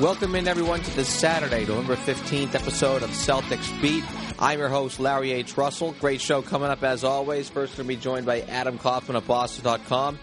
Welcome 0.00 0.36
in, 0.36 0.46
everyone, 0.46 0.80
to 0.80 0.94
this 0.94 1.08
Saturday, 1.08 1.66
November 1.66 1.96
15th 1.96 2.54
episode 2.54 3.02
of 3.02 3.10
Celtics 3.10 3.82
Beat. 3.82 4.04
I'm 4.38 4.60
your 4.60 4.68
host, 4.68 5.00
Larry 5.00 5.32
H. 5.32 5.56
Russell. 5.56 5.90
Great 5.98 6.20
show 6.20 6.40
coming 6.40 6.68
up 6.68 6.84
as 6.84 7.02
always. 7.02 7.48
First, 7.48 7.76
going 7.76 7.88
to 7.88 7.96
be 7.96 8.00
joined 8.00 8.24
by 8.24 8.42
Adam 8.42 8.78
Kaufman 8.78 9.16
of 9.16 9.26
Boston.com. 9.26 10.20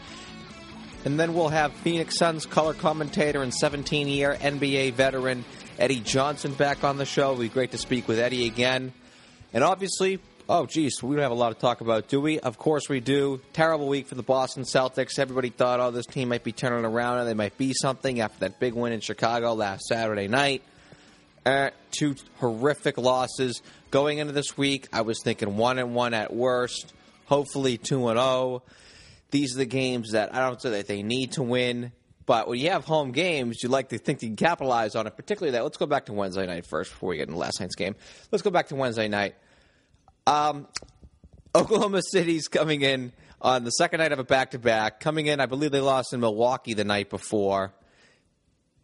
And 1.03 1.19
then 1.19 1.33
we'll 1.33 1.49
have 1.49 1.73
Phoenix 1.73 2.15
Suns 2.15 2.45
color 2.45 2.73
commentator 2.73 3.43
and 3.43 3.53
17 3.53 4.07
year 4.07 4.37
NBA 4.39 4.93
veteran 4.93 5.43
Eddie 5.77 5.99
Johnson 5.99 6.53
back 6.53 6.85
on 6.85 6.95
the 6.95 7.05
show. 7.05 7.33
It'll 7.33 7.41
be 7.41 7.49
great 7.49 7.71
to 7.71 7.77
speak 7.77 8.07
with 8.07 8.17
Eddie 8.17 8.45
again. 8.45 8.93
And 9.51 9.61
obviously, 9.61 10.21
oh, 10.47 10.65
geez, 10.65 11.01
we 11.01 11.15
don't 11.15 11.23
have 11.23 11.31
a 11.31 11.35
lot 11.35 11.49
to 11.49 11.59
talk 11.59 11.81
about, 11.81 12.07
do 12.07 12.21
we? 12.21 12.39
Of 12.39 12.57
course 12.57 12.87
we 12.89 12.99
do. 12.99 13.41
Terrible 13.53 13.87
week 13.87 14.07
for 14.07 14.15
the 14.15 14.23
Boston 14.23 14.63
Celtics. 14.63 15.19
Everybody 15.19 15.49
thought, 15.49 15.79
oh, 15.79 15.91
this 15.91 16.05
team 16.05 16.29
might 16.29 16.43
be 16.43 16.51
turning 16.51 16.85
around 16.85 17.19
and 17.19 17.27
they 17.27 17.33
might 17.33 17.57
be 17.57 17.73
something 17.73 18.19
after 18.21 18.39
that 18.39 18.59
big 18.59 18.73
win 18.73 18.93
in 18.93 18.99
Chicago 18.99 19.53
last 19.53 19.85
Saturday 19.85 20.27
night. 20.27 20.61
Uh, 21.45 21.69
two 21.91 22.15
horrific 22.39 22.97
losses. 22.97 23.61
Going 23.91 24.17
into 24.17 24.33
this 24.33 24.57
week, 24.57 24.87
I 24.91 25.01
was 25.01 25.21
thinking 25.23 25.57
one 25.57 25.77
and 25.77 25.93
one 25.93 26.13
at 26.13 26.33
worst, 26.33 26.93
hopefully 27.25 27.77
two 27.77 28.07
and 28.09 28.17
zero. 28.17 28.25
Oh. 28.25 28.63
These 29.31 29.55
are 29.55 29.59
the 29.59 29.65
games 29.65 30.11
that 30.11 30.33
I 30.33 30.39
don't 30.39 30.61
say 30.61 30.71
that 30.71 30.87
they 30.87 31.03
need 31.03 31.33
to 31.33 31.43
win, 31.43 31.91
but 32.25 32.47
when 32.47 32.59
you 32.59 32.69
have 32.69 32.85
home 32.85 33.11
games, 33.11 33.61
you 33.61 33.69
like 33.69 33.89
to 33.89 33.97
think 33.97 34.21
you 34.21 34.29
can 34.29 34.35
capitalize 34.35 34.95
on 34.95 35.07
it. 35.07 35.15
Particularly 35.15 35.51
that. 35.51 35.63
Let's 35.63 35.77
go 35.77 35.85
back 35.85 36.05
to 36.05 36.13
Wednesday 36.13 36.45
night 36.45 36.65
first 36.65 36.91
before 36.91 37.09
we 37.09 37.17
get 37.17 37.27
into 37.27 37.37
last 37.37 37.59
night's 37.59 37.75
game. 37.75 37.95
Let's 38.31 38.41
go 38.41 38.49
back 38.49 38.67
to 38.67 38.75
Wednesday 38.75 39.07
night. 39.07 39.35
Um, 40.27 40.67
Oklahoma 41.53 42.01
City's 42.01 42.47
coming 42.47 42.81
in 42.81 43.13
on 43.41 43.63
the 43.63 43.69
second 43.69 43.99
night 43.99 44.11
of 44.11 44.19
a 44.19 44.23
back 44.23 44.51
to 44.51 44.59
back. 44.59 44.99
Coming 44.99 45.27
in, 45.27 45.39
I 45.39 45.45
believe 45.45 45.71
they 45.71 45.81
lost 45.81 46.13
in 46.13 46.19
Milwaukee 46.19 46.73
the 46.73 46.83
night 46.83 47.09
before. 47.09 47.73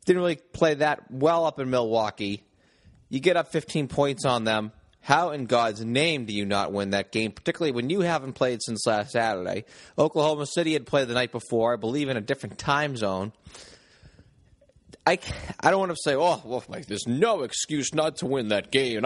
Didn't 0.06 0.22
really 0.22 0.36
play 0.36 0.76
that 0.76 1.10
well 1.12 1.46
up 1.46 1.60
in 1.60 1.70
Milwaukee. 1.70 2.44
You 3.10 3.20
get 3.20 3.38
up 3.38 3.52
15 3.52 3.88
points 3.88 4.24
on 4.24 4.44
them. 4.44 4.72
How 5.02 5.32
in 5.32 5.46
God's 5.46 5.84
name 5.84 6.26
do 6.26 6.34
you 6.34 6.46
not 6.46 6.72
win 6.72 6.92
that 6.92 7.12
game, 7.12 7.32
particularly 7.32 7.72
when 7.72 7.90
you 7.90 8.02
haven't 8.02 8.34
played 8.34 8.62
since 8.62 8.86
last 8.86 9.12
Saturday? 9.12 9.66
Oklahoma 9.98 10.46
City 10.46 10.74
had 10.74 10.86
played 10.86 11.08
the 11.08 11.16
night 11.16 11.32
before, 11.32 11.74
I 11.74 11.76
believe, 11.76 12.08
in 12.08 12.18
a 12.18 12.22
different 12.22 12.60
time 12.60 12.96
zone. 12.96 13.34
I, 15.08 15.18
I 15.60 15.72
don't 15.72 15.80
want 15.80 15.92
to 15.92 15.98
say, 16.04 16.16
oh, 16.16 16.40
well, 16.46 16.64
like, 16.68 16.86
there's 16.86 17.08
no 17.08 17.42
excuse 17.42 17.96
not 17.96 18.18
to 18.18 18.28
win 18.28 18.50
that 18.50 18.72
game. 18.72 19.04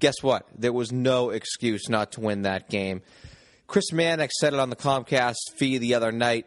Guess 0.00 0.22
what? 0.22 0.46
There 0.56 0.72
was 0.72 0.92
no 0.92 1.30
excuse 1.30 1.88
not 1.88 2.12
to 2.12 2.20
win 2.20 2.42
that 2.42 2.68
game. 2.68 3.02
Chris 3.66 3.92
Mannix 3.92 4.34
said 4.38 4.52
it 4.52 4.60
on 4.60 4.70
the 4.70 4.76
Comcast 4.76 5.36
feed 5.56 5.78
the 5.78 5.94
other 5.94 6.12
night. 6.12 6.46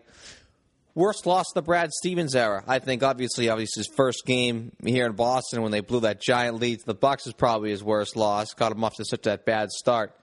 Worst 0.94 1.26
loss 1.26 1.46
of 1.52 1.54
the 1.56 1.62
Brad 1.62 1.92
Stevens 1.92 2.36
era. 2.36 2.64
I 2.68 2.80
think 2.80 3.04
obviously, 3.04 3.50
obviously 3.50 3.82
his 3.82 3.92
first 3.96 4.24
game 4.26 4.72
here 4.84 5.06
in 5.06 5.14
Boston 5.14 5.62
when 5.62 5.72
they 5.72 5.82
blew 5.82 6.00
that 6.02 6.22
giant 6.22 6.60
lead 6.60 6.80
to 6.80 6.86
the 6.86 6.96
Bucks 6.96 7.28
is 7.28 7.34
probably 7.34 7.70
his 7.70 7.84
worst 7.84 8.16
loss. 8.16 8.54
Got 8.54 8.72
him 8.72 8.84
off 8.84 8.96
to 8.96 9.06
such 9.06 9.28
a 9.28 9.38
bad 9.38 9.70
start, 9.70 10.18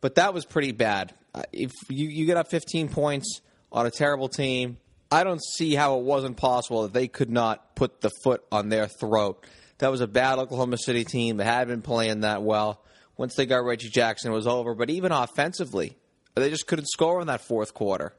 but 0.00 0.14
that 0.16 0.32
was 0.32 0.44
pretty 0.44 0.72
bad. 0.72 1.12
If 1.52 1.72
you, 1.88 2.08
you 2.08 2.26
get 2.26 2.36
up 2.36 2.50
15 2.50 2.88
points 2.88 3.40
on 3.72 3.86
a 3.86 3.90
terrible 3.90 4.28
team, 4.28 4.76
I 5.10 5.24
don't 5.24 5.42
see 5.42 5.74
how 5.74 5.98
it 5.98 6.04
wasn't 6.04 6.36
possible 6.36 6.82
that 6.82 6.92
they 6.92 7.08
could 7.08 7.30
not 7.30 7.74
put 7.74 8.00
the 8.00 8.10
foot 8.22 8.44
on 8.52 8.68
their 8.68 8.86
throat. 8.86 9.44
That 9.78 9.90
was 9.90 10.00
a 10.00 10.06
bad 10.06 10.38
Oklahoma 10.38 10.78
City 10.78 11.04
team. 11.04 11.38
that 11.38 11.44
had 11.44 11.68
been 11.68 11.82
playing 11.82 12.20
that 12.20 12.42
well. 12.42 12.82
Once 13.16 13.34
they 13.34 13.46
got 13.46 13.64
Reggie 13.64 13.90
Jackson, 13.90 14.30
it 14.30 14.34
was 14.34 14.46
over. 14.46 14.74
But 14.74 14.90
even 14.90 15.12
offensively, 15.12 15.96
they 16.34 16.50
just 16.50 16.66
couldn't 16.66 16.86
score 16.88 17.20
in 17.20 17.26
that 17.26 17.40
fourth 17.40 17.74
quarter. 17.74 18.14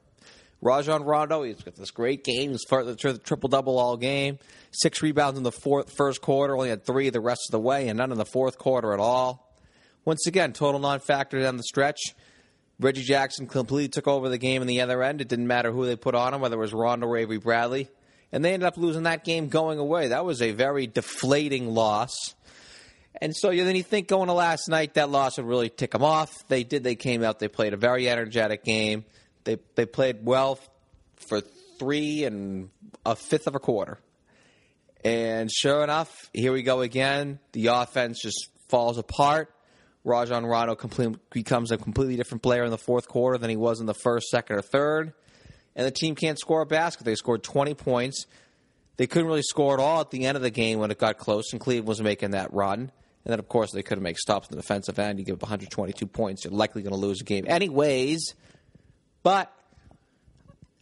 Rajon 0.62 1.04
Rondo, 1.04 1.44
he's 1.44 1.62
got 1.62 1.76
this 1.76 1.92
great 1.92 2.24
game. 2.24 2.52
He's 2.52 2.62
the 2.62 3.20
triple 3.24 3.50
double 3.50 3.78
all 3.78 3.98
game. 3.98 4.40
Six 4.72 5.02
rebounds 5.02 5.38
in 5.38 5.44
the 5.44 5.52
fourth, 5.52 5.92
first 5.98 6.22
quarter, 6.22 6.56
only 6.56 6.70
had 6.70 6.86
three 6.86 7.10
the 7.10 7.20
rest 7.20 7.42
of 7.50 7.52
the 7.52 7.60
way, 7.60 7.90
and 7.90 7.98
none 7.98 8.12
in 8.12 8.18
the 8.18 8.26
fourth 8.26 8.58
quarter 8.58 8.94
at 8.94 9.00
all. 9.00 9.54
Once 10.06 10.26
again, 10.26 10.54
total 10.54 10.80
non 10.80 11.00
factor 11.00 11.42
down 11.42 11.58
the 11.58 11.64
stretch. 11.64 12.00
Reggie 12.80 13.04
Jackson 13.04 13.48
completely 13.48 13.90
took 13.90 14.08
over 14.08 14.30
the 14.30 14.38
game 14.38 14.62
in 14.62 14.68
the 14.68 14.82
other 14.82 15.04
end. 15.04 15.22
It 15.22 15.28
didn't 15.28 15.48
matter 15.48 15.72
who 15.72 15.86
they 15.86 15.96
put 15.96 16.16
on 16.16 16.34
him, 16.34 16.42
whether 16.42 16.56
it 16.56 16.60
was 16.60 16.74
Rondo 16.74 17.08
or 17.08 17.18
Avery 17.18 17.38
Bradley. 17.38 17.90
And 18.34 18.44
they 18.44 18.54
ended 18.54 18.68
up 18.68 18.78
losing 18.78 19.04
that 19.04 19.24
game 19.24 19.48
going 19.48 19.78
away. 19.78 20.10
That 20.10 20.26
was 20.26 20.42
a 20.42 20.52
very 20.52 20.88
deflating 20.88 21.68
loss. 21.74 22.34
And 23.22 23.34
so 23.36 23.52
then 23.52 23.76
you 23.76 23.84
think 23.84 24.08
going 24.08 24.28
to 24.28 24.34
last 24.34 24.68
night, 24.68 24.96
that 24.96 25.10
loss 25.10 25.38
would 25.38 25.46
really 25.46 25.70
tick 25.70 25.92
them 25.92 26.04
off. 26.04 26.46
They 26.48 26.64
did. 26.64 26.84
They 26.84 26.96
came 26.96 27.24
out. 27.24 27.38
They 27.38 27.48
played 27.48 27.74
a 27.74 27.78
very 27.78 28.10
energetic 28.10 28.64
game. 28.64 29.06
They 29.44 29.60
they 29.76 29.86
played 29.86 30.26
well 30.26 30.60
for 31.28 31.42
three 31.78 32.24
and 32.24 32.70
a 33.06 33.16
fifth 33.16 33.46
of 33.46 33.54
a 33.54 33.60
quarter. 33.60 34.00
And 35.06 35.52
sure 35.52 35.84
enough, 35.84 36.30
here 36.34 36.54
we 36.54 36.64
go 36.64 36.82
again. 36.82 37.40
The 37.52 37.68
offense 37.68 38.20
just 38.20 38.50
falls 38.68 38.98
apart. 38.98 39.54
Rajon 40.04 40.46
Rondo 40.46 40.76
complete, 40.76 41.18
becomes 41.30 41.72
a 41.72 41.78
completely 41.78 42.16
different 42.16 42.42
player 42.42 42.64
in 42.64 42.72
the 42.72 42.78
fourth 42.78 43.08
quarter 43.08 43.38
than 43.38 43.50
he 43.50 43.56
was 43.58 43.80
in 43.80 43.86
the 43.86 43.94
first, 43.94 44.28
second, 44.30 44.56
or 44.58 44.62
third. 44.62 45.14
And 45.76 45.86
the 45.86 45.92
team 45.92 46.16
can't 46.16 46.40
score 46.40 46.62
a 46.62 46.66
basket. 46.66 47.04
They 47.04 47.16
scored 47.16 47.44
20 47.44 47.74
points. 47.74 48.26
They 48.98 49.08
couldn't 49.08 49.28
really 49.28 49.42
score 49.42 49.74
at 49.74 49.80
all 49.80 50.02
at 50.02 50.12
the 50.12 50.26
end 50.26 50.36
of 50.36 50.44
the 50.44 50.52
game 50.52 50.80
when 50.80 50.92
it 50.92 51.00
got 51.00 51.18
close, 51.18 51.52
and 51.52 51.60
Cleveland 51.60 51.88
was 51.88 52.02
making 52.02 52.32
that 52.32 52.54
run. 52.54 52.80
And 52.80 53.32
then, 53.32 53.40
of 53.40 53.48
course, 53.48 53.72
they 53.72 53.82
couldn't 53.82 54.04
make 54.04 54.20
stops 54.20 54.50
in 54.50 54.56
the 54.56 54.62
defensive 54.62 55.00
end. 55.00 55.18
You 55.18 55.26
give 55.26 55.36
up 55.36 55.44
122 55.44 56.06
points, 56.08 56.44
you're 56.44 56.54
likely 56.54 56.84
going 56.84 56.94
to 56.94 57.00
lose 57.00 57.22
a 57.22 57.24
game 57.24 57.46
anyways. 57.48 58.36
But 59.24 59.52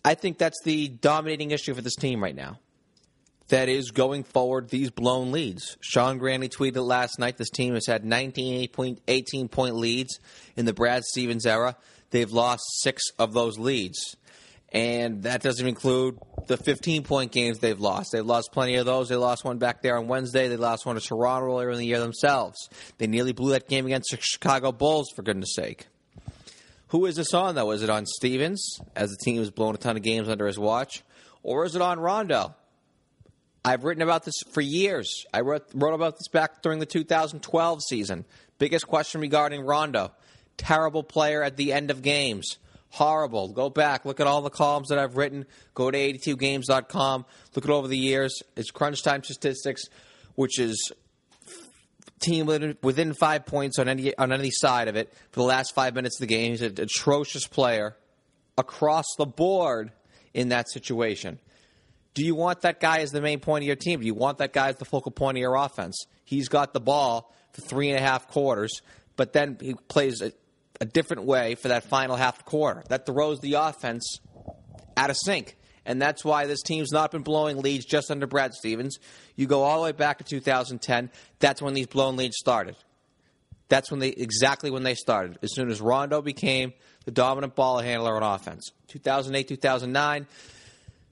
I 0.03 0.15
think 0.15 0.39
that's 0.39 0.59
the 0.63 0.87
dominating 0.89 1.51
issue 1.51 1.73
for 1.73 1.81
this 1.81 1.95
team 1.95 2.21
right 2.21 2.35
now. 2.35 2.59
That 3.49 3.69
is 3.69 3.91
going 3.91 4.23
forward, 4.23 4.69
these 4.69 4.91
blown 4.91 5.31
leads. 5.31 5.77
Sean 5.81 6.17
Grande 6.17 6.49
tweeted 6.49 6.85
last 6.85 7.19
night 7.19 7.37
this 7.37 7.49
team 7.49 7.73
has 7.73 7.85
had 7.85 8.05
19 8.05 8.69
point, 8.69 9.01
18 9.07 9.49
point 9.49 9.75
leads 9.75 10.19
in 10.55 10.65
the 10.65 10.73
Brad 10.73 11.03
Stevens 11.03 11.45
era. 11.45 11.75
They've 12.11 12.31
lost 12.31 12.63
six 12.81 13.03
of 13.19 13.33
those 13.33 13.59
leads. 13.59 14.15
And 14.71 15.23
that 15.23 15.41
doesn't 15.41 15.67
include 15.67 16.17
the 16.47 16.57
15 16.57 17.03
point 17.03 17.31
games 17.31 17.59
they've 17.59 17.79
lost. 17.79 18.11
They've 18.13 18.25
lost 18.25 18.51
plenty 18.51 18.75
of 18.75 18.85
those. 18.85 19.09
They 19.09 19.15
lost 19.15 19.43
one 19.43 19.57
back 19.57 19.81
there 19.81 19.97
on 19.97 20.07
Wednesday. 20.07 20.47
They 20.47 20.55
lost 20.55 20.85
one 20.85 20.95
to 20.95 21.01
Toronto 21.01 21.47
earlier 21.47 21.71
in 21.71 21.77
the 21.77 21.85
year 21.85 21.99
themselves. 21.99 22.69
They 22.97 23.07
nearly 23.07 23.33
blew 23.33 23.51
that 23.51 23.67
game 23.67 23.85
against 23.85 24.11
the 24.11 24.17
Chicago 24.21 24.71
Bulls, 24.71 25.09
for 25.13 25.23
goodness 25.23 25.53
sake. 25.55 25.87
Who 26.87 27.05
is 27.05 27.15
this 27.15 27.33
on, 27.33 27.55
though? 27.55 27.71
Is 27.71 27.83
it 27.83 27.89
on 27.89 28.05
Stevens, 28.05 28.79
as 28.95 29.09
the 29.11 29.17
team 29.23 29.37
has 29.37 29.49
blown 29.49 29.75
a 29.75 29.77
ton 29.77 29.97
of 29.97 30.03
games 30.03 30.27
under 30.27 30.45
his 30.45 30.59
watch? 30.59 31.03
Or 31.43 31.65
is 31.65 31.75
it 31.75 31.81
on 31.81 31.99
Rondo? 31.99 32.55
I've 33.63 33.83
written 33.83 34.01
about 34.01 34.25
this 34.25 34.35
for 34.51 34.61
years. 34.61 35.25
I 35.33 35.41
wrote, 35.41 35.67
wrote 35.73 35.93
about 35.93 36.17
this 36.17 36.27
back 36.27 36.61
during 36.61 36.79
the 36.79 36.85
2012 36.85 37.79
season. 37.87 38.25
Biggest 38.57 38.87
question 38.87 39.21
regarding 39.21 39.61
Rondo. 39.61 40.11
Terrible 40.57 41.03
player 41.03 41.43
at 41.43 41.57
the 41.57 41.71
end 41.71 41.91
of 41.91 42.01
games. 42.01 42.57
Horrible. 42.91 43.49
Go 43.49 43.69
back, 43.69 44.05
look 44.05 44.19
at 44.19 44.27
all 44.27 44.41
the 44.41 44.49
columns 44.49 44.89
that 44.89 44.99
I've 44.99 45.15
written. 45.15 45.45
Go 45.73 45.89
to 45.89 45.97
82games.com. 45.97 47.25
Look 47.55 47.65
at 47.65 47.71
over 47.71 47.87
the 47.87 47.97
years. 47.97 48.41
It's 48.55 48.69
crunch 48.69 49.01
time 49.01 49.23
statistics, 49.23 49.83
which 50.35 50.59
is 50.59 50.91
team 52.21 52.45
within 52.81 53.13
five 53.13 53.45
points 53.45 53.79
on 53.79 53.87
any 53.87 54.15
on 54.17 54.31
any 54.31 54.51
side 54.51 54.87
of 54.87 54.95
it 54.95 55.11
for 55.31 55.39
the 55.39 55.45
last 55.45 55.73
five 55.73 55.95
minutes 55.95 56.17
of 56.17 56.27
the 56.27 56.33
game. 56.33 56.51
He's 56.51 56.61
an 56.61 56.79
atrocious 56.79 57.47
player 57.47 57.95
across 58.57 59.05
the 59.17 59.25
board 59.25 59.91
in 60.33 60.49
that 60.49 60.69
situation. 60.69 61.39
Do 62.13 62.25
you 62.25 62.35
want 62.35 62.61
that 62.61 62.79
guy 62.79 62.99
as 62.99 63.11
the 63.11 63.21
main 63.21 63.39
point 63.39 63.63
of 63.63 63.67
your 63.67 63.75
team? 63.75 64.01
Do 64.01 64.05
you 64.05 64.13
want 64.13 64.39
that 64.39 64.53
guy 64.53 64.69
as 64.69 64.75
the 64.75 64.85
focal 64.85 65.11
point 65.11 65.37
of 65.37 65.41
your 65.41 65.55
offense? 65.55 66.05
He's 66.25 66.49
got 66.49 66.73
the 66.73 66.81
ball 66.81 67.33
for 67.53 67.61
three 67.61 67.89
and 67.89 67.97
a 67.97 68.01
half 68.01 68.27
quarters, 68.27 68.81
but 69.15 69.33
then 69.33 69.57
he 69.61 69.75
plays 69.87 70.21
a, 70.79 70.85
different 70.85 71.23
way 71.23 71.55
for 71.55 71.69
that 71.69 71.83
final 71.83 72.15
half 72.15 72.45
quarter. 72.45 72.83
That 72.89 73.05
throws 73.05 73.39
the 73.39 73.53
offense 73.53 74.19
out 74.97 75.09
of 75.09 75.17
sync. 75.17 75.57
And 75.85 76.01
that's 76.01 76.23
why 76.23 76.45
this 76.45 76.61
team's 76.61 76.91
not 76.91 77.11
been 77.11 77.23
blowing 77.23 77.61
leads 77.61 77.85
just 77.85 78.11
under 78.11 78.27
Brad 78.27 78.53
Stevens. 78.53 78.99
You 79.35 79.47
go 79.47 79.63
all 79.63 79.77
the 79.77 79.85
way 79.85 79.91
back 79.91 80.19
to 80.19 80.23
2010. 80.23 81.09
That's 81.39 81.61
when 81.61 81.73
these 81.73 81.87
blown 81.87 82.17
leads 82.17 82.37
started. 82.37 82.75
That's 83.67 83.89
when 83.89 83.99
they 83.99 84.09
exactly 84.09 84.69
when 84.69 84.83
they 84.83 84.95
started. 84.95 85.39
As 85.41 85.55
soon 85.55 85.71
as 85.71 85.79
Rondo 85.81 86.21
became 86.21 86.73
the 87.05 87.11
dominant 87.11 87.55
ball 87.55 87.79
handler 87.79 88.15
on 88.15 88.21
offense. 88.21 88.71
2008, 88.89 89.47
2009, 89.47 90.27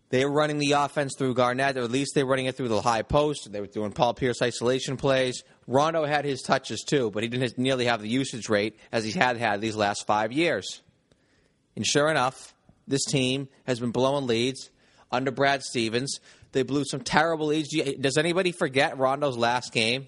they 0.09 0.25
were 0.25 0.31
running 0.31 0.57
the 0.57 0.73
offense 0.73 1.13
through 1.17 1.35
Garnett, 1.35 1.77
or 1.77 1.83
at 1.83 1.91
least 1.91 2.15
they 2.15 2.23
were 2.23 2.31
running 2.31 2.47
it 2.47 2.57
through 2.57 2.67
the 2.67 2.81
high 2.81 3.01
post. 3.01 3.51
They 3.51 3.61
were 3.61 3.67
doing 3.67 3.91
Paul 3.91 4.13
Pierce 4.13 4.41
isolation 4.41 4.97
plays. 4.97 5.43
Rondo 5.69 6.03
had 6.03 6.25
his 6.25 6.41
touches 6.41 6.81
too, 6.81 7.11
but 7.11 7.21
he 7.21 7.29
didn't 7.29 7.55
nearly 7.59 7.85
have 7.85 8.01
the 8.01 8.09
usage 8.09 8.49
rate 8.49 8.75
as 8.91 9.05
he 9.05 9.11
had 9.11 9.37
had 9.37 9.61
these 9.61 9.75
last 9.75 10.07
five 10.07 10.31
years. 10.31 10.81
And 11.75 11.85
sure 11.85 12.09
enough, 12.09 12.55
this 12.87 13.05
team 13.05 13.47
has 13.67 13.79
been 13.79 13.91
blowing 13.91 14.25
leads 14.25 14.71
under 15.11 15.29
Brad 15.29 15.61
Stevens. 15.61 16.19
They 16.53 16.63
blew 16.63 16.85
some 16.85 17.01
terrible 17.01 17.45
leads. 17.45 17.69
Does 17.99 18.17
anybody 18.17 18.51
forget 18.51 18.97
Rondo's 18.97 19.37
last 19.37 19.71
game 19.71 20.07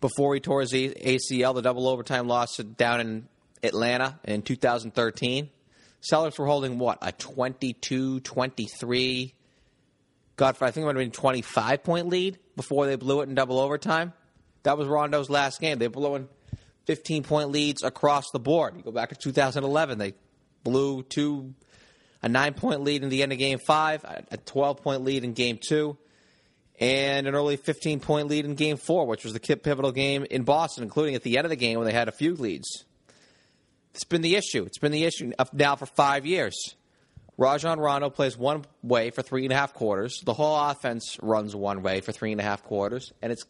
before 0.00 0.32
he 0.32 0.40
tore 0.40 0.62
his 0.62 0.72
ACL, 0.72 1.54
the 1.54 1.60
double 1.60 1.88
overtime 1.88 2.26
loss 2.26 2.56
down 2.56 3.02
in 3.02 3.28
Atlanta 3.62 4.18
in 4.24 4.40
2013? 4.40 5.50
Celtics 6.10 6.38
were 6.38 6.46
holding 6.46 6.78
what, 6.78 6.98
a 7.02 7.12
22 7.12 8.20
23 8.20 9.34
got, 10.36 10.62
I 10.62 10.70
think 10.70 10.84
it 10.84 10.86
might 10.86 10.96
have 10.96 11.04
been 11.04 11.10
25 11.10 11.84
point 11.84 12.08
lead 12.08 12.38
before 12.56 12.86
they 12.86 12.96
blew 12.96 13.20
it 13.20 13.28
in 13.28 13.34
double 13.34 13.58
overtime. 13.58 14.14
That 14.66 14.76
was 14.76 14.88
Rondo's 14.88 15.30
last 15.30 15.60
game. 15.60 15.78
They 15.78 15.86
blew 15.86 16.08
blowing 16.08 16.28
15 16.86 17.22
point 17.22 17.50
leads 17.50 17.84
across 17.84 18.24
the 18.32 18.40
board. 18.40 18.74
You 18.76 18.82
go 18.82 18.90
back 18.90 19.10
to 19.10 19.14
2011, 19.14 19.98
they 19.98 20.14
blew 20.64 21.04
two, 21.04 21.54
a 22.20 22.28
nine 22.28 22.52
point 22.52 22.80
lead 22.80 23.04
in 23.04 23.08
the 23.08 23.22
end 23.22 23.30
of 23.30 23.38
game 23.38 23.60
five, 23.60 24.04
a 24.04 24.36
12 24.36 24.82
point 24.82 25.04
lead 25.04 25.22
in 25.22 25.34
game 25.34 25.60
two, 25.64 25.96
and 26.80 27.28
an 27.28 27.36
early 27.36 27.56
15 27.56 28.00
point 28.00 28.26
lead 28.26 28.44
in 28.44 28.56
game 28.56 28.76
four, 28.76 29.06
which 29.06 29.22
was 29.22 29.32
the 29.32 29.38
pivotal 29.38 29.92
game 29.92 30.26
in 30.32 30.42
Boston, 30.42 30.82
including 30.82 31.14
at 31.14 31.22
the 31.22 31.38
end 31.38 31.44
of 31.44 31.50
the 31.50 31.56
game 31.56 31.78
when 31.78 31.86
they 31.86 31.94
had 31.94 32.08
a 32.08 32.12
few 32.12 32.34
leads. 32.34 32.84
It's 33.94 34.02
been 34.02 34.20
the 34.20 34.34
issue. 34.34 34.64
It's 34.64 34.78
been 34.78 34.90
the 34.90 35.04
issue 35.04 35.30
now 35.52 35.76
for 35.76 35.86
five 35.86 36.26
years. 36.26 36.74
Rajon 37.38 37.78
Rondo 37.78 38.10
plays 38.10 38.36
one 38.36 38.64
way 38.82 39.10
for 39.10 39.22
three 39.22 39.44
and 39.44 39.52
a 39.52 39.56
half 39.56 39.74
quarters. 39.74 40.22
The 40.24 40.34
whole 40.34 40.56
offense 40.56 41.18
runs 41.22 41.54
one 41.54 41.82
way 41.82 42.00
for 42.00 42.10
three 42.10 42.32
and 42.32 42.40
a 42.40 42.44
half 42.44 42.64
quarters, 42.64 43.12
and 43.22 43.30
it's 43.30 43.44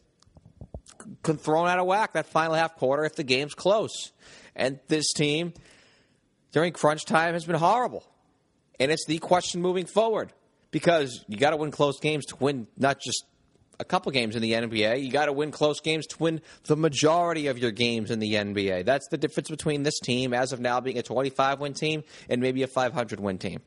thrown 1.35 1.67
out 1.67 1.79
of 1.79 1.85
whack 1.85 2.13
that 2.13 2.27
final 2.27 2.53
half 2.53 2.77
quarter 2.77 3.03
if 3.03 3.15
the 3.15 3.23
game's 3.23 3.53
close. 3.53 4.13
And 4.55 4.79
this 4.87 5.11
team, 5.11 5.53
during 6.53 6.71
crunch 6.71 7.03
time, 7.03 7.33
has 7.33 7.43
been 7.43 7.57
horrible. 7.57 8.05
And 8.79 8.89
it's 8.89 9.05
the 9.05 9.17
question 9.17 9.61
moving 9.61 9.85
forward 9.85 10.31
because 10.71 11.25
you 11.27 11.37
got 11.37 11.49
to 11.49 11.57
win 11.57 11.71
close 11.71 11.99
games 11.99 12.25
to 12.27 12.37
win 12.37 12.67
not 12.77 13.01
just 13.01 13.25
a 13.79 13.85
couple 13.85 14.11
games 14.11 14.35
in 14.35 14.41
the 14.41 14.53
NBA. 14.53 15.03
You 15.03 15.11
got 15.11 15.25
to 15.25 15.33
win 15.33 15.51
close 15.51 15.79
games 15.81 16.07
to 16.07 16.17
win 16.19 16.41
the 16.65 16.75
majority 16.75 17.47
of 17.47 17.57
your 17.57 17.71
games 17.71 18.11
in 18.11 18.19
the 18.19 18.33
NBA. 18.33 18.85
That's 18.85 19.07
the 19.09 19.17
difference 19.17 19.49
between 19.49 19.83
this 19.83 19.99
team, 19.99 20.33
as 20.33 20.51
of 20.51 20.59
now, 20.59 20.79
being 20.79 20.97
a 20.97 21.03
25 21.03 21.59
win 21.59 21.73
team 21.73 22.03
and 22.29 22.41
maybe 22.41 22.63
a 22.63 22.67
500 22.67 23.19
win 23.19 23.37
team. 23.37 23.61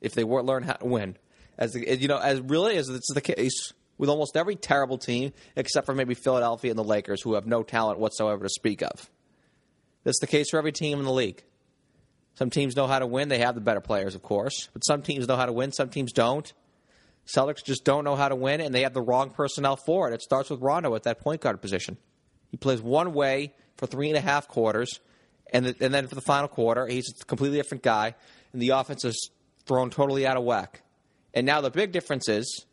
If 0.00 0.14
they 0.14 0.24
weren't 0.24 0.46
learn 0.46 0.62
how 0.62 0.74
to 0.74 0.86
win, 0.86 1.16
as 1.58 1.74
you 1.74 2.08
know, 2.08 2.18
as 2.18 2.40
really 2.40 2.76
as 2.76 2.88
it's 2.88 3.12
the 3.12 3.20
case 3.20 3.72
with 3.98 4.10
almost 4.10 4.36
every 4.36 4.56
terrible 4.56 4.98
team 4.98 5.32
except 5.54 5.86
for 5.86 5.94
maybe 5.94 6.14
Philadelphia 6.14 6.70
and 6.70 6.78
the 6.78 6.84
Lakers, 6.84 7.22
who 7.22 7.34
have 7.34 7.46
no 7.46 7.62
talent 7.62 7.98
whatsoever 7.98 8.44
to 8.44 8.48
speak 8.48 8.82
of. 8.82 9.10
That's 10.04 10.20
the 10.20 10.26
case 10.26 10.50
for 10.50 10.58
every 10.58 10.72
team 10.72 10.98
in 10.98 11.04
the 11.04 11.12
league. 11.12 11.42
Some 12.34 12.50
teams 12.50 12.76
know 12.76 12.86
how 12.86 12.98
to 12.98 13.06
win. 13.06 13.28
They 13.28 13.38
have 13.38 13.54
the 13.54 13.60
better 13.60 13.80
players, 13.80 14.14
of 14.14 14.22
course. 14.22 14.68
But 14.72 14.84
some 14.84 15.02
teams 15.02 15.26
know 15.26 15.36
how 15.36 15.46
to 15.46 15.52
win, 15.52 15.72
some 15.72 15.88
teams 15.88 16.12
don't. 16.12 16.52
Celtics 17.26 17.64
just 17.64 17.84
don't 17.84 18.04
know 18.04 18.14
how 18.14 18.28
to 18.28 18.36
win, 18.36 18.60
and 18.60 18.74
they 18.74 18.82
have 18.82 18.92
the 18.92 19.02
wrong 19.02 19.30
personnel 19.30 19.76
for 19.76 20.08
it. 20.08 20.14
It 20.14 20.22
starts 20.22 20.50
with 20.50 20.60
Rondo 20.60 20.94
at 20.94 21.04
that 21.04 21.20
point 21.20 21.40
guard 21.40 21.60
position. 21.60 21.96
He 22.50 22.56
plays 22.56 22.80
one 22.80 23.14
way 23.14 23.54
for 23.76 23.86
three 23.86 24.08
and 24.08 24.16
a 24.16 24.20
half 24.20 24.48
quarters, 24.48 25.00
and, 25.52 25.66
the, 25.66 25.76
and 25.80 25.92
then 25.92 26.06
for 26.06 26.14
the 26.14 26.20
final 26.20 26.48
quarter, 26.48 26.86
he's 26.86 27.10
a 27.20 27.24
completely 27.24 27.58
different 27.58 27.82
guy, 27.82 28.14
and 28.52 28.62
the 28.62 28.70
offense 28.70 29.04
is 29.04 29.30
thrown 29.64 29.90
totally 29.90 30.26
out 30.26 30.36
of 30.36 30.44
whack. 30.44 30.82
And 31.34 31.46
now 31.46 31.60
the 31.60 31.70
big 31.70 31.90
difference 31.90 32.28
is 32.28 32.65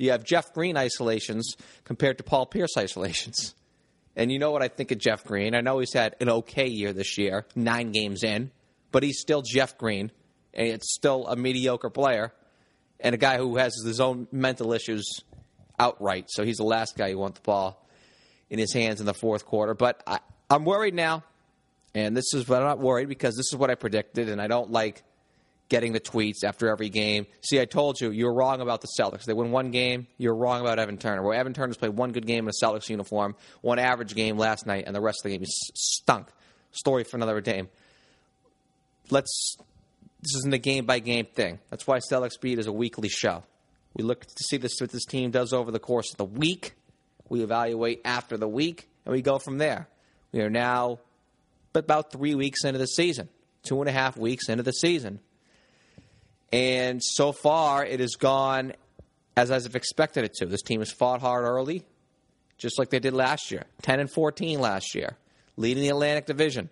you 0.00 0.10
have 0.12 0.24
Jeff 0.24 0.52
Green 0.52 0.76
isolations 0.76 1.56
compared 1.84 2.18
to 2.18 2.24
Paul 2.24 2.46
Pierce 2.46 2.76
isolations. 2.76 3.54
And 4.16 4.32
you 4.32 4.38
know 4.38 4.50
what 4.50 4.62
I 4.62 4.68
think 4.68 4.90
of 4.90 4.98
Jeff 4.98 5.24
Green. 5.24 5.54
I 5.54 5.60
know 5.60 5.78
he's 5.78 5.92
had 5.92 6.16
an 6.20 6.28
okay 6.28 6.66
year 6.66 6.92
this 6.92 7.16
year, 7.16 7.46
nine 7.54 7.92
games 7.92 8.24
in 8.24 8.50
but 8.92 9.02
he's 9.02 9.20
still 9.20 9.42
Jeff 9.42 9.78
Green, 9.78 10.10
and 10.54 10.68
it's 10.68 10.94
still 10.94 11.26
a 11.26 11.36
mediocre 11.36 11.90
player, 11.90 12.32
and 12.98 13.14
a 13.14 13.18
guy 13.18 13.38
who 13.38 13.56
has 13.56 13.74
his 13.84 14.00
own 14.00 14.26
mental 14.32 14.72
issues 14.72 15.20
outright. 15.78 16.26
So 16.28 16.44
he's 16.44 16.58
the 16.58 16.64
last 16.64 16.96
guy 16.96 17.10
who 17.10 17.18
want 17.18 17.36
the 17.36 17.40
ball 17.40 17.86
in 18.48 18.58
his 18.58 18.72
hands 18.72 19.00
in 19.00 19.06
the 19.06 19.14
fourth 19.14 19.46
quarter. 19.46 19.74
But 19.74 20.02
I, 20.06 20.18
I'm 20.48 20.64
worried 20.64 20.94
now, 20.94 21.24
and 21.94 22.16
this 22.16 22.34
is, 22.34 22.44
but 22.44 22.60
I'm 22.60 22.68
not 22.68 22.78
worried 22.78 23.08
because 23.08 23.36
this 23.36 23.46
is 23.52 23.56
what 23.56 23.70
I 23.70 23.74
predicted, 23.74 24.28
and 24.28 24.40
I 24.40 24.48
don't 24.48 24.70
like 24.70 25.02
getting 25.70 25.92
the 25.92 26.00
tweets 26.00 26.44
after 26.44 26.68
every 26.68 26.90
game. 26.90 27.26
See, 27.40 27.58
I 27.58 27.64
told 27.64 27.98
you, 27.98 28.10
you 28.10 28.26
were 28.26 28.34
wrong 28.34 28.60
about 28.60 28.82
the 28.82 28.88
Celtics. 28.98 29.24
They 29.24 29.32
win 29.32 29.50
one 29.50 29.70
game, 29.70 30.06
you're 30.18 30.34
wrong 30.34 30.60
about 30.60 30.78
Evan 30.78 30.98
Turner. 30.98 31.22
Well, 31.22 31.32
Evan 31.32 31.54
Turner's 31.54 31.78
played 31.78 31.96
one 31.96 32.12
good 32.12 32.26
game 32.26 32.44
in 32.44 32.50
a 32.50 32.64
Celtics 32.64 32.90
uniform, 32.90 33.34
one 33.62 33.78
average 33.78 34.14
game 34.14 34.36
last 34.36 34.66
night, 34.66 34.84
and 34.86 34.94
the 34.94 35.00
rest 35.00 35.20
of 35.20 35.30
the 35.30 35.36
game 35.36 35.42
is 35.42 35.70
stunk. 35.74 36.28
Story 36.72 37.04
for 37.04 37.16
another 37.16 37.40
game 37.40 37.68
let's 39.10 39.56
this 40.22 40.34
isn't 40.36 40.52
a 40.52 40.58
game 40.58 40.84
by 40.84 40.98
game 40.98 41.26
thing. 41.26 41.58
That's 41.70 41.86
why 41.86 41.98
Celtics 41.98 42.38
Beat 42.40 42.58
is 42.58 42.66
a 42.66 42.72
weekly 42.72 43.08
show. 43.08 43.42
We 43.94 44.04
look 44.04 44.24
to 44.24 44.44
see 44.44 44.58
this 44.58 44.78
what 44.80 44.90
this 44.90 45.04
team 45.04 45.30
does 45.30 45.52
over 45.52 45.70
the 45.70 45.78
course 45.78 46.10
of 46.12 46.18
the 46.18 46.24
week. 46.24 46.74
We 47.28 47.42
evaluate 47.42 48.02
after 48.04 48.36
the 48.36 48.48
week, 48.48 48.88
and 49.04 49.12
we 49.12 49.22
go 49.22 49.38
from 49.38 49.58
there. 49.58 49.88
We 50.32 50.40
are 50.40 50.50
now 50.50 50.98
about 51.74 52.12
three 52.12 52.34
weeks 52.34 52.64
into 52.64 52.78
the 52.78 52.86
season, 52.86 53.28
two 53.62 53.80
and 53.80 53.88
a 53.88 53.92
half 53.92 54.16
weeks 54.16 54.48
into 54.48 54.62
the 54.62 54.72
season. 54.72 55.20
And 56.52 57.00
so 57.02 57.32
far, 57.32 57.84
it 57.84 58.00
has 58.00 58.16
gone 58.16 58.72
as 59.36 59.50
I've 59.50 59.76
expected 59.76 60.24
it 60.24 60.34
to. 60.34 60.46
This 60.46 60.62
team 60.62 60.80
has 60.80 60.90
fought 60.90 61.20
hard 61.20 61.44
early, 61.44 61.84
just 62.58 62.78
like 62.78 62.90
they 62.90 62.98
did 62.98 63.14
last 63.14 63.50
year 63.50 63.64
10 63.82 64.00
and 64.00 64.10
14 64.10 64.60
last 64.60 64.94
year, 64.94 65.16
leading 65.56 65.82
the 65.82 65.90
Atlantic 65.90 66.26
Division. 66.26 66.68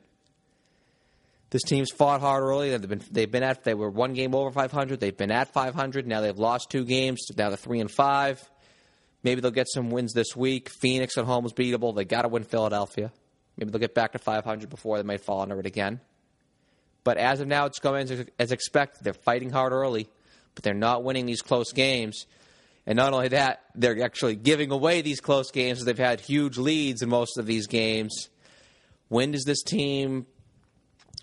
This 1.50 1.62
team's 1.62 1.90
fought 1.90 2.20
hard 2.20 2.42
early. 2.42 2.76
They've 2.76 2.88
been 2.88 3.02
they've 3.10 3.30
been 3.30 3.42
at 3.42 3.64
they 3.64 3.74
were 3.74 3.88
one 3.88 4.12
game 4.12 4.34
over 4.34 4.50
500. 4.50 5.00
They've 5.00 5.16
been 5.16 5.30
at 5.30 5.52
500. 5.52 6.06
Now 6.06 6.20
they've 6.20 6.36
lost 6.36 6.68
two 6.70 6.84
games. 6.84 7.26
Now 7.36 7.48
they're 7.48 7.56
three 7.56 7.80
and 7.80 7.90
five. 7.90 8.42
Maybe 9.22 9.40
they'll 9.40 9.50
get 9.50 9.68
some 9.68 9.90
wins 9.90 10.12
this 10.12 10.36
week. 10.36 10.68
Phoenix 10.68 11.16
at 11.16 11.24
home 11.24 11.46
is 11.46 11.52
beatable. 11.52 11.94
They 11.94 12.04
got 12.04 12.22
to 12.22 12.28
win 12.28 12.44
Philadelphia. 12.44 13.10
Maybe 13.56 13.70
they'll 13.70 13.80
get 13.80 13.94
back 13.94 14.12
to 14.12 14.18
500 14.18 14.68
before 14.68 14.98
they 14.98 15.02
might 15.02 15.22
fall 15.22 15.40
under 15.40 15.58
it 15.58 15.66
again. 15.66 16.00
But 17.04 17.16
as 17.16 17.40
of 17.40 17.48
now, 17.48 17.66
it's 17.66 17.78
going 17.78 18.10
as, 18.10 18.26
as 18.38 18.52
expected. 18.52 19.04
They're 19.04 19.14
fighting 19.14 19.50
hard 19.50 19.72
early, 19.72 20.08
but 20.54 20.64
they're 20.64 20.74
not 20.74 21.04
winning 21.04 21.26
these 21.26 21.42
close 21.42 21.72
games. 21.72 22.26
And 22.86 22.96
not 22.96 23.12
only 23.12 23.28
that, 23.28 23.62
they're 23.74 24.02
actually 24.02 24.36
giving 24.36 24.70
away 24.70 25.02
these 25.02 25.20
close 25.20 25.50
games 25.50 25.84
they've 25.84 25.96
had 25.96 26.20
huge 26.20 26.58
leads 26.58 27.02
in 27.02 27.08
most 27.08 27.38
of 27.38 27.46
these 27.46 27.66
games. 27.66 28.28
When 29.08 29.32
does 29.32 29.44
this 29.44 29.62
team 29.62 30.26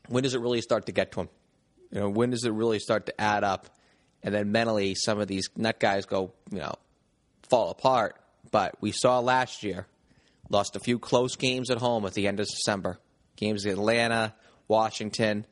when 0.08 0.24
does 0.24 0.34
it 0.34 0.42
really 0.42 0.62
start 0.62 0.86
to 0.86 0.92
get 0.92 1.12
to 1.14 1.18
them? 1.18 1.30
You 1.92 2.00
know, 2.02 2.10
when 2.10 2.32
does 2.32 2.44
it 2.44 2.52
really 2.52 2.80
start 2.80 3.06
to 3.08 3.22
add 3.22 3.44
up? 3.44 3.68
And 4.24 4.34
then 4.34 4.52
mentally, 4.52 4.96
some 4.96 5.20
of 5.20 5.28
these 5.28 5.50
nut 5.56 5.80
guys 5.80 6.06
go, 6.06 6.34
you 6.52 6.60
know, 6.60 6.76
fall 7.50 7.70
apart. 7.70 8.20
But 8.52 8.76
we 8.82 8.92
saw 8.92 9.20
last 9.20 9.64
year, 9.64 9.88
lost 10.50 10.76
a 10.76 10.80
few 10.80 11.00
close 11.00 11.36
games 11.36 11.70
at 11.70 11.78
home 11.78 12.06
at 12.06 12.14
the 12.14 12.28
end 12.28 12.40
of 12.40 12.48
December. 12.48 13.00
Games 13.36 13.66
in 13.66 13.72
Atlanta, 13.72 14.34
Washington. 14.68 15.46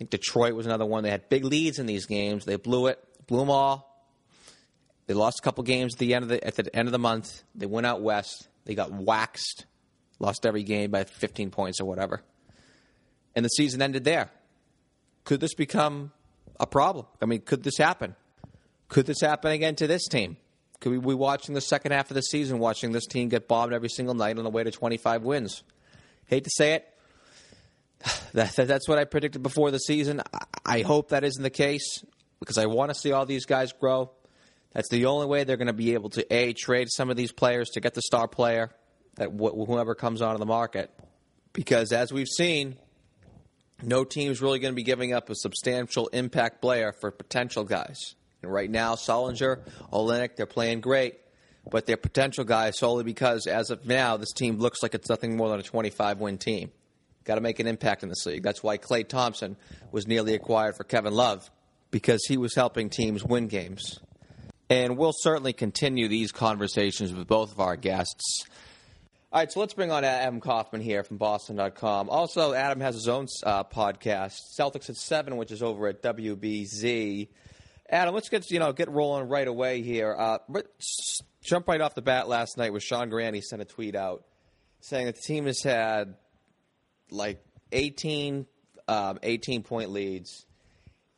I 0.00 0.04
think 0.04 0.10
Detroit 0.10 0.54
was 0.54 0.66
another 0.66 0.86
one. 0.86 1.02
They 1.02 1.10
had 1.10 1.28
big 1.28 1.44
leads 1.44 1.78
in 1.78 1.86
these 1.86 2.06
games. 2.06 2.44
They 2.44 2.56
blew 2.56 2.86
it, 2.86 2.98
blew 3.26 3.40
them 3.40 3.50
all. 3.50 3.86
They 5.06 5.14
lost 5.14 5.40
a 5.40 5.42
couple 5.42 5.64
games 5.64 5.94
at 5.94 5.98
the 5.98 6.14
end 6.14 6.22
of 6.22 6.28
the 6.28 6.44
at 6.46 6.54
the 6.54 6.74
end 6.74 6.88
of 6.88 6.92
the 6.92 6.98
month. 6.98 7.42
They 7.54 7.66
went 7.66 7.86
out 7.86 8.00
west. 8.00 8.48
They 8.64 8.74
got 8.74 8.92
waxed, 8.92 9.66
lost 10.18 10.46
every 10.46 10.62
game 10.62 10.90
by 10.90 11.04
15 11.04 11.50
points 11.50 11.80
or 11.80 11.84
whatever 11.84 12.22
and 13.34 13.44
the 13.44 13.48
season 13.50 13.82
ended 13.82 14.04
there. 14.04 14.30
Could 15.24 15.40
this 15.40 15.54
become 15.54 16.12
a 16.58 16.66
problem? 16.66 17.06
I 17.20 17.26
mean, 17.26 17.40
could 17.40 17.62
this 17.62 17.78
happen? 17.78 18.16
Could 18.88 19.06
this 19.06 19.20
happen 19.20 19.52
again 19.52 19.76
to 19.76 19.86
this 19.86 20.06
team? 20.08 20.36
Could 20.80 20.92
we 20.92 20.98
be 20.98 21.14
watching 21.14 21.54
the 21.54 21.60
second 21.60 21.92
half 21.92 22.10
of 22.10 22.14
the 22.14 22.22
season, 22.22 22.58
watching 22.58 22.92
this 22.92 23.06
team 23.06 23.28
get 23.28 23.46
bombed 23.46 23.72
every 23.72 23.88
single 23.88 24.14
night 24.14 24.38
on 24.38 24.44
the 24.44 24.50
way 24.50 24.64
to 24.64 24.70
25 24.70 25.22
wins? 25.22 25.62
Hate 26.26 26.44
to 26.44 26.50
say 26.50 26.74
it. 26.74 26.88
That, 28.32 28.54
that, 28.54 28.68
that's 28.68 28.88
what 28.88 28.96
I 28.96 29.04
predicted 29.06 29.42
before 29.42 29.72
the 29.72 29.80
season. 29.80 30.22
I, 30.32 30.44
I 30.64 30.80
hope 30.82 31.08
that 31.08 31.24
isn't 31.24 31.42
the 31.42 31.50
case 31.50 32.04
because 32.38 32.58
I 32.58 32.66
want 32.66 32.90
to 32.90 32.94
see 32.94 33.10
all 33.10 33.26
these 33.26 33.44
guys 33.44 33.72
grow. 33.72 34.12
That's 34.72 34.88
the 34.88 35.06
only 35.06 35.26
way 35.26 35.42
they're 35.42 35.56
going 35.56 35.66
to 35.66 35.72
be 35.72 35.94
able 35.94 36.10
to 36.10 36.24
a 36.32 36.52
trade 36.52 36.88
some 36.90 37.10
of 37.10 37.16
these 37.16 37.32
players 37.32 37.70
to 37.70 37.80
get 37.80 37.94
the 37.94 38.02
star 38.02 38.28
player 38.28 38.70
that 39.16 39.30
wh- 39.30 39.66
whoever 39.66 39.94
comes 39.94 40.22
onto 40.22 40.38
the 40.38 40.46
market. 40.46 40.90
Because 41.52 41.92
as 41.92 42.12
we've 42.12 42.28
seen, 42.28 42.76
no 43.82 44.04
team's 44.04 44.40
really 44.40 44.58
going 44.58 44.72
to 44.72 44.76
be 44.76 44.84
giving 44.84 45.12
up 45.12 45.28
a 45.30 45.34
substantial 45.34 46.08
impact 46.08 46.60
player 46.62 46.92
for 46.92 47.10
potential 47.10 47.64
guys. 47.64 48.14
And 48.42 48.52
right 48.52 48.70
now, 48.70 48.94
Sullinger, 48.94 49.60
Olynyk, 49.92 50.36
they're 50.36 50.46
playing 50.46 50.80
great, 50.80 51.16
but 51.70 51.86
they're 51.86 51.96
potential 51.96 52.44
guys 52.44 52.78
solely 52.78 53.04
because, 53.04 53.46
as 53.46 53.70
of 53.70 53.86
now, 53.86 54.16
this 54.16 54.32
team 54.32 54.58
looks 54.58 54.82
like 54.82 54.94
it's 54.94 55.08
nothing 55.08 55.36
more 55.36 55.48
than 55.48 55.60
a 55.60 55.64
25 55.64 56.20
win 56.20 56.38
team. 56.38 56.70
Got 57.24 57.36
to 57.36 57.40
make 57.40 57.60
an 57.60 57.66
impact 57.66 58.02
in 58.02 58.08
this 58.08 58.24
league. 58.26 58.42
That's 58.42 58.62
why 58.62 58.78
Klay 58.78 59.06
Thompson 59.06 59.56
was 59.92 60.06
nearly 60.06 60.34
acquired 60.34 60.76
for 60.76 60.84
Kevin 60.84 61.14
Love, 61.14 61.50
because 61.90 62.24
he 62.26 62.36
was 62.36 62.54
helping 62.54 62.90
teams 62.90 63.24
win 63.24 63.48
games. 63.48 64.00
And 64.68 64.96
we'll 64.96 65.12
certainly 65.14 65.52
continue 65.52 66.08
these 66.08 66.32
conversations 66.32 67.12
with 67.12 67.26
both 67.26 67.52
of 67.52 67.60
our 67.60 67.76
guests. 67.76 68.44
All 69.32 69.40
right, 69.40 69.52
so 69.52 69.60
let's 69.60 69.74
bring 69.74 69.92
on 69.92 70.02
Adam 70.02 70.40
Kaufman 70.40 70.80
here 70.80 71.04
from 71.04 71.16
Boston.com. 71.16 72.08
Also, 72.10 72.52
Adam 72.52 72.80
has 72.80 72.96
his 72.96 73.06
own 73.06 73.26
uh, 73.44 73.62
podcast, 73.62 74.34
Celtics 74.58 74.90
at 74.90 74.96
Seven, 74.96 75.36
which 75.36 75.52
is 75.52 75.62
over 75.62 75.86
at 75.86 76.02
WBZ. 76.02 77.28
Adam, 77.88 78.14
let's 78.14 78.28
get 78.28 78.50
you 78.50 78.58
know 78.58 78.72
get 78.72 78.88
rolling 78.88 79.28
right 79.28 79.46
away 79.46 79.82
here. 79.82 80.14
Uh, 80.16 80.38
jump 81.42 81.68
right 81.68 81.80
off 81.80 81.94
the 81.94 82.02
bat. 82.02 82.28
Last 82.28 82.56
night 82.56 82.72
was 82.72 82.82
Sean 82.82 83.08
Grande. 83.08 83.36
He 83.36 83.40
sent 83.40 83.62
a 83.62 83.64
tweet 83.64 83.94
out 83.94 84.24
saying 84.80 85.06
that 85.06 85.16
the 85.16 85.22
team 85.22 85.46
has 85.46 85.62
had 85.62 86.14
like 87.12 87.44
18, 87.72 88.46
um, 88.88 89.18
18 89.22 89.62
point 89.62 89.90
leads, 89.90 90.46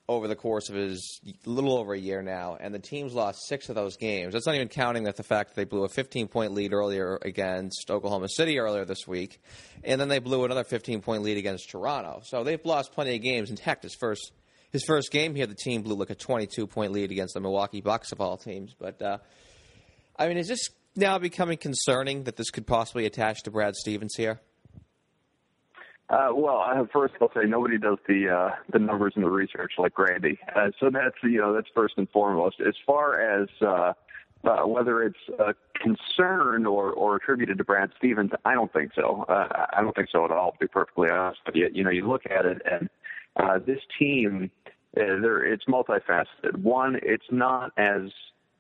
over 0.09 0.29
the 0.29 0.37
course 0.37 0.69
of 0.69 0.75
his 0.75 1.21
little 1.47 1.79
over 1.79 1.95
a 1.95 1.99
year 1.99 2.23
now, 2.23 2.57
and 2.61 2.75
the 2.75 2.79
team's 2.79 3.15
lost 3.15 3.47
six 3.47 3.69
of 3.69 3.75
those 3.75 3.97
games. 3.97 4.33
That's 4.33 4.47
not 4.47 4.55
even 4.55 4.69
counting 4.69 5.05
that 5.05 5.17
the 5.17 5.23
fact 5.23 5.51
that 5.51 5.57
they 5.57 5.65
blew 5.65 5.85
a 5.85 5.89
15 5.89 6.29
point 6.29 6.53
lead 6.53 6.73
earlier 6.73 7.19
against 7.23 7.91
Oklahoma 7.91 8.29
City 8.29 8.59
earlier 8.59 8.85
this 8.85 9.07
week, 9.07 9.41
and 9.85 10.01
then 10.01 10.09
they 10.09 10.19
blew 10.19 10.45
another 10.45 10.65
15 10.65 11.01
point 11.01 11.23
lead 11.23 11.39
against 11.39 11.71
Toronto. 11.71 12.21
So 12.25 12.45
they've 12.45 12.65
lost 12.65 12.93
plenty 12.93 13.15
of 13.15 13.23
games. 13.23 13.51
And 13.51 13.59
heck, 13.59 13.83
his 13.83 13.95
first 13.95 14.33
his 14.71 14.85
first 14.85 15.11
game 15.11 15.35
here, 15.35 15.47
the 15.47 15.55
team 15.55 15.83
blew 15.83 15.95
like 15.95 16.11
a 16.11 16.15
22 16.15 16.67
point 16.67 16.93
lead 16.93 17.11
against 17.11 17.35
the 17.35 17.41
Milwaukee 17.41 17.81
Bucks 17.81 18.13
of 18.13 18.21
all 18.21 18.37
teams. 18.37 18.75
But 18.79 19.01
uh, 19.01 19.19
I 20.17 20.29
mean, 20.29 20.37
is 20.37 20.49
this 20.49 20.69
now 20.97 21.19
becoming 21.19 21.59
concerning 21.59 22.25
that 22.25 22.37
this 22.37 22.51
could 22.51 22.67
possibly 22.67 23.07
attach 23.07 23.45
to 23.45 23.51
Brad 23.51 23.77
Stevens 23.77 24.15
here? 24.17 24.41
Uh, 26.13 26.29
well, 26.35 26.63
uh, 26.69 26.85
first 26.93 27.15
I'll 27.23 27.33
say 27.35 27.47
nobody 27.47 27.79
does 27.79 27.97
the 28.07 28.29
uh, 28.29 28.51
the 28.71 28.79
numbers 28.79 29.15
and 29.17 29.25
the 29.25 29.31
research 29.31 29.73
like 29.79 29.95
Grande, 29.95 30.37
uh, 30.55 30.69
so 30.79 30.91
that's 30.91 31.17
you 31.23 31.39
know 31.39 31.55
that's 31.55 31.69
first 31.75 31.95
and 31.97 32.07
foremost. 32.11 32.61
As 32.61 32.75
far 32.87 33.19
as 33.19 33.49
uh, 33.63 33.95
uh, 34.45 34.67
whether 34.67 35.03
it's 35.03 35.17
a 35.39 35.55
concern 35.75 36.67
or 36.67 36.91
or 36.91 37.17
attributed 37.17 37.57
to 37.59 37.65
Brad 37.65 37.93
Stevens, 37.97 38.31
I 38.45 38.53
don't 38.53 38.71
think 38.75 38.93
so. 38.95 39.25
Uh, 39.27 39.67
I 39.73 39.81
don't 39.81 39.97
think 39.97 40.11
so 40.13 40.27
at 40.27 40.31
all. 40.31 40.53
To 40.53 40.59
be 40.59 40.67
perfectly 40.67 41.09
honest 41.09 41.41
But 41.47 41.57
you, 41.57 41.71
you 41.73 41.83
know, 41.83 41.91
you 41.91 42.07
look 42.07 42.27
at 42.27 42.45
it 42.45 42.61
and 42.71 42.91
uh, 43.37 43.59
this 43.59 43.81
team, 43.99 44.51
uh, 44.67 44.71
there 44.95 45.43
it's 45.43 45.65
multifaceted. 45.65 46.57
One, 46.57 47.01
it's 47.03 47.25
not 47.31 47.73
as 47.79 48.11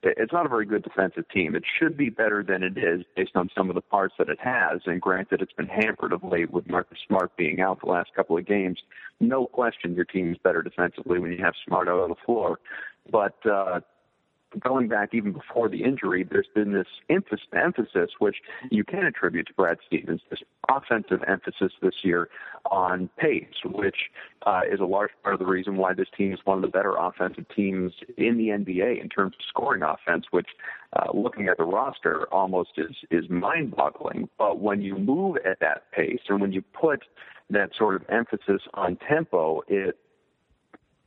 it's 0.02 0.32
not 0.32 0.46
a 0.46 0.48
very 0.48 0.66
good 0.66 0.82
defensive 0.82 1.28
team. 1.28 1.54
It 1.54 1.62
should 1.78 1.96
be 1.96 2.10
better 2.10 2.42
than 2.42 2.62
it 2.62 2.76
is 2.76 3.04
based 3.16 3.36
on 3.36 3.48
some 3.56 3.68
of 3.68 3.74
the 3.74 3.80
parts 3.80 4.14
that 4.18 4.28
it 4.28 4.38
has. 4.40 4.80
And 4.86 5.00
granted, 5.00 5.40
it's 5.40 5.52
been 5.52 5.68
hampered 5.68 6.12
of 6.12 6.24
late 6.24 6.50
with 6.50 6.68
Marcus 6.68 6.98
Smart 7.06 7.36
being 7.36 7.60
out 7.60 7.80
the 7.80 7.90
last 7.90 8.10
couple 8.14 8.36
of 8.36 8.46
games. 8.46 8.80
No 9.20 9.46
question, 9.46 9.94
your 9.94 10.04
team 10.04 10.32
is 10.32 10.38
better 10.42 10.62
defensively 10.62 11.20
when 11.20 11.30
you 11.30 11.42
have 11.44 11.54
Smart 11.66 11.88
out 11.88 12.00
on 12.00 12.08
the 12.08 12.16
floor. 12.26 12.58
But 13.10 13.36
uh, 13.46 13.80
going 14.60 14.88
back 14.88 15.10
even 15.12 15.32
before 15.32 15.68
the 15.68 15.82
injury, 15.82 16.24
there's 16.24 16.48
been 16.54 16.72
this 16.72 16.86
emphasis, 17.08 18.10
which 18.18 18.36
you 18.70 18.84
can 18.84 19.04
attribute 19.04 19.46
to 19.48 19.54
Brad 19.54 19.78
Stevens, 19.86 20.20
this 20.30 20.40
offensive 20.68 21.22
emphasis 21.26 21.72
this 21.80 21.94
year 22.02 22.28
on 22.70 23.08
pace, 23.16 23.46
which 23.64 24.10
uh, 24.46 24.60
is 24.70 24.80
a 24.80 24.84
large 24.84 25.10
part 25.22 25.34
of 25.34 25.38
the 25.38 25.46
reason 25.46 25.76
why 25.76 25.92
this 25.94 26.08
team 26.16 26.32
is 26.32 26.40
one 26.44 26.58
of 26.58 26.62
the 26.62 26.68
better 26.68 26.94
offensive 26.96 27.46
teams 27.54 27.92
in 28.16 28.36
the 28.36 28.48
NBA 28.48 29.00
in 29.00 29.08
terms 29.08 29.34
of 29.38 29.44
scoring 29.48 29.82
offense, 29.82 30.26
which 30.30 30.48
uh, 30.94 31.06
looking 31.14 31.48
at 31.48 31.58
the 31.58 31.64
roster 31.64 32.26
almost 32.32 32.70
is, 32.76 32.94
is 33.10 33.28
mind-boggling. 33.30 34.28
But 34.38 34.60
when 34.60 34.82
you 34.82 34.96
move 34.96 35.36
at 35.44 35.60
that 35.60 35.90
pace 35.92 36.20
and 36.28 36.40
when 36.40 36.52
you 36.52 36.62
put 36.62 37.04
that 37.50 37.70
sort 37.76 37.96
of 37.96 38.02
emphasis 38.08 38.62
on 38.74 38.96
tempo, 39.08 39.62
it 39.68 39.98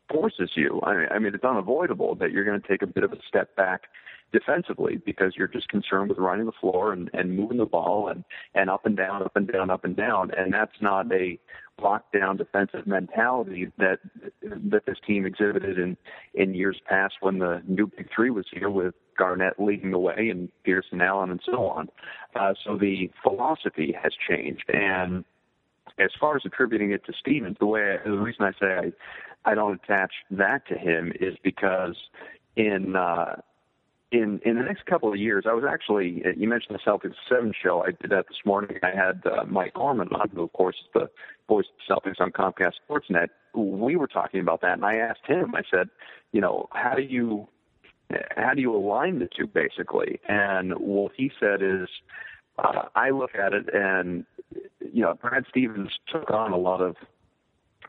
forces 0.09 0.51
you. 0.55 0.81
I 0.83 1.19
mean, 1.19 1.33
it's 1.33 1.43
unavoidable 1.43 2.15
that 2.15 2.31
you're 2.31 2.45
going 2.45 2.61
to 2.61 2.67
take 2.67 2.81
a 2.81 2.87
bit 2.87 3.03
of 3.03 3.11
a 3.11 3.17
step 3.27 3.55
back 3.55 3.83
defensively 4.31 4.97
because 5.05 5.33
you're 5.37 5.47
just 5.47 5.69
concerned 5.69 6.09
with 6.09 6.17
running 6.17 6.45
the 6.45 6.51
floor 6.59 6.91
and, 6.93 7.09
and 7.13 7.35
moving 7.35 7.57
the 7.57 7.65
ball 7.65 8.09
and, 8.09 8.23
and 8.53 8.69
up 8.69 8.85
and 8.85 8.97
down, 8.97 9.23
up 9.23 9.35
and 9.35 9.51
down, 9.51 9.69
up 9.69 9.85
and 9.85 9.95
down. 9.95 10.31
And 10.37 10.53
that's 10.53 10.75
not 10.81 11.11
a 11.11 11.39
lockdown 11.79 12.37
defensive 12.37 12.87
mentality 12.87 13.69
that 13.77 13.99
that 14.41 14.85
this 14.85 14.97
team 15.05 15.25
exhibited 15.25 15.77
in 15.77 15.97
in 16.33 16.53
years 16.53 16.79
past 16.87 17.15
when 17.19 17.39
the 17.39 17.61
new 17.67 17.87
big 17.97 18.07
three 18.15 18.29
was 18.29 18.45
here 18.51 18.69
with 18.69 18.93
Garnett 19.17 19.59
leading 19.59 19.91
the 19.91 19.99
way 19.99 20.29
and 20.29 20.49
Pearson 20.63 21.01
Allen 21.01 21.31
and 21.31 21.41
so 21.45 21.65
on. 21.67 21.89
Uh, 22.33 22.53
so 22.63 22.77
the 22.77 23.11
philosophy 23.21 23.93
has 24.01 24.13
changed 24.27 24.69
and 24.69 25.25
as 25.97 26.11
far 26.19 26.35
as 26.35 26.43
attributing 26.45 26.91
it 26.91 27.05
to 27.05 27.13
Stevens, 27.19 27.57
the 27.59 27.65
way 27.65 27.97
I, 27.97 28.09
the 28.09 28.17
reason 28.17 28.43
I 28.43 28.51
say 28.59 28.75
I 29.45 29.51
I 29.51 29.55
don't 29.55 29.79
attach 29.83 30.11
that 30.31 30.67
to 30.67 30.77
him 30.77 31.13
is 31.19 31.35
because 31.43 31.95
in 32.55 32.95
uh, 32.95 33.35
in 34.11 34.39
in 34.45 34.55
the 34.55 34.63
next 34.63 34.85
couple 34.85 35.09
of 35.09 35.17
years, 35.17 35.45
I 35.47 35.53
was 35.53 35.63
actually 35.67 36.23
you 36.35 36.47
mentioned 36.47 36.77
the 36.77 36.91
Celtics 36.91 37.15
seven 37.29 37.53
show. 37.61 37.83
I 37.83 37.91
did 37.91 38.11
that 38.11 38.27
this 38.27 38.37
morning. 38.45 38.77
I 38.83 38.91
had 38.91 39.21
uh, 39.25 39.45
Mike 39.45 39.73
Gorman 39.73 40.09
on, 40.13 40.29
who 40.29 40.43
of 40.43 40.53
course 40.53 40.75
is 40.79 40.87
the 40.93 41.09
voice 41.47 41.65
of 41.89 42.03
Celtics 42.03 42.19
on 42.19 42.31
Comcast 42.31 42.73
Sportsnet. 42.89 43.27
We 43.53 43.95
were 43.95 44.07
talking 44.07 44.39
about 44.39 44.61
that, 44.61 44.73
and 44.73 44.85
I 44.85 44.95
asked 44.95 45.25
him. 45.25 45.55
I 45.55 45.61
said, 45.69 45.89
you 46.31 46.41
know, 46.41 46.67
how 46.73 46.95
do 46.95 47.03
you 47.03 47.47
how 48.37 48.53
do 48.53 48.61
you 48.61 48.75
align 48.75 49.19
the 49.19 49.29
two 49.35 49.47
basically? 49.47 50.19
And 50.27 50.73
what 50.73 51.11
he 51.15 51.31
said 51.39 51.61
is, 51.61 51.87
uh, 52.57 52.83
I 52.95 53.09
look 53.09 53.35
at 53.35 53.53
it 53.53 53.73
and 53.73 54.25
you 54.93 55.01
know, 55.01 55.13
Brad 55.15 55.45
Stevens 55.49 55.91
took 56.07 56.31
on 56.31 56.51
a 56.51 56.57
lot 56.57 56.81
of 56.81 56.95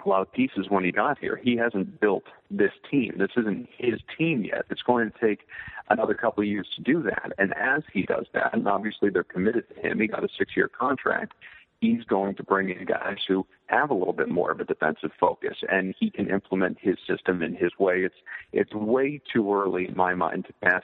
a 0.04 0.08
lot 0.08 0.20
of 0.20 0.32
pieces 0.32 0.66
when 0.68 0.85
he 0.85 0.92
got 0.92 1.18
here. 1.18 1.40
He 1.42 1.56
hasn't 1.56 2.00
built 2.00 2.25
this 2.50 2.73
team. 2.90 3.14
This 3.16 3.30
isn't 3.37 3.68
his 3.76 4.00
team 4.18 4.44
yet. 4.44 4.64
It's 4.70 4.82
going 4.82 5.11
to 5.11 5.18
take 5.18 5.46
another 5.88 6.14
couple 6.14 6.42
of 6.42 6.49
years 6.49 6.68
to 6.76 6.82
do 6.82 7.02
that. 7.04 7.32
And 7.38 7.54
as 7.56 7.82
he 7.92 8.02
does 8.02 8.26
that, 8.35 8.52
and 8.52 8.68
obviously 8.68 9.08
they're 9.08 9.25
committed 9.25 9.64
to 9.75 9.80
him, 9.80 10.00
he 10.00 10.06
got 10.06 10.25
a 10.25 10.28
six 10.37 10.56
year 10.56 10.68
contract. 10.68 11.32
He's 11.80 12.04
going 12.04 12.35
to 12.37 12.42
bring 12.42 12.70
in 12.70 12.85
guys 12.87 13.18
who 13.26 13.46
have 13.66 13.90
a 13.90 13.94
little 13.94 14.12
bit 14.12 14.28
more 14.28 14.50
of 14.50 14.61
a 14.61 14.64
defensive 14.64 15.12
focus, 15.18 15.58
and 15.70 15.94
he 15.99 16.11
can 16.11 16.28
implement 16.28 16.78
his 16.80 16.96
system 17.06 17.42
in 17.42 17.54
his 17.54 17.70
way. 17.78 18.00
It's 18.00 18.14
it's 18.52 18.73
way 18.73 19.20
too 19.32 19.54
early 19.54 19.88
in 19.88 19.96
my 19.96 20.14
mind 20.14 20.46
to 20.46 20.52
pass 20.54 20.82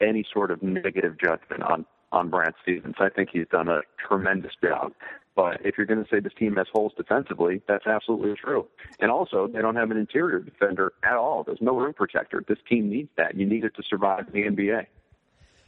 any 0.00 0.24
sort 0.32 0.50
of 0.50 0.62
negative 0.62 1.18
judgment 1.18 1.62
on 1.62 1.86
on 2.12 2.30
Brad 2.30 2.54
Stevens. 2.62 2.96
I 2.98 3.08
think 3.08 3.30
he's 3.32 3.48
done 3.50 3.68
a 3.68 3.80
tremendous 4.06 4.52
job. 4.62 4.92
But 5.38 5.64
if 5.64 5.78
you're 5.78 5.86
going 5.86 6.02
to 6.02 6.10
say 6.10 6.18
this 6.18 6.32
team 6.36 6.56
has 6.56 6.66
holes 6.72 6.92
defensively, 6.96 7.62
that's 7.68 7.86
absolutely 7.86 8.34
true. 8.34 8.66
And 8.98 9.10
also, 9.10 9.46
they 9.46 9.60
don't 9.60 9.76
have 9.76 9.92
an 9.92 9.96
interior 9.96 10.40
defender 10.40 10.92
at 11.04 11.12
all. 11.12 11.44
There's 11.44 11.60
no 11.60 11.76
rim 11.76 11.94
protector. 11.94 12.42
This 12.46 12.58
team 12.68 12.90
needs 12.90 13.10
that. 13.16 13.36
You 13.36 13.46
need 13.46 13.64
it 13.64 13.76
to 13.76 13.82
survive 13.88 14.26
in 14.32 14.32
the 14.32 14.48
NBA. 14.48 14.86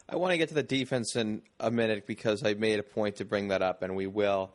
I 0.09 0.17
want 0.17 0.33
to 0.33 0.39
get 0.39 0.49
to 0.49 0.57
the 0.57 0.65
defense 0.65 1.15
in 1.15 1.43
a 1.61 1.71
minute 1.71 2.05
because 2.09 2.43
I 2.43 2.55
made 2.55 2.81
a 2.81 2.83
point 2.83 3.17
to 3.17 3.25
bring 3.25 3.49
that 3.49 3.63
up, 3.63 3.83
and 3.83 3.95
we 3.95 4.09
will. 4.09 4.51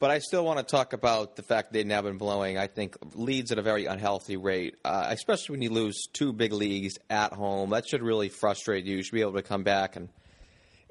But 0.00 0.10
I 0.10 0.18
still 0.18 0.44
want 0.44 0.58
to 0.58 0.64
talk 0.64 0.94
about 0.94 1.36
the 1.36 1.44
fact 1.44 1.72
they've 1.72 1.86
now 1.86 2.02
been 2.02 2.18
blowing, 2.18 2.58
I 2.58 2.66
think, 2.66 2.96
leads 3.14 3.52
at 3.52 3.58
a 3.58 3.62
very 3.62 3.84
unhealthy 3.84 4.36
rate, 4.36 4.74
uh, 4.84 5.06
especially 5.10 5.52
when 5.52 5.62
you 5.62 5.70
lose 5.70 6.08
two 6.12 6.32
big 6.32 6.52
leagues 6.52 6.94
at 7.08 7.32
home. 7.32 7.70
That 7.70 7.86
should 7.86 8.02
really 8.02 8.30
frustrate 8.30 8.84
you. 8.84 8.96
You 8.96 9.02
should 9.04 9.14
be 9.14 9.20
able 9.20 9.34
to 9.34 9.42
come 9.42 9.62
back 9.62 9.94
and– 9.94 10.08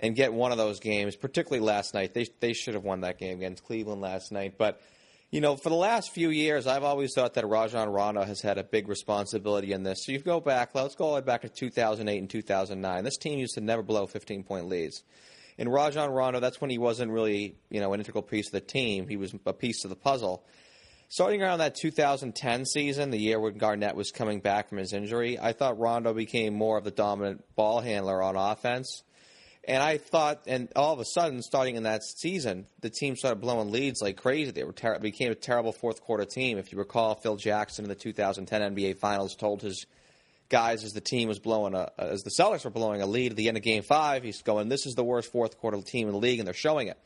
and 0.01 0.15
get 0.15 0.33
one 0.33 0.51
of 0.51 0.57
those 0.57 0.79
games, 0.79 1.15
particularly 1.15 1.65
last 1.65 1.93
night. 1.93 2.13
They 2.13 2.27
they 2.39 2.53
should 2.53 2.73
have 2.73 2.83
won 2.83 3.01
that 3.01 3.17
game 3.17 3.37
against 3.37 3.63
Cleveland 3.63 4.01
last 4.01 4.31
night. 4.31 4.55
But 4.57 4.81
you 5.31 5.41
know, 5.41 5.55
for 5.55 5.69
the 5.69 5.75
last 5.75 6.11
few 6.11 6.29
years, 6.29 6.65
I've 6.65 6.83
always 6.83 7.13
thought 7.13 7.35
that 7.35 7.47
Rajon 7.47 7.89
Rondo 7.89 8.23
has 8.23 8.41
had 8.41 8.57
a 8.57 8.63
big 8.63 8.87
responsibility 8.87 9.73
in 9.73 9.83
this. 9.83 10.05
So 10.05 10.11
you 10.11 10.19
go 10.19 10.39
back, 10.39 10.73
let's 10.73 10.95
go 10.95 11.05
all 11.05 11.15
the 11.15 11.21
way 11.21 11.25
back 11.25 11.41
to 11.41 11.49
2008 11.49 12.17
and 12.17 12.29
2009. 12.29 13.03
This 13.03 13.17
team 13.17 13.37
used 13.37 13.53
to 13.53 13.61
never 13.61 13.83
blow 13.83 14.07
15 14.07 14.43
point 14.43 14.67
leads. 14.67 15.03
In 15.59 15.69
Rajon 15.69 16.09
Rondo, 16.09 16.39
that's 16.39 16.61
when 16.61 16.69
he 16.69 16.77
wasn't 16.77 17.11
really, 17.11 17.57
you 17.69 17.79
know, 17.81 17.93
an 17.93 17.99
integral 17.99 18.23
piece 18.23 18.47
of 18.47 18.53
the 18.53 18.61
team. 18.61 19.07
He 19.07 19.17
was 19.17 19.35
a 19.45 19.53
piece 19.53 19.83
of 19.83 19.89
the 19.89 19.95
puzzle. 19.95 20.43
Starting 21.09 21.41
around 21.41 21.59
that 21.59 21.75
2010 21.75 22.65
season, 22.65 23.09
the 23.09 23.17
year 23.17 23.39
when 23.39 23.57
Garnett 23.57 23.95
was 23.95 24.11
coming 24.11 24.39
back 24.39 24.69
from 24.69 24.77
his 24.77 24.93
injury, 24.93 25.37
I 25.39 25.53
thought 25.53 25.79
Rondo 25.79 26.13
became 26.13 26.53
more 26.53 26.77
of 26.77 26.83
the 26.83 26.91
dominant 26.91 27.43
ball 27.55 27.81
handler 27.81 28.21
on 28.21 28.35
offense. 28.35 29.03
And 29.67 29.83
I 29.83 29.97
thought, 29.97 30.43
and 30.47 30.71
all 30.75 30.93
of 30.93 30.99
a 30.99 31.05
sudden, 31.05 31.41
starting 31.41 31.75
in 31.75 31.83
that 31.83 32.03
season, 32.03 32.65
the 32.81 32.89
team 32.89 33.15
started 33.15 33.41
blowing 33.41 33.71
leads 33.71 34.01
like 34.01 34.17
crazy. 34.17 34.51
They 34.51 34.63
were 34.63 34.73
ter- 34.73 34.97
became 34.99 35.31
a 35.31 35.35
terrible 35.35 35.73
fourth 35.73 36.01
quarter 36.01 36.25
team. 36.25 36.57
If 36.57 36.71
you 36.71 36.77
recall, 36.77 37.15
Phil 37.15 37.35
Jackson 37.35 37.85
in 37.85 37.89
the 37.89 37.95
2010 37.95 38.75
NBA 38.75 38.97
Finals 38.97 39.35
told 39.35 39.61
his 39.61 39.85
guys 40.47 40.83
as 40.83 40.93
the 40.93 41.01
team 41.01 41.27
was 41.27 41.39
blowing 41.39 41.75
a, 41.75 41.91
as 41.97 42.23
the 42.23 42.31
Celtics 42.31 42.65
were 42.65 42.71
blowing 42.71 43.01
a 43.01 43.05
lead 43.05 43.31
at 43.31 43.37
the 43.37 43.47
end 43.47 43.57
of 43.57 43.63
Game 43.63 43.83
Five, 43.83 44.23
he's 44.23 44.41
going, 44.41 44.69
"This 44.69 44.85
is 44.85 44.95
the 44.95 45.03
worst 45.03 45.31
fourth 45.31 45.57
quarter 45.57 45.79
team 45.81 46.07
in 46.07 46.13
the 46.13 46.19
league," 46.19 46.39
and 46.39 46.47
they're 46.47 46.53
showing 46.53 46.87
it. 46.87 46.97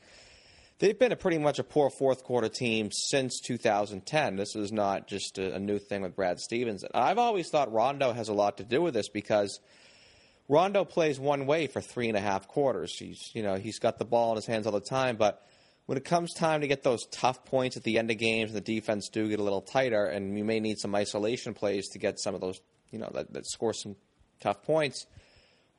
They've 0.79 0.98
been 0.98 1.12
a 1.12 1.17
pretty 1.17 1.38
much 1.38 1.60
a 1.60 1.63
poor 1.63 1.89
fourth 1.89 2.24
quarter 2.24 2.50
team 2.50 2.89
since 2.91 3.39
2010. 3.41 4.36
This 4.36 4.55
is 4.55 4.72
not 4.72 5.07
just 5.07 5.38
a, 5.38 5.55
a 5.55 5.60
new 5.60 5.79
thing 5.79 6.01
with 6.01 6.15
Brad 6.15 6.39
Stevens. 6.39 6.83
I've 6.93 7.17
always 7.17 7.50
thought 7.50 7.72
Rondo 7.72 8.12
has 8.12 8.29
a 8.29 8.33
lot 8.33 8.57
to 8.57 8.63
do 8.63 8.81
with 8.81 8.93
this 8.93 9.10
because 9.10 9.60
Rondo 10.50 10.83
plays 10.83 11.19
one 11.19 11.45
way 11.45 11.67
for 11.67 11.81
three 11.81 12.09
and 12.09 12.17
a 12.17 12.21
half 12.21 12.47
quarters. 12.47 12.97
He's 12.97 13.31
you 13.33 13.43
know 13.43 13.55
he's 13.55 13.79
got 13.79 13.97
the 13.97 14.05
ball 14.05 14.31
in 14.31 14.35
his 14.35 14.45
hands 14.45 14.65
all 14.65 14.73
the 14.73 14.81
time, 14.81 15.15
but 15.15 15.41
when 15.85 15.97
it 15.97 16.05
comes 16.05 16.33
time 16.33 16.62
to 16.62 16.67
get 16.67 16.83
those 16.83 17.05
tough 17.12 17.43
points 17.45 17.75
at 17.75 17.83
the 17.83 17.97
end 17.97 18.09
of 18.09 18.17
games, 18.17 18.51
and 18.51 18.57
the 18.57 18.62
defense 18.62 19.09
do 19.09 19.27
get 19.29 19.39
a 19.39 19.43
little 19.43 19.62
tighter, 19.62 20.05
and 20.05 20.38
you 20.38 20.43
may 20.43 20.59
need 20.59 20.79
some 20.79 20.95
isolation 20.95 21.53
plays 21.53 21.89
to 21.89 22.00
get 22.00 22.19
some 22.19 22.35
of 22.35 22.41
those 22.41 22.59
you 22.91 23.00
know 23.00 23.09
that, 23.13 23.31
that 23.33 23.45
score 23.47 23.73
some 23.73 23.95
tough 24.39 24.63
points. 24.63 25.05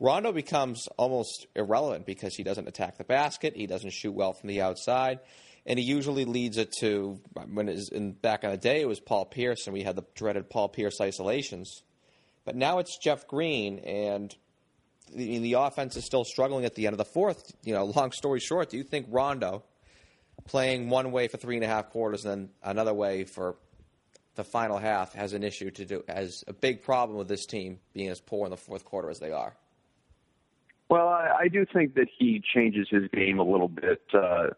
Rondo 0.01 0.33
becomes 0.33 0.89
almost 0.97 1.47
irrelevant 1.55 2.05
because 2.05 2.35
he 2.35 2.43
doesn't 2.43 2.67
attack 2.67 2.99
the 2.99 3.05
basket, 3.05 3.55
he 3.55 3.67
doesn't 3.67 3.93
shoot 3.93 4.13
well 4.13 4.33
from 4.33 4.49
the 4.49 4.61
outside, 4.61 5.21
and 5.67 5.79
he 5.79 5.85
usually 5.85 6.25
leads 6.25 6.57
it 6.57 6.73
to 6.81 7.21
when 7.53 7.69
it 7.69 7.89
in 7.93 8.13
back 8.13 8.45
in 8.45 8.51
the 8.51 8.57
day 8.57 8.81
it 8.81 8.89
was 8.89 8.99
Paul 8.99 9.27
Pierce 9.27 9.67
and 9.67 9.75
we 9.75 9.83
had 9.83 9.95
the 9.95 10.05
dreaded 10.15 10.49
Paul 10.49 10.69
Pierce 10.71 11.01
isolations, 11.01 11.83
but 12.47 12.57
now 12.57 12.79
it's 12.79 12.99
Jeff 12.99 13.29
Green 13.29 13.79
and 13.79 14.35
the, 15.13 15.39
the 15.39 15.55
offense 15.55 15.97
is 15.97 16.05
still 16.05 16.25
struggling 16.25 16.65
at 16.65 16.75
the 16.75 16.87
end 16.87 16.95
of 16.95 16.99
the 16.99 17.05
fourth. 17.05 17.53
You 17.63 17.75
know, 17.75 17.85
long 17.85 18.13
story 18.13 18.41
short, 18.41 18.71
do 18.71 18.77
you 18.77 18.85
think 18.85 19.07
Rondo 19.11 19.65
playing 20.47 20.91
one 20.91 21.11
way 21.13 21.29
for 21.29 21.37
three 21.37 21.57
and 21.57 21.65
a 21.65 21.69
half 21.69 21.91
quarters 21.91 22.25
and 22.25 22.33
then 22.33 22.51
another 22.63 22.93
way 22.93 23.25
for 23.25 23.57
the 24.35 24.45
final 24.45 24.79
half 24.79 25.13
has 25.15 25.33
an 25.33 25.43
issue 25.43 25.71
to 25.71 25.85
do, 25.85 26.05
has 26.09 26.43
a 26.49 26.53
big 26.53 26.83
problem 26.83 27.17
with 27.17 27.29
this 27.29 27.47
team 27.47 27.79
being 27.93 28.09
as 28.09 28.21
poor 28.21 28.47
in 28.47 28.51
the 28.51 28.57
fourth 28.57 28.85
quarter 28.85 29.11
as 29.11 29.19
they 29.19 29.31
are. 29.31 29.55
Well, 30.91 31.09
I, 31.09 31.31
I 31.43 31.49
do 31.49 31.65
think 31.73 31.95
that 31.95 32.09
he 32.19 32.43
changes 32.55 32.89
his 32.91 33.05
game 33.13 33.39
a 33.39 33.45
little 33.45 33.69
bit 33.69 34.03
uh, 34.13 34.49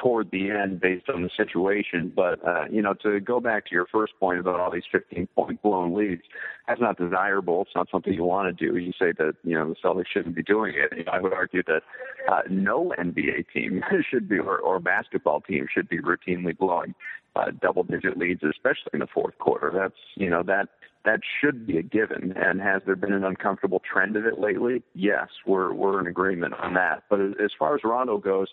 toward 0.00 0.30
the 0.30 0.50
end 0.50 0.80
based 0.80 1.08
on 1.08 1.22
the 1.22 1.30
situation. 1.36 2.12
But 2.14 2.46
uh, 2.46 2.64
you 2.70 2.82
know, 2.82 2.94
to 3.02 3.20
go 3.20 3.40
back 3.40 3.66
to 3.66 3.74
your 3.74 3.86
first 3.86 4.12
point 4.20 4.38
about 4.38 4.60
all 4.60 4.70
these 4.70 4.84
15 4.90 5.26
point 5.34 5.62
blown 5.62 5.94
leads, 5.94 6.22
that's 6.68 6.80
not 6.80 6.98
desirable. 6.98 7.62
It's 7.62 7.74
not 7.74 7.88
something 7.90 8.12
you 8.12 8.24
want 8.24 8.56
to 8.56 8.66
do. 8.66 8.76
You 8.76 8.92
say 8.92 9.12
that 9.18 9.34
you 9.44 9.54
know 9.54 9.68
the 9.68 9.76
Celtics 9.82 10.06
shouldn't 10.12 10.36
be 10.36 10.42
doing 10.42 10.74
it. 10.76 10.96
You 10.96 11.04
know, 11.04 11.12
I 11.12 11.20
would 11.20 11.32
argue 11.32 11.62
that 11.66 11.82
uh, 12.30 12.42
no 12.48 12.92
NBA 12.98 13.46
team 13.52 13.82
should 14.10 14.28
be, 14.28 14.38
or, 14.38 14.58
or 14.58 14.78
basketball 14.78 15.40
team 15.40 15.66
should 15.72 15.88
be 15.88 15.98
routinely 15.98 16.56
blowing 16.56 16.94
uh, 17.36 17.50
double 17.60 17.84
digit 17.84 18.16
leads, 18.16 18.42
especially 18.42 18.90
in 18.94 19.00
the 19.00 19.06
fourth 19.06 19.38
quarter. 19.38 19.70
That's 19.74 20.00
you 20.14 20.30
know 20.30 20.42
that 20.44 20.68
that 21.06 21.20
should 21.40 21.66
be 21.66 21.78
a 21.78 21.82
given. 21.82 22.32
And 22.36 22.60
has 22.60 22.82
there 22.84 22.96
been 22.96 23.12
an 23.12 23.24
uncomfortable 23.24 23.80
trend 23.80 24.16
of 24.16 24.26
it 24.26 24.38
lately? 24.38 24.82
Yes, 24.94 25.28
we're 25.46 25.72
we're 25.72 26.00
in 26.00 26.06
agreement 26.06 26.54
on 26.54 26.74
that. 26.74 27.04
But 27.08 27.20
as 27.20 27.52
far 27.58 27.74
as 27.74 27.80
Rondo 27.84 28.18
goes, 28.18 28.48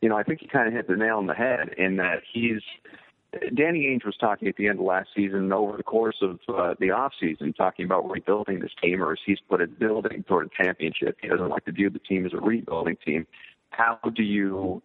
you 0.00 0.08
know, 0.08 0.16
I 0.16 0.22
think 0.24 0.40
he 0.40 0.48
kind 0.48 0.66
of 0.66 0.74
hit 0.74 0.88
the 0.88 0.96
nail 0.96 1.18
on 1.18 1.26
the 1.26 1.34
head 1.34 1.74
in 1.76 1.96
that 1.96 2.22
he's. 2.32 2.62
Danny 3.54 3.80
Ainge 3.80 4.06
was 4.06 4.16
talking 4.16 4.48
at 4.48 4.56
the 4.56 4.68
end 4.68 4.78
of 4.78 4.86
last 4.86 5.10
season, 5.14 5.40
and 5.40 5.52
over 5.52 5.76
the 5.76 5.82
course 5.82 6.16
of 6.22 6.38
uh, 6.48 6.74
the 6.80 6.90
off 6.92 7.12
season, 7.20 7.52
talking 7.52 7.84
about 7.84 8.10
rebuilding 8.10 8.60
this 8.60 8.70
team, 8.82 9.02
or 9.02 9.12
as 9.12 9.18
he's 9.26 9.38
put 9.50 9.60
it, 9.60 9.78
building 9.78 10.24
toward 10.26 10.46
a 10.46 10.62
championship. 10.62 11.18
He 11.20 11.28
doesn't 11.28 11.50
like 11.50 11.66
to 11.66 11.72
view 11.72 11.90
the 11.90 11.98
team 11.98 12.24
as 12.24 12.32
a 12.32 12.40
rebuilding 12.40 12.96
team. 13.04 13.26
How 13.68 13.98
do 14.16 14.22
you 14.22 14.82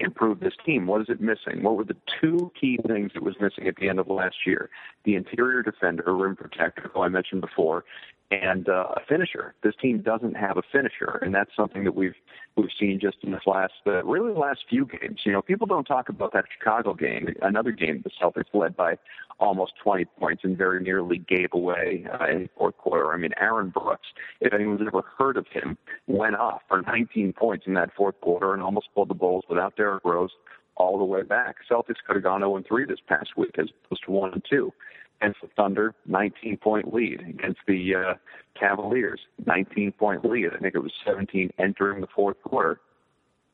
improve 0.00 0.40
this 0.40 0.54
team? 0.64 0.86
What 0.86 1.00
is 1.02 1.08
it 1.08 1.20
missing? 1.20 1.62
What 1.62 1.76
were 1.76 1.84
the 1.84 1.96
two 2.20 2.50
key 2.58 2.78
things 2.86 3.12
it 3.14 3.22
was 3.22 3.36
missing 3.40 3.66
at 3.68 3.76
the 3.76 3.88
end 3.88 3.98
of 3.98 4.08
last 4.08 4.46
year? 4.46 4.70
The 5.04 5.14
interior 5.14 5.62
defender, 5.62 6.14
rim 6.14 6.36
protector, 6.36 6.90
who 6.92 7.02
I 7.02 7.08
mentioned 7.08 7.40
before, 7.40 7.84
and 8.30 8.68
uh, 8.68 8.86
a 8.96 9.00
finisher. 9.08 9.54
This 9.62 9.74
team 9.80 10.02
doesn't 10.02 10.34
have 10.34 10.56
a 10.56 10.62
finisher, 10.72 11.18
and 11.22 11.34
that's 11.34 11.50
something 11.56 11.84
that 11.84 11.94
we've 11.94 12.14
we've 12.56 12.70
seen 12.78 13.00
just 13.00 13.18
in 13.22 13.32
this 13.32 13.42
last, 13.46 13.72
uh, 13.86 14.04
really 14.04 14.32
the 14.32 14.38
last 14.38 14.60
few 14.68 14.86
games. 14.86 15.20
You 15.24 15.32
know, 15.32 15.42
people 15.42 15.66
don't 15.66 15.84
talk 15.84 16.08
about 16.08 16.32
that 16.32 16.44
Chicago 16.56 16.94
game, 16.94 17.34
another 17.42 17.72
game 17.72 18.02
the 18.04 18.10
Celtics 18.20 18.52
led 18.54 18.76
by 18.76 18.96
almost 19.38 19.72
20 19.82 20.04
points 20.04 20.44
and 20.44 20.56
very 20.56 20.82
nearly 20.82 21.18
gave 21.18 21.48
away 21.52 22.06
uh, 22.12 22.26
in 22.26 22.42
the 22.44 22.50
fourth 22.56 22.76
quarter. 22.76 23.12
I 23.12 23.16
mean, 23.16 23.32
Aaron 23.40 23.70
Brooks, 23.70 24.08
if 24.40 24.52
anyone's 24.52 24.82
ever 24.86 25.02
heard 25.18 25.36
of 25.36 25.46
him, 25.50 25.78
went 26.06 26.36
off 26.36 26.60
for 26.68 26.82
19 26.82 27.32
points 27.32 27.66
in 27.66 27.74
that 27.74 27.90
fourth 27.96 28.20
quarter 28.20 28.52
and 28.52 28.62
almost 28.62 28.88
pulled 28.94 29.08
the 29.08 29.14
Bulls 29.14 29.44
without 29.48 29.76
Derrick 29.76 30.04
Rose 30.04 30.30
all 30.76 30.98
the 30.98 31.04
way 31.04 31.22
back. 31.22 31.56
Celtics 31.70 31.96
could 32.06 32.16
have 32.16 32.22
gone 32.22 32.40
0 32.40 32.62
3 32.66 32.84
this 32.84 33.00
past 33.08 33.30
week 33.36 33.56
as 33.58 33.68
opposed 33.84 34.04
to 34.04 34.10
1 34.10 34.42
2 34.48 34.72
against 35.20 35.40
the 35.42 35.48
Thunder, 35.56 35.94
19 36.06 36.56
point 36.58 36.92
lead. 36.92 37.20
Against 37.20 37.60
the 37.66 37.94
uh, 37.94 38.14
Cavaliers, 38.58 39.20
19 39.46 39.92
point 39.92 40.24
lead. 40.24 40.50
I 40.54 40.58
think 40.58 40.74
it 40.74 40.82
was 40.82 40.92
17 41.04 41.50
entering 41.58 42.00
the 42.00 42.08
fourth 42.14 42.40
quarter, 42.42 42.80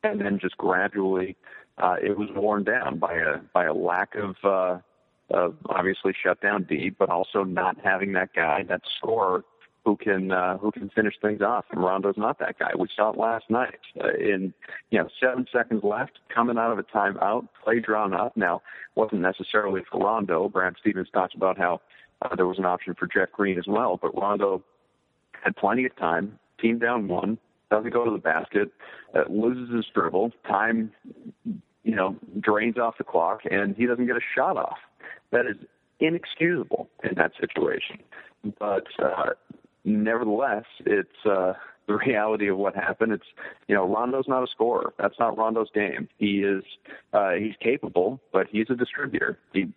and 0.03 0.21
then 0.21 0.39
just 0.39 0.57
gradually 0.57 1.35
uh, 1.77 1.95
it 2.01 2.17
was 2.17 2.29
worn 2.35 2.63
down 2.63 2.99
by 2.99 3.15
a 3.15 3.37
by 3.53 3.65
a 3.65 3.73
lack 3.73 4.15
of. 4.15 4.35
Uh, 4.43 4.79
of 5.29 5.55
obviously 5.65 6.13
shut 6.23 6.39
down 6.39 6.63
D, 6.63 6.89
but 6.89 7.09
also 7.09 7.43
not 7.43 7.75
having 7.83 8.13
that 8.13 8.33
guy, 8.33 8.63
that 8.69 8.79
scorer 8.97 9.43
who 9.87 9.95
can 9.95 10.33
uh, 10.33 10.57
who 10.57 10.69
can 10.69 10.89
finish 10.89 11.13
things 11.21 11.41
off. 11.41 11.63
And 11.71 11.81
Rondo's 11.81 12.17
not 12.17 12.39
that 12.39 12.59
guy. 12.59 12.71
We 12.77 12.89
saw 12.93 13.11
it 13.11 13.17
last 13.17 13.45
night. 13.49 13.79
Uh, 13.97 14.09
in 14.19 14.53
you 14.91 14.99
know 14.99 15.07
seven 15.17 15.47
seconds 15.49 15.81
left, 15.81 16.19
coming 16.27 16.57
out 16.57 16.73
of 16.73 16.77
a 16.77 16.83
timeout, 16.83 17.47
play 17.63 17.79
drawn 17.79 18.13
up. 18.13 18.35
Now 18.35 18.61
wasn't 18.95 19.21
necessarily 19.21 19.83
for 19.89 20.01
Rondo. 20.01 20.49
Brad 20.49 20.73
Stevens 20.81 21.07
talks 21.13 21.33
about 21.35 21.57
how 21.57 21.79
uh, 22.21 22.35
there 22.35 22.45
was 22.45 22.57
an 22.57 22.65
option 22.65 22.95
for 22.95 23.07
Jeff 23.07 23.31
Green 23.31 23.57
as 23.57 23.63
well, 23.65 23.97
but 24.01 24.13
Rondo 24.13 24.61
had 25.41 25.55
plenty 25.55 25.85
of 25.85 25.95
time. 25.95 26.37
Team 26.59 26.79
down 26.79 27.07
one, 27.07 27.37
doesn't 27.71 27.93
go 27.93 28.03
to 28.03 28.11
the 28.11 28.17
basket, 28.17 28.69
uh, 29.15 29.23
loses 29.29 29.73
his 29.73 29.85
dribble. 29.93 30.33
Time, 30.45 30.91
you 31.85 31.95
know, 31.95 32.17
drains 32.41 32.77
off 32.77 32.97
the 32.97 33.05
clock, 33.05 33.39
and 33.49 33.73
he 33.77 33.85
doesn't 33.85 34.05
get 34.05 34.17
a 34.17 34.25
shot 34.35 34.57
off. 34.57 34.79
That 35.31 35.45
is 35.45 35.55
inexcusable 36.01 36.89
in 37.05 37.15
that 37.15 37.31
situation. 37.39 37.99
But 38.59 38.87
uh, 39.01 39.31
nevertheless, 39.87 40.65
it's 40.85 41.25
uh, 41.25 41.53
the 41.87 41.95
reality 41.95 42.47
of 42.49 42.57
what 42.57 42.75
happened. 42.75 43.13
It's 43.13 43.25
you 43.67 43.75
know 43.75 43.87
Rondo's 43.87 44.27
not 44.27 44.43
a 44.43 44.47
scorer. 44.47 44.93
That's 44.99 45.15
not 45.19 45.37
Rondo's 45.37 45.69
game. 45.73 46.09
He 46.17 46.39
is 46.39 46.63
uh, 47.13 47.31
he's 47.31 47.55
capable, 47.61 48.19
but 48.31 48.47
he's 48.51 48.67
a 48.69 48.75
distributor. 48.75 49.39
He 49.53 49.67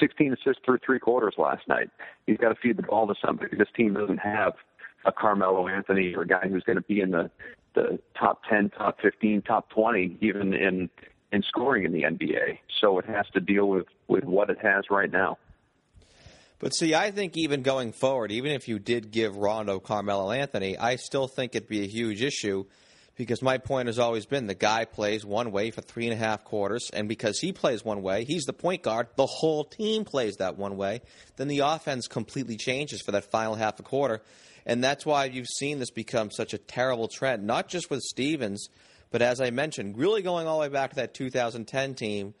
16 0.00 0.32
assists 0.32 0.62
through 0.64 0.78
three 0.84 0.98
quarters 0.98 1.34
last 1.36 1.68
night. 1.68 1.90
He's 2.26 2.38
got 2.38 2.50
to 2.50 2.54
feed 2.54 2.78
the 2.78 2.82
ball 2.82 3.06
to 3.06 3.14
somebody. 3.22 3.56
This 3.56 3.68
team 3.76 3.94
doesn't 3.94 4.18
have 4.18 4.54
a 5.04 5.12
Carmelo 5.12 5.68
Anthony 5.68 6.14
or 6.14 6.22
a 6.22 6.26
guy 6.26 6.48
who's 6.48 6.62
going 6.62 6.76
to 6.76 6.82
be 6.82 7.00
in 7.00 7.10
the 7.10 7.30
the 7.74 7.98
top 8.18 8.42
10, 8.48 8.70
top 8.70 8.98
15, 9.00 9.42
top 9.42 9.70
20, 9.70 10.16
even 10.20 10.54
in 10.54 10.90
in 11.32 11.42
scoring 11.42 11.84
in 11.84 11.92
the 11.92 12.02
NBA. 12.02 12.58
So 12.80 12.98
it 12.98 13.04
has 13.06 13.26
to 13.34 13.40
deal 13.40 13.68
with 13.68 13.86
with 14.08 14.24
what 14.24 14.50
it 14.50 14.58
has 14.62 14.84
right 14.90 15.10
now. 15.10 15.38
But 16.58 16.74
see, 16.74 16.94
I 16.94 17.12
think 17.12 17.36
even 17.36 17.62
going 17.62 17.92
forward, 17.92 18.32
even 18.32 18.50
if 18.50 18.66
you 18.66 18.78
did 18.78 19.12
give 19.12 19.36
Rondo 19.36 19.78
Carmelo 19.78 20.32
Anthony, 20.32 20.76
I 20.76 20.96
still 20.96 21.28
think 21.28 21.54
it'd 21.54 21.68
be 21.68 21.84
a 21.84 21.88
huge 21.88 22.20
issue 22.20 22.64
because 23.14 23.42
my 23.42 23.58
point 23.58 23.88
has 23.88 23.98
always 23.98 24.26
been 24.26 24.46
the 24.46 24.54
guy 24.54 24.84
plays 24.84 25.24
one 25.24 25.50
way 25.50 25.70
for 25.70 25.82
three 25.82 26.08
and 26.08 26.14
a 26.14 26.16
half 26.16 26.44
quarters, 26.44 26.88
and 26.92 27.08
because 27.08 27.40
he 27.40 27.52
plays 27.52 27.84
one 27.84 28.00
way, 28.00 28.24
he's 28.24 28.44
the 28.44 28.52
point 28.52 28.82
guard, 28.82 29.08
the 29.16 29.26
whole 29.26 29.64
team 29.64 30.04
plays 30.04 30.36
that 30.36 30.56
one 30.56 30.76
way, 30.76 31.00
then 31.36 31.48
the 31.48 31.60
offense 31.60 32.06
completely 32.06 32.56
changes 32.56 33.02
for 33.02 33.10
that 33.12 33.24
final 33.24 33.56
half 33.56 33.78
a 33.80 33.82
quarter. 33.82 34.22
And 34.64 34.82
that's 34.82 35.04
why 35.04 35.24
you've 35.24 35.48
seen 35.48 35.80
this 35.80 35.90
become 35.90 36.30
such 36.30 36.54
a 36.54 36.58
terrible 36.58 37.08
trend, 37.08 37.44
not 37.44 37.68
just 37.68 37.90
with 37.90 38.02
Stevens, 38.02 38.68
but 39.10 39.22
as 39.22 39.40
I 39.40 39.50
mentioned, 39.50 39.98
really 39.98 40.22
going 40.22 40.46
all 40.46 40.58
the 40.58 40.62
way 40.62 40.68
back 40.68 40.90
to 40.90 40.96
that 40.96 41.14
2010 41.14 41.94
team 41.94 42.34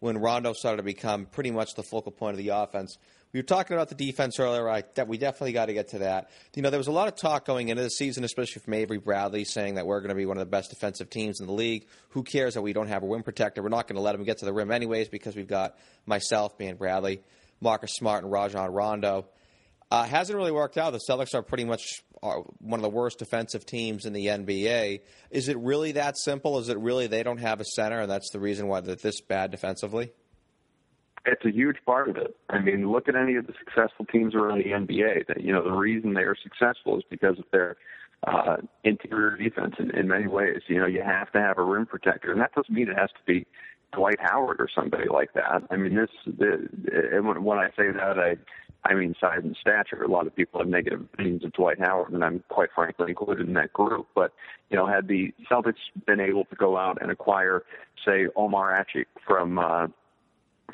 when 0.00 0.18
Rondo 0.18 0.52
started 0.52 0.78
to 0.78 0.82
become 0.82 1.26
pretty 1.26 1.50
much 1.50 1.74
the 1.74 1.82
focal 1.82 2.10
point 2.10 2.32
of 2.32 2.38
the 2.38 2.50
offense 2.50 2.96
we 3.32 3.38
were 3.38 3.44
talking 3.44 3.74
about 3.74 3.88
the 3.88 3.94
defense 3.94 4.38
earlier. 4.38 4.68
I, 4.68 4.84
that 4.94 5.08
we 5.08 5.16
definitely 5.16 5.52
got 5.52 5.66
to 5.66 5.72
get 5.72 5.88
to 5.90 6.00
that. 6.00 6.30
You 6.54 6.62
know, 6.62 6.68
there 6.68 6.78
was 6.78 6.88
a 6.88 6.92
lot 6.92 7.08
of 7.08 7.16
talk 7.16 7.46
going 7.46 7.68
into 7.68 7.82
the 7.82 7.88
season, 7.88 8.24
especially 8.24 8.60
from 8.60 8.74
Avery 8.74 8.98
Bradley, 8.98 9.44
saying 9.44 9.76
that 9.76 9.86
we're 9.86 10.00
going 10.00 10.10
to 10.10 10.14
be 10.14 10.26
one 10.26 10.36
of 10.36 10.42
the 10.42 10.50
best 10.50 10.68
defensive 10.68 11.08
teams 11.08 11.40
in 11.40 11.46
the 11.46 11.52
league. 11.52 11.86
Who 12.10 12.24
cares 12.24 12.54
that 12.54 12.62
we 12.62 12.74
don't 12.74 12.88
have 12.88 13.02
a 13.02 13.06
rim 13.06 13.22
protector? 13.22 13.62
We're 13.62 13.70
not 13.70 13.88
going 13.88 13.96
to 13.96 14.02
let 14.02 14.14
him 14.14 14.24
get 14.24 14.38
to 14.38 14.44
the 14.44 14.52
rim 14.52 14.70
anyways 14.70 15.08
because 15.08 15.34
we've 15.34 15.48
got 15.48 15.76
myself, 16.04 16.58
being 16.58 16.76
Bradley, 16.76 17.22
Marcus 17.60 17.94
Smart, 17.94 18.22
and 18.22 18.30
Rajon 18.30 18.70
Rondo. 18.70 19.26
Uh, 19.90 20.04
hasn't 20.04 20.36
really 20.36 20.52
worked 20.52 20.76
out. 20.76 20.92
The 20.92 21.00
Celtics 21.08 21.34
are 21.34 21.42
pretty 21.42 21.64
much 21.64 22.02
uh, 22.22 22.36
one 22.60 22.78
of 22.80 22.82
the 22.82 22.90
worst 22.90 23.18
defensive 23.18 23.64
teams 23.64 24.04
in 24.04 24.12
the 24.12 24.26
NBA. 24.26 25.00
Is 25.30 25.48
it 25.48 25.56
really 25.58 25.92
that 25.92 26.18
simple? 26.18 26.58
Is 26.58 26.68
it 26.68 26.78
really 26.78 27.06
they 27.06 27.22
don't 27.22 27.38
have 27.38 27.60
a 27.60 27.64
center, 27.64 28.00
and 28.00 28.10
that's 28.10 28.30
the 28.30 28.40
reason 28.40 28.68
why 28.68 28.80
they're 28.80 28.94
this 28.94 29.22
bad 29.22 29.50
defensively? 29.50 30.12
It's 31.24 31.44
a 31.44 31.52
huge 31.52 31.76
part 31.86 32.08
of 32.08 32.16
it. 32.16 32.36
I 32.50 32.58
mean, 32.58 32.90
look 32.90 33.08
at 33.08 33.14
any 33.14 33.36
of 33.36 33.46
the 33.46 33.54
successful 33.58 34.06
teams 34.06 34.34
around 34.34 34.58
the 34.58 34.70
NBA. 34.70 35.26
That 35.28 35.42
you 35.42 35.52
know, 35.52 35.62
the 35.62 35.72
reason 35.72 36.14
they 36.14 36.22
are 36.22 36.36
successful 36.42 36.98
is 36.98 37.04
because 37.08 37.38
of 37.38 37.44
their 37.52 37.76
uh, 38.26 38.56
interior 38.84 39.36
defense. 39.36 39.74
In, 39.78 39.90
in 39.92 40.08
many 40.08 40.26
ways, 40.26 40.62
you 40.68 40.78
know, 40.78 40.86
you 40.86 41.02
have 41.02 41.30
to 41.32 41.40
have 41.40 41.58
a 41.58 41.62
rim 41.62 41.86
protector, 41.86 42.32
and 42.32 42.40
that 42.40 42.54
doesn't 42.54 42.74
mean 42.74 42.88
it 42.88 42.98
has 42.98 43.10
to 43.10 43.24
be 43.26 43.46
Dwight 43.92 44.18
Howard 44.20 44.60
or 44.60 44.68
somebody 44.74 45.08
like 45.08 45.32
that. 45.34 45.62
I 45.70 45.76
mean, 45.76 45.94
this. 45.94 46.10
The, 46.26 46.68
and 47.12 47.44
when, 47.44 47.58
I 47.58 47.68
say 47.76 47.90
that, 47.92 48.18
I 48.18 48.36
I 48.84 48.94
mean 48.94 49.14
size 49.20 49.40
and 49.44 49.56
stature. 49.60 50.02
A 50.02 50.08
lot 50.08 50.26
of 50.26 50.34
people 50.34 50.60
have 50.60 50.68
negative 50.68 51.02
opinions 51.02 51.44
of 51.44 51.52
Dwight 51.52 51.78
Howard, 51.78 52.12
and 52.12 52.24
I'm 52.24 52.42
quite 52.48 52.70
frankly 52.74 53.10
included 53.10 53.46
in 53.46 53.54
that 53.54 53.72
group. 53.72 54.08
But 54.14 54.32
you 54.70 54.76
know, 54.76 54.86
had 54.86 55.06
the 55.06 55.32
Celtics 55.50 55.74
been 56.06 56.20
able 56.20 56.46
to 56.46 56.56
go 56.56 56.76
out 56.76 57.00
and 57.00 57.12
acquire, 57.12 57.62
say, 58.04 58.26
Omer 58.34 58.84
Asik 58.84 59.06
from 59.24 59.58
uh, 59.58 59.86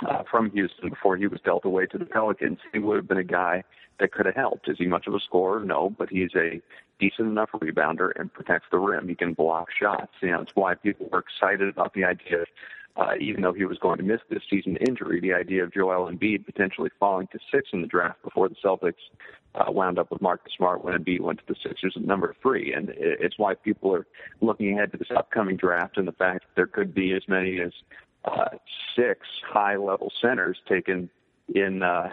uh, 0.06 0.22
from 0.30 0.50
Houston 0.50 0.90
before 0.90 1.16
he 1.16 1.26
was 1.26 1.40
dealt 1.44 1.64
away 1.64 1.86
to 1.86 1.98
the 1.98 2.04
Pelicans, 2.04 2.58
he 2.72 2.78
would 2.78 2.96
have 2.96 3.08
been 3.08 3.18
a 3.18 3.24
guy 3.24 3.64
that 3.98 4.12
could 4.12 4.26
have 4.26 4.34
helped. 4.34 4.68
Is 4.68 4.78
he 4.78 4.86
much 4.86 5.06
of 5.06 5.14
a 5.14 5.20
scorer? 5.20 5.60
No, 5.64 5.90
but 5.90 6.08
he's 6.08 6.30
a 6.36 6.60
decent 6.98 7.28
enough 7.28 7.50
rebounder 7.52 8.12
and 8.16 8.32
protects 8.32 8.68
the 8.70 8.78
rim. 8.78 9.08
He 9.08 9.14
can 9.14 9.32
block 9.32 9.68
shots. 9.76 10.12
You 10.20 10.30
know, 10.30 10.40
it's 10.40 10.54
why 10.54 10.74
people 10.74 11.08
were 11.10 11.20
excited 11.20 11.68
about 11.68 11.94
the 11.94 12.04
idea, 12.04 12.44
uh, 12.96 13.14
even 13.20 13.42
though 13.42 13.52
he 13.52 13.64
was 13.64 13.78
going 13.78 13.98
to 13.98 14.04
miss 14.04 14.20
this 14.28 14.42
season 14.48 14.76
injury, 14.76 15.20
the 15.20 15.32
idea 15.32 15.64
of 15.64 15.72
Joel 15.72 16.10
Embiid 16.10 16.46
potentially 16.46 16.90
falling 16.98 17.28
to 17.28 17.38
six 17.52 17.70
in 17.72 17.80
the 17.80 17.86
draft 17.86 18.22
before 18.22 18.48
the 18.48 18.56
Celtics 18.64 18.94
uh, 19.54 19.70
wound 19.70 19.98
up 19.98 20.10
with 20.10 20.20
Marcus 20.20 20.52
Smart 20.56 20.84
when 20.84 20.94
Embiid 20.94 21.20
went 21.20 21.38
to 21.38 21.44
the 21.48 21.56
Sixers 21.62 21.94
at 21.96 22.04
number 22.04 22.34
three. 22.42 22.72
And 22.72 22.92
it's 22.96 23.38
why 23.38 23.54
people 23.54 23.94
are 23.94 24.06
looking 24.40 24.74
ahead 24.74 24.92
to 24.92 24.98
this 24.98 25.08
upcoming 25.16 25.56
draft 25.56 25.96
and 25.96 26.06
the 26.06 26.12
fact 26.12 26.40
that 26.40 26.54
there 26.56 26.66
could 26.66 26.94
be 26.94 27.12
as 27.12 27.22
many 27.28 27.60
as 27.60 27.72
uh, 28.24 28.56
six 28.96 29.26
high-level 29.46 30.12
centers 30.20 30.58
taken 30.68 31.10
in 31.54 31.82
uh, 31.82 32.10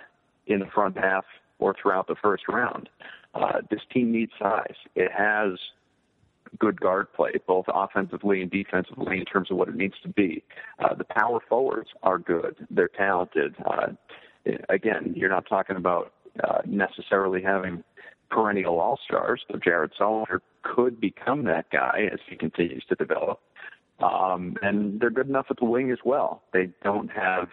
in 0.48 0.60
the 0.60 0.68
front 0.68 0.98
half 0.98 1.26
or 1.60 1.76
throughout 1.82 2.08
the 2.08 2.16
first 2.22 2.44
round. 2.48 2.90
Uh, 3.34 3.62
this 3.70 3.82
team 3.94 4.12
needs 4.12 4.32
size. 4.40 4.76
It 4.96 5.12
has 5.12 5.58
good 6.58 6.80
guard 6.80 7.12
play, 7.14 7.32
both 7.48 7.66
offensively 7.68 8.42
and 8.42 8.50
defensively, 8.50 9.20
in 9.20 9.26
terms 9.26 9.52
of 9.52 9.58
what 9.58 9.68
it 9.68 9.76
needs 9.76 9.96
to 10.04 10.10
be. 10.10 10.44
Uh, 10.80 10.94
the 10.94 11.04
power 11.04 11.40
forwards 11.50 11.90
are 12.04 12.18
good. 12.18 12.56
They're 12.70 12.88
talented. 12.88 13.56
Uh, 13.66 13.88
again, 14.70 15.14
you're 15.16 15.30
not 15.30 15.46
talking 15.48 15.76
about 15.76 16.14
uh, 16.44 16.60
necessarily 16.66 17.42
having 17.42 17.84
perennial 18.30 18.80
all 18.80 19.00
stars, 19.06 19.42
but 19.50 19.64
Jared 19.64 19.92
Sullinger 20.00 20.40
could 20.64 21.00
become 21.00 21.44
that 21.46 21.70
guy 21.72 22.10
as 22.12 22.20
he 22.30 22.36
continues 22.36 22.84
to 22.90 22.96
develop. 22.96 23.40
Um, 24.00 24.58
and 24.62 25.00
they're 25.00 25.10
good 25.10 25.30
enough 25.30 25.48
at 25.50 25.58
the 25.58 25.66
wing 25.66 25.92
as 25.92 26.00
well. 26.04 26.44
They 26.52 26.70
don't 26.84 27.10
have 27.12 27.50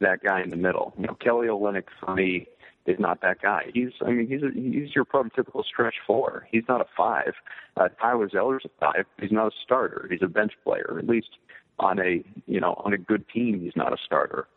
that 0.00 0.22
guy 0.22 0.42
in 0.42 0.50
the 0.50 0.56
middle. 0.56 0.94
You 0.98 1.06
know, 1.06 1.14
Kelly 1.14 1.48
Olynyk 1.48 1.84
for 2.00 2.14
me 2.14 2.48
is 2.86 2.98
not 2.98 3.20
that 3.20 3.40
guy. 3.40 3.70
He's, 3.72 3.90
I 4.04 4.10
mean, 4.10 4.26
he's 4.26 4.42
a, 4.42 4.50
he's 4.52 4.94
your 4.94 5.04
prototypical 5.04 5.64
stretch 5.64 5.96
four. 6.06 6.48
He's 6.50 6.64
not 6.68 6.80
a 6.80 6.86
five. 6.96 7.34
Uh, 7.76 7.88
Tyler 8.00 8.28
Zeller's 8.28 8.64
a 8.64 8.70
five. 8.80 9.04
He's 9.20 9.32
not 9.32 9.48
a 9.48 9.56
starter. 9.62 10.08
He's 10.10 10.22
a 10.22 10.28
bench 10.28 10.52
player. 10.64 10.96
At 10.98 11.06
least 11.06 11.30
on 11.78 11.98
a, 12.00 12.24
you 12.46 12.60
know, 12.60 12.74
on 12.84 12.92
a 12.92 12.98
good 12.98 13.24
team, 13.28 13.60
he's 13.60 13.76
not 13.76 13.92
a 13.92 13.96
starter. 14.04 14.48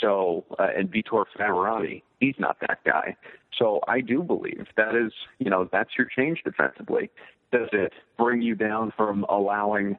So, 0.00 0.44
uh, 0.58 0.68
and 0.76 0.90
Vitor 0.90 1.24
Faverani, 1.36 2.02
he's 2.20 2.36
not 2.38 2.58
that 2.60 2.78
guy. 2.84 3.16
So 3.56 3.80
I 3.88 4.00
do 4.00 4.22
believe 4.22 4.66
that 4.76 4.94
is, 4.94 5.12
you 5.38 5.50
know, 5.50 5.68
that's 5.70 5.90
your 5.98 6.06
change 6.06 6.42
defensively. 6.44 7.10
Does 7.50 7.68
it 7.72 7.92
bring 8.16 8.42
you 8.42 8.54
down 8.54 8.92
from 8.96 9.24
allowing 9.28 9.98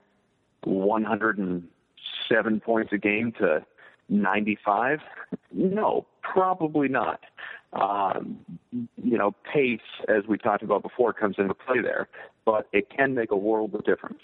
107 0.66 2.60
points 2.60 2.94
a 2.94 2.98
game 2.98 3.32
to 3.40 3.66
95? 4.10 5.00
No, 5.52 6.06
probably 6.22 6.88
not. 6.88 7.20
Um, 7.74 8.40
you 8.72 9.18
know, 9.18 9.34
pace, 9.52 9.80
as 10.08 10.28
we 10.28 10.38
talked 10.38 10.64
about 10.64 10.84
before, 10.84 11.14
comes 11.14 11.36
into 11.40 11.54
play 11.54 11.82
there, 11.82 12.08
but 12.46 12.68
it 12.72 12.90
can 12.90 13.16
make 13.16 13.32
a 13.32 13.38
world 13.38 13.74
of 13.74 13.84
difference. 13.84 14.22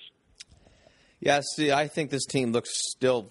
Yeah, 1.20 1.42
see, 1.56 1.72
I 1.72 1.88
think 1.88 2.12
this 2.12 2.26
team 2.26 2.52
looks 2.52 2.70
still 2.92 3.30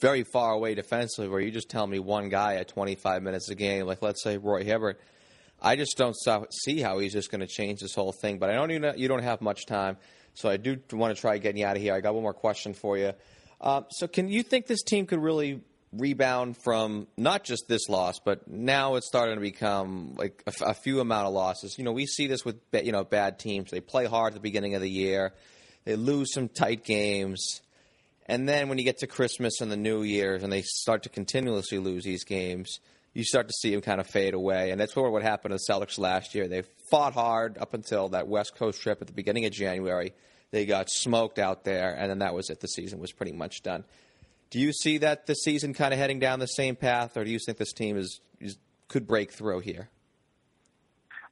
very 0.00 0.24
far 0.24 0.52
away 0.52 0.74
defensively. 0.74 1.28
Where 1.28 1.40
you 1.40 1.50
just 1.50 1.68
tell 1.68 1.86
me 1.86 1.98
one 1.98 2.28
guy 2.28 2.56
at 2.56 2.68
25 2.68 3.22
minutes 3.22 3.50
a 3.50 3.54
game, 3.54 3.86
like 3.86 4.02
let's 4.02 4.22
say 4.22 4.36
Roy 4.36 4.64
Hibbert, 4.64 5.00
I 5.60 5.76
just 5.76 5.96
don't 5.96 6.16
see 6.64 6.80
how 6.80 6.98
he's 6.98 7.12
just 7.12 7.30
going 7.30 7.40
to 7.40 7.46
change 7.46 7.80
this 7.80 7.94
whole 7.94 8.12
thing. 8.12 8.38
But 8.38 8.50
I 8.50 8.54
don't 8.54 8.70
even 8.70 8.98
you 8.98 9.08
don't 9.08 9.22
have 9.22 9.40
much 9.40 9.66
time, 9.66 9.96
so 10.34 10.48
I 10.48 10.56
do 10.56 10.78
want 10.92 11.14
to 11.14 11.20
try 11.20 11.38
getting 11.38 11.60
you 11.60 11.66
out 11.66 11.76
of 11.76 11.82
here. 11.82 11.94
I 11.94 12.00
got 12.00 12.14
one 12.14 12.22
more 12.22 12.34
question 12.34 12.74
for 12.74 12.96
you. 12.96 13.12
Uh, 13.60 13.82
so, 13.90 14.06
can 14.06 14.28
you 14.28 14.42
think 14.42 14.66
this 14.66 14.82
team 14.82 15.06
could 15.06 15.20
really 15.20 15.60
rebound 15.92 16.56
from 16.56 17.08
not 17.16 17.44
just 17.44 17.66
this 17.68 17.88
loss, 17.88 18.20
but 18.24 18.48
now 18.48 18.94
it's 18.94 19.06
starting 19.06 19.34
to 19.34 19.40
become 19.40 20.14
like 20.16 20.42
a, 20.46 20.74
few 20.74 21.00
amount 21.00 21.26
of 21.26 21.32
losses. 21.32 21.76
You 21.78 21.84
know, 21.84 21.92
we 21.92 22.06
see 22.06 22.26
this 22.26 22.44
with 22.44 22.60
you 22.72 22.92
know 22.92 23.04
bad 23.04 23.38
teams. 23.38 23.70
They 23.70 23.80
play 23.80 24.06
hard 24.06 24.32
at 24.32 24.34
the 24.34 24.40
beginning 24.40 24.74
of 24.74 24.82
the 24.82 24.90
year, 24.90 25.32
they 25.84 25.96
lose 25.96 26.32
some 26.32 26.48
tight 26.48 26.84
games, 26.84 27.60
and 28.26 28.48
then 28.48 28.68
when 28.68 28.78
you 28.78 28.84
get 28.84 28.98
to 28.98 29.06
Christmas 29.06 29.60
and 29.60 29.70
the 29.70 29.76
New 29.76 30.02
Year's, 30.02 30.42
and 30.42 30.52
they 30.52 30.62
start 30.62 31.02
to 31.04 31.08
continuously 31.08 31.78
lose 31.78 32.04
these 32.04 32.24
games, 32.24 32.78
you 33.12 33.24
start 33.24 33.48
to 33.48 33.54
see 33.54 33.70
them 33.70 33.80
kind 33.80 34.00
of 34.00 34.06
fade 34.06 34.34
away. 34.34 34.70
And 34.70 34.80
that's 34.80 34.94
what 34.94 35.10
what 35.10 35.22
happened 35.22 35.52
to 35.52 35.58
the 35.58 35.72
Celtics 35.72 35.98
last 35.98 36.34
year. 36.34 36.48
They 36.48 36.62
fought 36.90 37.14
hard 37.14 37.58
up 37.58 37.74
until 37.74 38.10
that 38.10 38.28
West 38.28 38.54
Coast 38.56 38.80
trip 38.80 38.98
at 39.00 39.06
the 39.06 39.12
beginning 39.12 39.44
of 39.46 39.52
January. 39.52 40.12
They 40.50 40.66
got 40.66 40.90
smoked 40.90 41.38
out 41.38 41.64
there, 41.64 41.94
and 41.96 42.10
then 42.10 42.18
that 42.18 42.34
was 42.34 42.50
it. 42.50 42.60
The 42.60 42.68
season 42.68 42.98
was 42.98 43.12
pretty 43.12 43.32
much 43.32 43.62
done. 43.62 43.84
Do 44.50 44.58
you 44.58 44.72
see 44.72 44.98
that 44.98 45.26
the 45.26 45.34
season 45.34 45.74
kind 45.74 45.92
of 45.92 45.98
heading 46.00 46.18
down 46.18 46.40
the 46.40 46.46
same 46.46 46.74
path, 46.74 47.16
or 47.16 47.24
do 47.24 47.30
you 47.30 47.38
think 47.38 47.58
this 47.58 47.72
team 47.72 47.96
is, 47.96 48.20
is 48.40 48.56
could 48.88 49.06
break 49.06 49.32
through 49.32 49.60
here? 49.60 49.90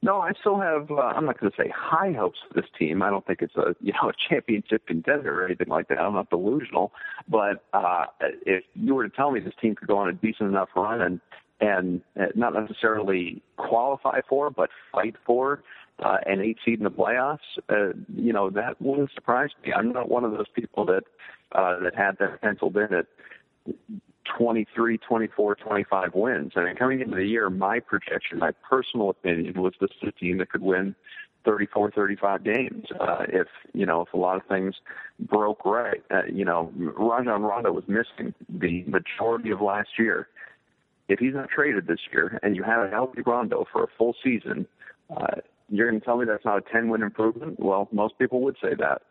No, 0.01 0.21
I 0.21 0.31
still 0.39 0.57
have. 0.57 0.89
Uh, 0.89 0.95
I'm 0.95 1.25
not 1.25 1.37
going 1.37 1.51
to 1.51 1.57
say 1.61 1.69
high 1.75 2.13
hopes 2.13 2.39
for 2.47 2.61
this 2.61 2.69
team. 2.77 3.01
I 3.01 3.09
don't 3.09 3.25
think 3.27 3.41
it's 3.41 3.55
a 3.57 3.75
you 3.81 3.91
know 3.91 4.09
a 4.09 4.13
championship 4.29 4.87
contender 4.87 5.41
or 5.41 5.45
anything 5.45 5.67
like 5.67 5.89
that. 5.89 5.99
I'm 5.99 6.13
not 6.13 6.29
delusional, 6.29 6.93
but 7.27 7.65
uh, 7.73 8.05
if 8.45 8.63
you 8.75 8.95
were 8.95 9.09
to 9.09 9.13
tell 9.13 9.31
me 9.31 9.41
this 9.41 9.53
team 9.61 9.75
could 9.75 9.89
go 9.89 9.97
on 9.97 10.07
a 10.07 10.13
decent 10.13 10.49
enough 10.49 10.69
run 10.73 11.01
and 11.01 11.19
and 11.61 12.01
uh, 12.19 12.25
not 12.35 12.53
necessarily 12.53 13.41
qualify 13.57 14.21
for, 14.27 14.49
but 14.49 14.69
fight 14.91 15.15
for 15.25 15.61
uh, 16.03 16.17
an 16.25 16.41
eight 16.41 16.57
seed 16.63 16.79
in 16.79 16.83
the 16.83 16.91
playoffs, 16.91 17.39
uh, 17.69 17.93
you 18.15 18.31
know, 18.31 18.49
that 18.49 18.81
wouldn't 18.81 19.11
surprise 19.13 19.49
me. 19.63 19.73
I'm 19.73 19.91
not 19.91 20.09
one 20.09 20.23
of 20.23 20.31
those 20.31 20.47
people 20.53 20.85
that 20.85 21.03
uh, 21.51 21.79
that 21.79 21.95
had 21.95 22.17
that 22.19 22.41
penciled 22.41 22.77
in 22.77 22.93
at 22.93 23.07
23, 24.37 24.97
24, 24.97 25.55
25 25.55 26.13
wins. 26.13 26.53
I 26.55 26.63
mean, 26.63 26.75
coming 26.75 27.01
into 27.01 27.15
the 27.15 27.25
year, 27.25 27.49
my 27.49 27.79
projection, 27.79 28.39
my 28.39 28.51
personal 28.69 29.09
opinion, 29.09 29.61
was 29.61 29.73
this 29.81 29.89
is 30.01 30.09
a 30.09 30.11
team 30.11 30.37
that 30.37 30.51
could 30.51 30.61
win 30.61 30.95
34, 31.45 31.91
35 31.91 32.43
games. 32.43 32.85
Uh, 32.99 33.25
if 33.27 33.47
you 33.73 33.85
know, 33.85 34.01
if 34.01 34.13
a 34.13 34.17
lot 34.17 34.37
of 34.37 34.45
things 34.47 34.75
broke 35.19 35.65
right, 35.65 36.03
uh, 36.11 36.21
you 36.31 36.45
know, 36.45 36.71
Rajon 36.75 37.41
Rondo 37.41 37.71
was 37.71 37.85
missing 37.87 38.33
the 38.47 38.83
majority 38.83 39.49
of 39.49 39.61
last 39.61 39.89
year. 39.97 40.27
If 41.09 41.19
he's 41.19 41.33
not 41.33 41.49
traded 41.49 41.87
this 41.87 41.99
year, 42.13 42.39
and 42.43 42.55
you 42.55 42.63
have 42.63 42.85
a 42.85 42.89
healthy 42.89 43.21
Rondo 43.25 43.65
for 43.71 43.83
a 43.83 43.87
full 43.97 44.15
season, 44.23 44.67
uh, 45.09 45.41
you're 45.67 45.89
going 45.89 45.99
to 45.99 46.05
tell 46.05 46.17
me 46.17 46.25
that's 46.25 46.45
not 46.45 46.59
a 46.59 46.71
10 46.71 46.89
win 46.89 47.01
improvement? 47.01 47.59
Well, 47.59 47.89
most 47.91 48.17
people 48.17 48.41
would 48.41 48.55
say 48.61 48.75
that. 48.79 49.01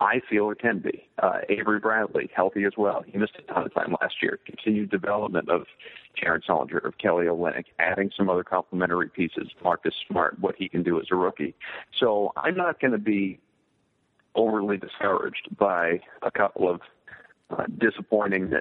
I 0.00 0.20
feel 0.30 0.50
it 0.50 0.60
can 0.60 0.78
be. 0.78 1.08
Uh, 1.20 1.38
Avery 1.48 1.80
Bradley, 1.80 2.30
healthy 2.32 2.64
as 2.64 2.74
well. 2.76 3.02
He 3.04 3.18
missed 3.18 3.32
a 3.36 3.52
ton 3.52 3.64
of 3.64 3.74
time 3.74 3.96
last 4.00 4.22
year. 4.22 4.38
Continued 4.46 4.90
development 4.90 5.48
of 5.48 5.64
Jared 6.14 6.44
Sullinger, 6.48 6.84
of 6.84 6.98
Kelly 6.98 7.26
Olynyk, 7.26 7.64
adding 7.80 8.12
some 8.16 8.30
other 8.30 8.44
complementary 8.44 9.08
pieces. 9.08 9.48
Marcus 9.64 9.94
Smart, 10.06 10.38
what 10.38 10.54
he 10.56 10.68
can 10.68 10.84
do 10.84 11.00
as 11.00 11.06
a 11.10 11.16
rookie. 11.16 11.56
So 11.98 12.32
I'm 12.36 12.56
not 12.56 12.78
going 12.78 12.92
to 12.92 12.98
be 12.98 13.40
overly 14.36 14.76
discouraged 14.76 15.48
by 15.58 16.00
a 16.22 16.30
couple 16.30 16.70
of 16.70 16.80
disappointing, 17.78 18.52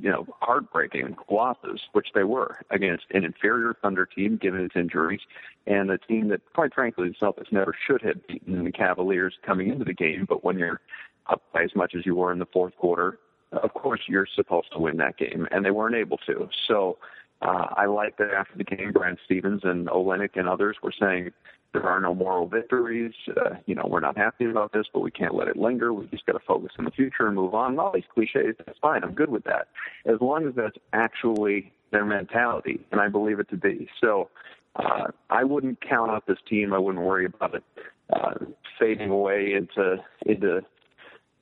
you 0.00 0.10
know, 0.10 0.26
heartbreaking 0.40 1.16
losses, 1.30 1.80
which 1.92 2.08
they 2.14 2.24
were 2.24 2.58
against 2.70 3.04
an 3.12 3.24
inferior 3.24 3.74
Thunder 3.82 4.06
team, 4.06 4.36
given 4.36 4.64
its 4.64 4.76
injuries, 4.76 5.20
and 5.66 5.90
a 5.90 5.98
team 5.98 6.28
that, 6.28 6.40
quite 6.54 6.72
frankly, 6.72 7.08
the 7.08 7.14
Celtics 7.14 7.50
never 7.52 7.74
should 7.86 8.02
have 8.02 8.24
beaten 8.26 8.64
the 8.64 8.72
Cavaliers 8.72 9.34
coming 9.44 9.68
into 9.68 9.84
the 9.84 9.92
game. 9.92 10.24
But 10.28 10.44
when 10.44 10.58
you're 10.58 10.80
up 11.26 11.42
by 11.52 11.64
as 11.64 11.74
much 11.74 11.94
as 11.94 12.06
you 12.06 12.14
were 12.14 12.32
in 12.32 12.38
the 12.38 12.46
fourth 12.46 12.76
quarter, 12.76 13.18
of 13.52 13.74
course 13.74 14.00
you're 14.06 14.26
supposed 14.26 14.72
to 14.72 14.78
win 14.78 14.96
that 14.98 15.16
game, 15.16 15.48
and 15.50 15.64
they 15.64 15.70
weren't 15.70 15.96
able 15.96 16.18
to. 16.18 16.48
So 16.66 16.98
uh, 17.42 17.66
I 17.76 17.86
like 17.86 18.16
that 18.18 18.32
after 18.32 18.56
the 18.56 18.64
game, 18.64 18.92
Brad 18.92 19.18
Stevens 19.24 19.62
and 19.64 19.88
Olynyk 19.88 20.36
and 20.36 20.48
others 20.48 20.76
were 20.82 20.92
saying 20.98 21.32
there 21.72 21.84
are 21.84 22.00
no 22.00 22.14
moral 22.14 22.46
victories. 22.46 23.12
Uh, 23.28 23.56
you 23.66 23.74
know, 23.74 23.86
we're 23.88 24.00
not 24.00 24.16
happy 24.16 24.46
about 24.46 24.72
this, 24.72 24.86
but 24.92 25.00
we 25.00 25.10
can't 25.10 25.34
let 25.34 25.48
it 25.48 25.56
linger. 25.56 25.92
We 25.92 26.06
just 26.06 26.24
got 26.26 26.32
to 26.32 26.40
focus 26.46 26.72
on 26.78 26.84
the 26.84 26.90
future 26.90 27.26
and 27.26 27.36
move 27.36 27.54
on. 27.54 27.78
All 27.78 27.92
these 27.92 28.04
cliches, 28.12 28.56
that's 28.64 28.78
fine. 28.80 29.04
I'm 29.04 29.12
good 29.12 29.30
with 29.30 29.44
that. 29.44 29.68
As 30.06 30.20
long 30.20 30.46
as 30.46 30.54
that's 30.54 30.76
actually 30.92 31.72
their 31.90 32.04
mentality, 32.04 32.80
and 32.90 33.00
I 33.00 33.08
believe 33.08 33.38
it 33.38 33.48
to 33.50 33.56
be. 33.56 33.88
So 34.00 34.30
uh, 34.76 35.08
I 35.30 35.44
wouldn't 35.44 35.80
count 35.80 36.10
out 36.10 36.26
this 36.26 36.38
team. 36.48 36.72
I 36.72 36.78
wouldn't 36.78 37.04
worry 37.04 37.26
about 37.26 37.54
it 37.54 37.64
uh, 38.10 38.34
fading 38.78 39.10
away 39.10 39.54
into 39.54 39.96
into 40.26 40.62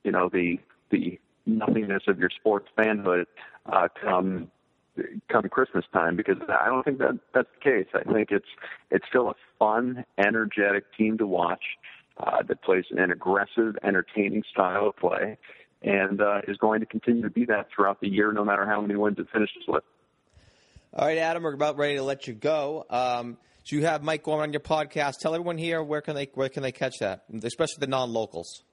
you 0.03 0.11
know 0.11 0.29
the 0.31 0.59
the 0.89 1.19
nothingness 1.45 2.03
of 2.07 2.19
your 2.19 2.29
sports 2.29 2.67
fanhood 2.77 3.25
uh, 3.67 3.87
come 4.01 4.51
come 5.31 5.49
Christmas 5.49 5.85
time 5.93 6.15
because 6.15 6.37
I 6.49 6.67
don't 6.67 6.83
think 6.83 6.99
that 6.99 7.19
that's 7.33 7.47
the 7.53 7.71
case. 7.71 7.87
I 7.93 8.11
think 8.11 8.29
it's 8.31 8.47
it's 8.91 9.05
still 9.09 9.29
a 9.29 9.35
fun, 9.59 10.05
energetic 10.17 10.85
team 10.97 11.17
to 11.17 11.27
watch 11.27 11.63
uh, 12.19 12.43
that 12.47 12.61
plays 12.61 12.85
an 12.91 13.11
aggressive, 13.11 13.75
entertaining 13.83 14.43
style 14.51 14.89
of 14.89 14.97
play, 14.97 15.37
and 15.81 16.21
uh, 16.21 16.41
is 16.47 16.57
going 16.57 16.79
to 16.79 16.85
continue 16.85 17.21
to 17.21 17.29
be 17.29 17.45
that 17.45 17.67
throughout 17.75 18.01
the 18.01 18.09
year, 18.09 18.31
no 18.31 18.43
matter 18.43 18.65
how 18.65 18.81
many 18.81 18.95
wins 18.95 19.17
it 19.19 19.27
finishes 19.31 19.63
with. 19.67 19.83
All 20.93 21.05
right, 21.05 21.17
Adam, 21.17 21.43
we're 21.43 21.53
about 21.53 21.77
ready 21.77 21.95
to 21.95 22.03
let 22.03 22.27
you 22.27 22.33
go. 22.33 22.85
Um, 22.89 23.37
so 23.63 23.75
you 23.75 23.85
have 23.85 24.01
Mike 24.01 24.23
going 24.23 24.41
on 24.41 24.53
your 24.53 24.61
podcast. 24.61 25.19
Tell 25.19 25.35
everyone 25.35 25.57
here 25.57 25.83
where 25.83 26.01
can 26.01 26.15
they 26.15 26.29
where 26.33 26.49
can 26.49 26.63
they 26.63 26.71
catch 26.71 26.99
that, 27.01 27.25
especially 27.43 27.81
the 27.81 27.87
non-locals. 27.87 28.63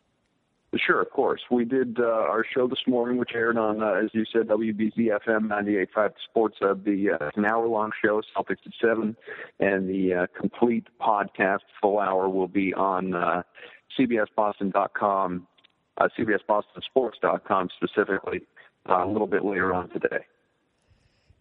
Sure, 0.79 1.03
of 1.03 1.11
course. 1.11 1.41
We 1.51 1.65
did 1.65 1.99
uh, 2.01 2.05
our 2.05 2.45
show 2.55 2.67
this 2.67 2.83
morning, 2.87 3.19
which 3.19 3.31
aired 3.35 3.59
on, 3.59 3.83
uh, 3.83 3.93
as 4.05 4.11
you 4.13 4.25
said, 4.33 4.49
WBZ 4.49 4.97
FM 4.97 5.49
98.5 5.49 6.13
Sports 6.29 6.57
Hub. 6.61 6.85
The 6.85 7.11
uh, 7.21 7.31
an 7.37 7.45
hour-long 7.45 7.93
show, 8.03 8.23
Celtics 8.37 8.67
at 8.67 8.73
seven, 8.81 9.17
and 9.61 9.89
the 9.89 10.15
uh, 10.15 10.27
complete 10.39 10.87
podcast, 11.01 11.61
full 11.81 11.99
hour, 11.99 12.29
will 12.29 12.49
be 12.49 12.75
on 12.75 13.15
uh, 13.15 13.43
CBSBoston.com, 13.99 15.47
uh, 15.99 16.09
CBSBostonSports.com 16.19 17.69
specifically, 17.77 18.41
uh, 18.89 19.05
a 19.05 19.09
little 19.09 19.29
bit 19.29 19.45
later 19.45 19.73
on 19.73 19.91
today. 19.91 20.25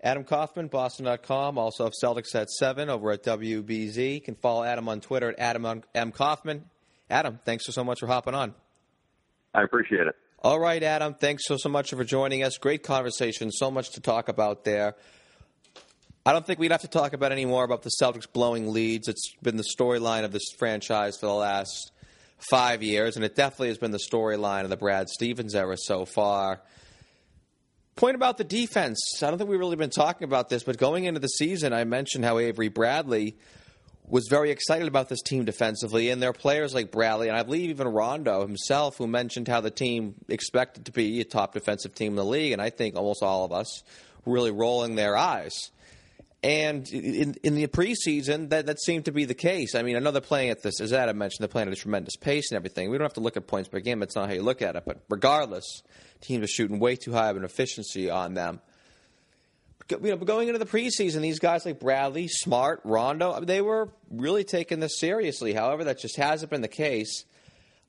Adam 0.03 0.25
Kaufman, 0.25 0.67
Boston.com, 0.67 1.57
also 1.57 1.85
have 1.85 1.93
Celtics 2.03 2.35
at 2.35 2.49
7 2.49 2.89
over 2.89 3.11
at 3.11 3.23
WBZ. 3.23 4.15
You 4.15 4.21
can 4.21 4.35
follow 4.35 4.63
Adam 4.65 4.89
on 4.89 4.99
Twitter 4.99 5.29
at 5.29 5.39
Adam 5.39 5.81
M. 5.95 6.11
Kaufman. 6.11 6.65
Adam, 7.09 7.39
thanks 7.45 7.65
so 7.65 7.83
much 7.83 7.99
for 8.01 8.07
hopping 8.07 8.33
on. 8.35 8.53
I 9.53 9.63
appreciate 9.63 10.07
it. 10.07 10.15
All 10.39 10.59
right, 10.59 10.81
Adam. 10.83 11.13
Thanks 11.13 11.45
so, 11.45 11.57
so 11.57 11.69
much 11.69 11.91
for 11.91 12.03
joining 12.03 12.43
us. 12.43 12.57
Great 12.57 12.83
conversation. 12.83 13.51
So 13.51 13.71
much 13.71 13.91
to 13.91 14.01
talk 14.01 14.27
about 14.27 14.65
there. 14.65 14.95
I 16.25 16.31
don't 16.31 16.45
think 16.45 16.59
we'd 16.59 16.71
have 16.71 16.81
to 16.81 16.87
talk 16.87 17.13
about 17.13 17.31
any 17.31 17.45
more 17.45 17.63
about 17.63 17.81
the 17.81 17.91
Celtics 18.01 18.31
blowing 18.31 18.71
leads. 18.71 19.07
It's 19.07 19.33
been 19.41 19.57
the 19.57 19.65
storyline 19.77 20.23
of 20.23 20.31
this 20.31 20.43
franchise 20.57 21.17
for 21.17 21.27
the 21.27 21.33
last 21.33 21.91
five 22.49 22.83
years, 22.83 23.15
and 23.15 23.25
it 23.25 23.35
definitely 23.35 23.69
has 23.69 23.77
been 23.77 23.91
the 23.91 23.99
storyline 24.11 24.63
of 24.63 24.69
the 24.69 24.77
Brad 24.77 25.09
Stevens 25.09 25.55
era 25.55 25.77
so 25.77 26.05
far. 26.05 26.61
Point 27.95 28.15
about 28.15 28.37
the 28.37 28.43
defense. 28.43 28.99
I 29.21 29.29
don't 29.29 29.37
think 29.37 29.49
we've 29.49 29.59
really 29.59 29.75
been 29.75 29.89
talking 29.89 30.25
about 30.25 30.49
this, 30.49 30.63
but 30.63 30.77
going 30.77 31.03
into 31.03 31.19
the 31.19 31.27
season, 31.27 31.73
I 31.73 31.83
mentioned 31.83 32.25
how 32.25 32.39
Avery 32.39 32.69
Bradley 32.69 33.37
was 34.07 34.27
very 34.27 34.51
excited 34.51 34.87
about 34.87 35.09
this 35.09 35.21
team 35.21 35.45
defensively, 35.45 36.09
and 36.09 36.21
their 36.21 36.33
players 36.33 36.73
like 36.73 36.91
Bradley, 36.91 37.29
and 37.29 37.37
I 37.37 37.43
believe 37.43 37.69
even 37.69 37.87
Rondo 37.87 38.41
himself, 38.41 38.97
who 38.97 39.07
mentioned 39.07 39.47
how 39.47 39.61
the 39.61 39.71
team 39.71 40.15
expected 40.27 40.85
to 40.85 40.91
be 40.91 41.21
a 41.21 41.23
top 41.23 41.53
defensive 41.53 41.95
team 41.95 42.13
in 42.13 42.15
the 42.17 42.25
league, 42.25 42.51
and 42.51 42.61
I 42.61 42.69
think 42.69 42.95
almost 42.95 43.23
all 43.23 43.45
of 43.45 43.51
us 43.51 43.83
really 44.25 44.51
rolling 44.51 44.95
their 44.95 45.15
eyes. 45.15 45.71
And 46.43 46.87
in, 46.89 47.35
in 47.41 47.55
the 47.55 47.67
preseason, 47.67 48.49
that, 48.49 48.65
that 48.65 48.81
seemed 48.81 49.05
to 49.05 49.13
be 49.13 49.23
the 49.23 49.33
case. 49.33 49.75
I 49.75 49.81
mean, 49.81 49.95
I 49.95 49.99
know 49.99 50.11
they're 50.11 50.21
playing 50.21 50.49
at 50.49 50.61
this, 50.61 50.81
as 50.81 50.91
Adam 50.91 51.17
mentioned, 51.17 51.39
they're 51.39 51.47
playing 51.47 51.69
at 51.69 51.73
a 51.73 51.79
tremendous 51.79 52.17
pace 52.17 52.51
and 52.51 52.57
everything. 52.57 52.89
We 52.89 52.97
don't 52.97 53.05
have 53.05 53.13
to 53.13 53.21
look 53.21 53.37
at 53.37 53.47
points 53.47 53.69
per 53.69 53.79
game. 53.79 53.99
That's 53.99 54.15
not 54.15 54.27
how 54.27 54.33
you 54.33 54.43
look 54.43 54.61
at 54.61 54.75
it. 54.75 54.83
But 54.85 54.99
regardless, 55.09 55.83
teams 56.19 56.43
are 56.43 56.47
shooting 56.47 56.79
way 56.79 56.97
too 56.97 57.13
high 57.13 57.29
of 57.29 57.37
an 57.37 57.45
efficiency 57.45 58.09
on 58.09 58.33
them. 58.33 58.59
You 59.89 59.97
know, 59.99 60.17
going 60.17 60.47
into 60.47 60.59
the 60.59 60.65
preseason, 60.65 61.21
these 61.21 61.39
guys 61.39 61.65
like 61.65 61.79
Bradley, 61.79 62.27
Smart, 62.27 62.81
Rondo, 62.83 63.39
they 63.41 63.61
were 63.61 63.89
really 64.09 64.43
taking 64.43 64.79
this 64.79 64.99
seriously. 64.99 65.53
However, 65.53 65.83
that 65.85 65.99
just 65.99 66.15
hasn't 66.15 66.49
been 66.49 66.61
the 66.61 66.67
case. 66.67 67.25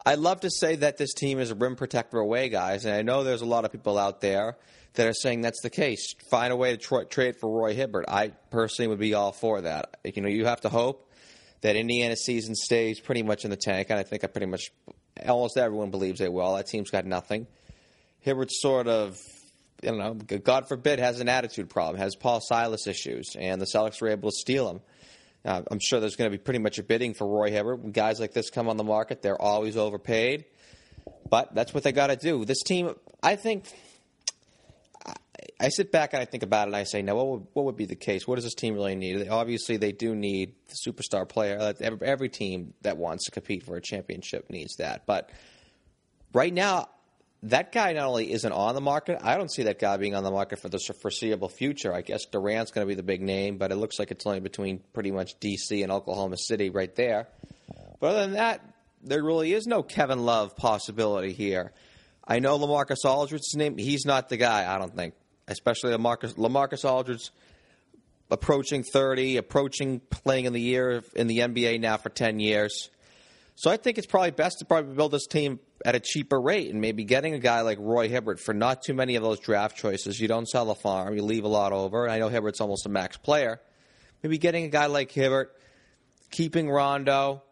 I'd 0.05 0.19
love 0.19 0.41
to 0.41 0.51
say 0.51 0.77
that 0.77 0.99
this 0.99 1.15
team 1.15 1.39
is 1.39 1.51
a 1.51 1.55
rim 1.55 1.77
protector 1.77 2.19
away, 2.19 2.49
guys, 2.51 2.85
and 2.85 2.95
I 2.95 3.03
know 3.03 3.25
there's 3.25 3.43
a 3.43 3.47
lot 3.47 3.65
of 3.65 3.73
people 3.73 3.99
out 3.99 4.21
there 4.21 4.57
that 4.95 5.07
are 5.07 5.15
saying 5.15 5.41
that's 5.41 5.63
the 5.63 5.71
case. 5.71 6.15
Find 6.31 6.53
a 6.53 6.57
way 6.57 6.73
to 6.73 6.77
tra- 6.77 7.07
trade 7.07 7.37
for 7.41 7.51
Roy 7.51 7.75
Hibbert. 7.75 8.05
I 8.09 8.29
personally 8.51 8.89
would 8.89 8.99
be 8.99 9.15
all 9.15 9.33
for 9.33 9.63
that. 9.63 9.97
You 10.05 10.21
know, 10.21 10.29
you 10.29 10.45
have 10.47 10.61
to 10.63 10.69
hope 10.69 11.11
that 11.63 11.77
Indiana's 11.77 12.25
season 12.25 12.55
stays 12.55 13.01
pretty 13.01 13.23
much 13.23 13.45
in 13.45 13.51
the 13.51 13.57
tank, 13.57 13.89
and 13.89 13.99
I 13.99 14.03
think 14.03 14.25
I 14.25 14.27
pretty 14.27 14.47
much 14.47 14.71
almost 15.27 15.57
everyone 15.57 15.91
believes 15.91 16.19
they 16.19 16.29
will. 16.29 16.55
That 16.55 16.67
team's 16.67 16.91
got 16.91 17.07
nothing. 17.07 17.47
Hibbert's 18.25 18.61
sort 18.61 18.87
of, 18.87 19.19
you 19.85 19.93
know, 19.93 20.15
God 20.15 20.69
forbid, 20.69 20.99
has 20.99 21.21
an 21.21 21.29
attitude 21.29 21.69
problem, 21.71 22.01
has 22.01 22.17
Paul 22.17 22.41
Silas 22.41 22.87
issues, 22.87 23.37
and 23.39 23.61
the 23.61 23.67
Celtics 23.67 24.01
were 24.01 24.09
able 24.09 24.31
to 24.31 24.37
steal 24.37 24.69
him. 24.71 24.81
Uh, 25.45 25.63
I'm 25.71 25.79
sure 25.81 26.01
there's 26.01 26.17
going 26.17 26.31
to 26.31 26.37
be 26.37 26.43
pretty 26.43 26.59
much 26.59 26.79
a 26.79 26.83
bidding 26.83 27.13
for 27.15 27.27
Roy 27.27 27.51
Hibbert. 27.51 27.81
When 27.81 27.93
guys 27.93 28.19
like 28.19 28.33
this 28.33 28.51
come 28.51 28.69
on 28.69 28.77
the 28.77 28.85
market, 28.85 29.21
they're 29.21 29.41
always 29.41 29.77
overpaid. 29.77 30.47
But 31.29 31.55
that's 31.55 31.75
what 31.75 31.83
they 31.83 31.93
got 31.93 32.07
to 32.07 32.17
do. 32.17 32.45
This 32.45 32.63
team, 32.63 32.95
I 33.23 33.37
think, 33.37 33.67
I 35.61 35.69
sit 35.69 35.93
back 35.93 36.15
and 36.15 36.23
I 36.23 36.25
think 36.25 36.43
about 36.43 36.63
it 36.63 36.69
and 36.69 36.77
I 36.77 36.85
say, 36.85 37.03
now 37.03 37.17
what 37.17 37.27
would, 37.29 37.47
what 37.53 37.65
would 37.67 37.77
be 37.77 37.85
the 37.85 37.95
case? 37.95 38.27
What 38.27 38.37
does 38.37 38.45
this 38.45 38.55
team 38.55 38.75
really 38.75 38.95
need? 38.95 39.29
Obviously, 39.29 39.77
they 39.77 39.93
do 39.93 40.15
need 40.15 40.55
the 40.69 40.91
superstar 40.91 41.29
player. 41.29 41.75
Every, 41.81 42.07
every 42.07 42.29
team 42.31 42.73
that 42.83 42.97
wants 42.97 43.27
to 43.27 43.31
compete 43.31 43.65
for 43.65 43.77
a 43.77 43.83
championship 43.83 44.49
needs 44.49 44.77
that. 44.77 45.05
But 45.07 45.31
right 46.33 46.53
now, 46.53 46.89
that 47.45 47.73
guy 47.73 47.93
not 47.93 48.07
only 48.07 48.33
isn't 48.33 48.53
on 48.53 48.75
the 48.75 48.81
market, 48.81 49.19
I 49.23 49.37
don't 49.37 49.51
see 49.51 49.65
that 49.65 49.79
guy 49.79 49.97
being 49.97 50.15
on 50.15 50.25
the 50.25 50.31
market 50.31 50.59
for 50.59 50.69
the 50.69 50.79
foreseeable 50.79 51.49
future. 51.49 51.95
I 51.95 52.03
guess 52.03 52.25
Durant's 52.27 52.71
going 52.71 52.87
to 52.87 52.89
be 52.89 52.95
the 52.95 53.03
big 53.03 53.23
name, 53.23 53.59
but 53.59 53.73
it 53.73 53.77
looks 53.77 53.99
like 53.99 54.11
it's 54.11 54.27
only 54.27 54.41
between 54.41 54.81
pretty 54.93 55.11
much 55.11 55.39
D.C. 55.41 55.83
and 55.83 55.93
Oklahoma 55.93 56.37
City 56.37 56.71
right 56.71 56.95
there. 56.95 57.29
But 58.01 58.09
other 58.09 58.21
than 58.21 58.33
that, 58.33 58.61
there 59.03 59.23
really 59.23 59.53
is 59.53 59.67
no 59.67 59.83
Kevin 59.83 60.25
Love 60.25 60.57
possibility 60.57 61.33
here. 61.33 61.73
I 62.27 62.39
know 62.39 62.59
LaMarcus 62.59 63.05
Aldridge's 63.05 63.55
name. 63.55 63.77
He's 63.77 64.07
not 64.07 64.29
the 64.29 64.37
guy, 64.37 64.75
I 64.75 64.79
don't 64.79 64.95
think 64.95 65.15
especially 65.49 65.93
LaMarcus, 65.93 66.35
LaMarcus 66.35 66.89
Aldridge 66.89 67.31
approaching 68.31 68.83
30, 68.83 69.37
approaching 69.37 70.01
playing 70.01 70.47
in 70.47 70.53
the 70.53 70.61
year 70.61 71.03
in 71.15 71.27
the 71.27 71.39
NBA 71.39 71.81
now 71.81 71.97
for 71.97 72.09
10 72.09 72.41
years. 72.41 72.91
So 73.57 73.71
I 73.71 73.77
think 73.77 73.99
it's 73.99 74.07
probably 74.07 74.33
best 74.33 74.59
to 74.59 74.65
probably 74.65 74.95
build 74.95 75.13
this 75.13 75.27
team 75.27 75.61
at 75.85 75.95
a 75.95 76.01
cheaper 76.01 76.41
rate 76.41 76.71
and 76.71 76.81
maybe 76.81 77.05
getting 77.05 77.35
a 77.35 77.39
guy 77.39 77.61
like 77.61 77.79
Roy 77.81 78.09
Hibbert 78.09 78.41
for 78.41 78.53
not 78.53 78.83
too 78.83 78.95
many 78.95 79.15
of 79.15 79.23
those 79.23 79.39
draft 79.39 79.77
choices. 79.77 80.19
You 80.19 80.27
don't 80.27 80.49
sell 80.49 80.65
the 80.65 80.75
farm, 80.75 81.15
you 81.15 81.23
leave 81.23 81.45
a 81.45 81.49
lot 81.49 81.73
over. 81.73 82.09
I 82.09 82.19
know 82.19 82.29
Hibbert's 82.29 82.61
almost 82.61 82.85
a 82.87 82.89
max 82.89 83.17
player. 83.17 83.61
Maybe 84.23 84.39
getting 84.39 84.65
a 84.65 84.69
guy 84.69 84.87
like 84.87 85.13
Hibbert, 85.13 85.53
keeping 86.31 86.69
Rondo, 86.69 87.43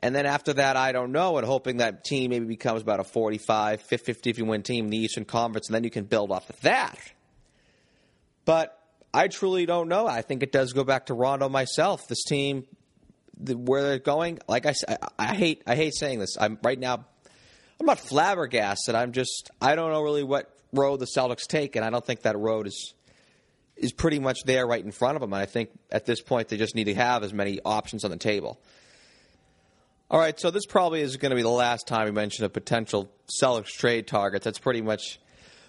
and 0.00 0.14
then 0.14 0.26
after 0.26 0.52
that, 0.54 0.76
I 0.76 0.92
don't 0.92 1.12
know, 1.12 1.36
and 1.36 1.46
hoping 1.46 1.78
that 1.78 2.04
team 2.04 2.30
maybe 2.30 2.46
becomes 2.46 2.82
about 2.82 3.00
a 3.00 3.04
45, 3.04 3.82
50 3.82 4.30
if 4.30 4.38
you 4.38 4.44
win 4.44 4.62
team 4.62 4.84
in 4.84 4.90
the 4.90 4.98
Eastern 4.98 5.24
Conference, 5.24 5.68
and 5.68 5.74
then 5.74 5.84
you 5.84 5.90
can 5.90 6.04
build 6.04 6.30
off 6.30 6.48
of 6.48 6.60
that. 6.60 6.98
But 8.44 8.78
I 9.12 9.28
truly 9.28 9.66
don't 9.66 9.88
know. 9.88 10.06
I 10.06 10.22
think 10.22 10.42
it 10.42 10.52
does 10.52 10.72
go 10.72 10.84
back 10.84 11.06
to 11.06 11.14
Rondo 11.14 11.48
myself. 11.48 12.06
This 12.08 12.22
team, 12.24 12.64
the, 13.36 13.56
where 13.56 13.82
they're 13.82 13.98
going, 13.98 14.38
like 14.48 14.66
I, 14.66 14.74
I, 14.88 14.96
I 15.18 15.34
hate, 15.34 15.62
I 15.66 15.74
hate 15.74 15.94
saying 15.94 16.18
this. 16.18 16.36
I'm 16.40 16.58
right 16.62 16.78
now. 16.78 17.04
I'm 17.78 17.86
not 17.86 18.00
flabbergasted. 18.00 18.94
I'm 18.94 19.12
just, 19.12 19.50
I 19.60 19.74
don't 19.74 19.92
know 19.92 20.02
really 20.02 20.24
what 20.24 20.50
road 20.72 20.98
the 20.98 21.06
Celtics 21.06 21.46
take, 21.46 21.76
and 21.76 21.84
I 21.84 21.90
don't 21.90 22.04
think 22.04 22.22
that 22.22 22.38
road 22.38 22.66
is 22.66 22.94
is 23.76 23.92
pretty 23.92 24.18
much 24.18 24.38
there 24.44 24.66
right 24.66 24.82
in 24.82 24.90
front 24.90 25.16
of 25.16 25.20
them. 25.20 25.32
And 25.32 25.42
I 25.42 25.46
think 25.46 25.70
at 25.92 26.06
this 26.06 26.20
point 26.20 26.48
they 26.48 26.56
just 26.56 26.74
need 26.74 26.84
to 26.84 26.94
have 26.94 27.22
as 27.22 27.32
many 27.32 27.60
options 27.62 28.04
on 28.04 28.10
the 28.10 28.16
table. 28.16 28.58
All 30.10 30.20
right, 30.20 30.38
so 30.38 30.50
this 30.50 30.66
probably 30.66 31.00
is 31.00 31.16
going 31.16 31.30
to 31.30 31.36
be 31.36 31.42
the 31.42 31.48
last 31.48 31.86
time 31.86 32.06
we 32.06 32.12
mention 32.12 32.44
a 32.44 32.48
potential 32.48 33.10
Celtics 33.42 33.76
trade 33.76 34.06
target. 34.06 34.42
That's 34.42 34.58
pretty 34.58 34.80
much 34.80 35.18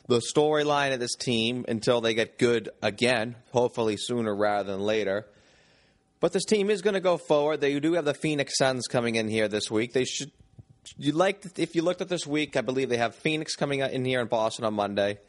the 0.07 0.19
storyline 0.19 0.93
of 0.93 0.99
this 0.99 1.15
team 1.15 1.65
until 1.67 2.01
they 2.01 2.13
get 2.13 2.37
good 2.37 2.69
again, 2.81 3.35
hopefully 3.51 3.97
sooner 3.97 4.33
rather 4.33 4.71
than 4.71 4.81
later. 4.81 5.25
But 6.19 6.33
this 6.33 6.45
team 6.45 6.69
is 6.69 6.81
going 6.81 6.95
to 6.95 6.99
go 6.99 7.17
forward. 7.17 7.61
They 7.61 7.79
do 7.79 7.93
have 7.93 8.05
the 8.05 8.13
Phoenix 8.13 8.57
Suns 8.57 8.87
coming 8.87 9.15
in 9.15 9.27
here 9.27 9.47
this 9.47 9.69
week. 9.69 9.93
They 9.93 10.05
should. 10.05 10.31
You 10.97 11.11
like 11.11 11.45
if 11.57 11.75
you 11.75 11.81
looked 11.81 12.01
at 12.01 12.09
this 12.09 12.25
week, 12.25 12.55
I 12.55 12.61
believe 12.61 12.89
they 12.89 12.97
have 12.97 13.13
Phoenix 13.13 13.55
coming 13.55 13.81
in 13.81 14.05
here 14.05 14.21
in 14.21 14.27
Boston 14.27 14.65
on 14.65 14.73
Monday. 14.73 15.19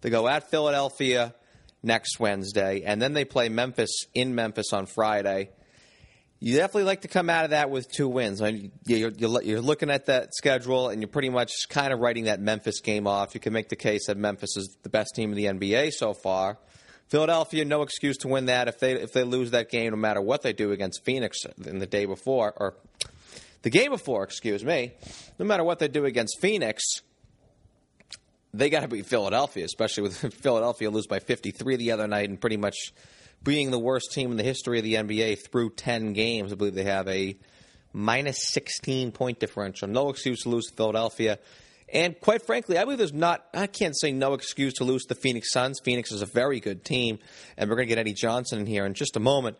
They 0.00 0.10
go 0.10 0.26
at 0.26 0.50
Philadelphia 0.50 1.34
next 1.82 2.18
Wednesday, 2.18 2.82
and 2.84 3.00
then 3.00 3.12
they 3.12 3.24
play 3.24 3.48
Memphis 3.48 4.06
in 4.12 4.34
Memphis 4.34 4.72
on 4.72 4.86
Friday 4.86 5.50
you 6.44 6.56
definitely 6.56 6.84
like 6.84 7.00
to 7.00 7.08
come 7.08 7.30
out 7.30 7.44
of 7.44 7.50
that 7.50 7.70
with 7.70 7.90
two 7.90 8.06
wins. 8.06 8.42
I 8.42 8.52
mean, 8.52 8.72
you're, 8.84 9.10
you're, 9.10 9.60
looking 9.62 9.88
at 9.88 10.06
that 10.06 10.34
schedule 10.34 10.90
and 10.90 11.00
you're 11.00 11.08
pretty 11.08 11.30
much 11.30 11.50
kind 11.70 11.90
of 11.90 12.00
writing 12.00 12.24
that 12.24 12.38
Memphis 12.38 12.82
game 12.82 13.06
off. 13.06 13.34
You 13.34 13.40
can 13.40 13.54
make 13.54 13.70
the 13.70 13.76
case 13.76 14.08
that 14.08 14.18
Memphis 14.18 14.54
is 14.58 14.76
the 14.82 14.90
best 14.90 15.14
team 15.14 15.32
in 15.32 15.36
the 15.36 15.46
NBA 15.46 15.92
so 15.92 16.12
far. 16.12 16.58
Philadelphia, 17.08 17.64
no 17.64 17.82
excuse 17.82 18.16
to 18.18 18.28
win 18.28 18.46
that. 18.46 18.68
If 18.68 18.78
they 18.80 18.92
if 18.92 19.12
they 19.12 19.24
lose 19.24 19.50
that 19.52 19.70
game, 19.70 19.90
no 19.90 19.96
matter 19.96 20.20
what 20.20 20.42
they 20.42 20.52
do 20.52 20.72
against 20.72 21.04
Phoenix 21.04 21.38
in 21.64 21.78
the 21.78 21.86
day 21.86 22.06
before 22.06 22.52
or 22.56 22.74
the 23.62 23.70
game 23.70 23.90
before, 23.90 24.24
excuse 24.24 24.64
me, 24.64 24.92
no 25.38 25.44
matter 25.44 25.64
what 25.64 25.78
they 25.78 25.88
do 25.88 26.04
against 26.04 26.40
Phoenix, 26.40 26.82
they 28.52 28.70
got 28.70 28.80
to 28.80 28.88
beat 28.88 29.06
Philadelphia, 29.06 29.64
especially 29.64 30.04
with 30.04 30.16
Philadelphia 30.34 30.90
lose 30.90 31.06
by 31.06 31.18
53 31.18 31.76
the 31.76 31.92
other 31.92 32.06
night 32.06 32.28
and 32.28 32.40
pretty 32.40 32.56
much 32.56 32.92
being 33.42 33.70
the 33.70 33.78
worst 33.78 34.12
team 34.12 34.30
in 34.30 34.36
the 34.36 34.42
history 34.42 34.78
of 34.78 34.84
the 34.84 34.94
NBA 34.94 35.50
through 35.50 35.70
10 35.70 36.14
games. 36.14 36.52
I 36.52 36.56
believe 36.56 36.74
they 36.74 36.84
have 36.84 37.08
a 37.08 37.36
minus 37.92 38.38
16 38.52 39.12
point 39.12 39.38
differential. 39.38 39.88
No 39.88 40.08
excuse 40.08 40.42
to 40.42 40.48
lose 40.48 40.66
to 40.66 40.74
Philadelphia. 40.74 41.38
And 41.92 42.18
quite 42.18 42.42
frankly, 42.42 42.78
I 42.78 42.84
believe 42.84 42.98
there's 42.98 43.12
not, 43.12 43.44
I 43.54 43.66
can't 43.66 43.96
say 43.96 44.10
no 44.10 44.34
excuse 44.34 44.74
to 44.74 44.84
lose 44.84 45.04
the 45.04 45.14
Phoenix 45.14 45.52
Suns. 45.52 45.80
Phoenix 45.84 46.10
is 46.10 46.22
a 46.22 46.26
very 46.26 46.60
good 46.60 46.84
team, 46.84 47.18
and 47.56 47.68
we're 47.68 47.76
going 47.76 47.88
to 47.88 47.94
get 47.94 47.98
Eddie 47.98 48.14
Johnson 48.14 48.60
in 48.60 48.66
here 48.66 48.86
in 48.86 48.94
just 48.94 49.16
a 49.16 49.20
moment. 49.20 49.58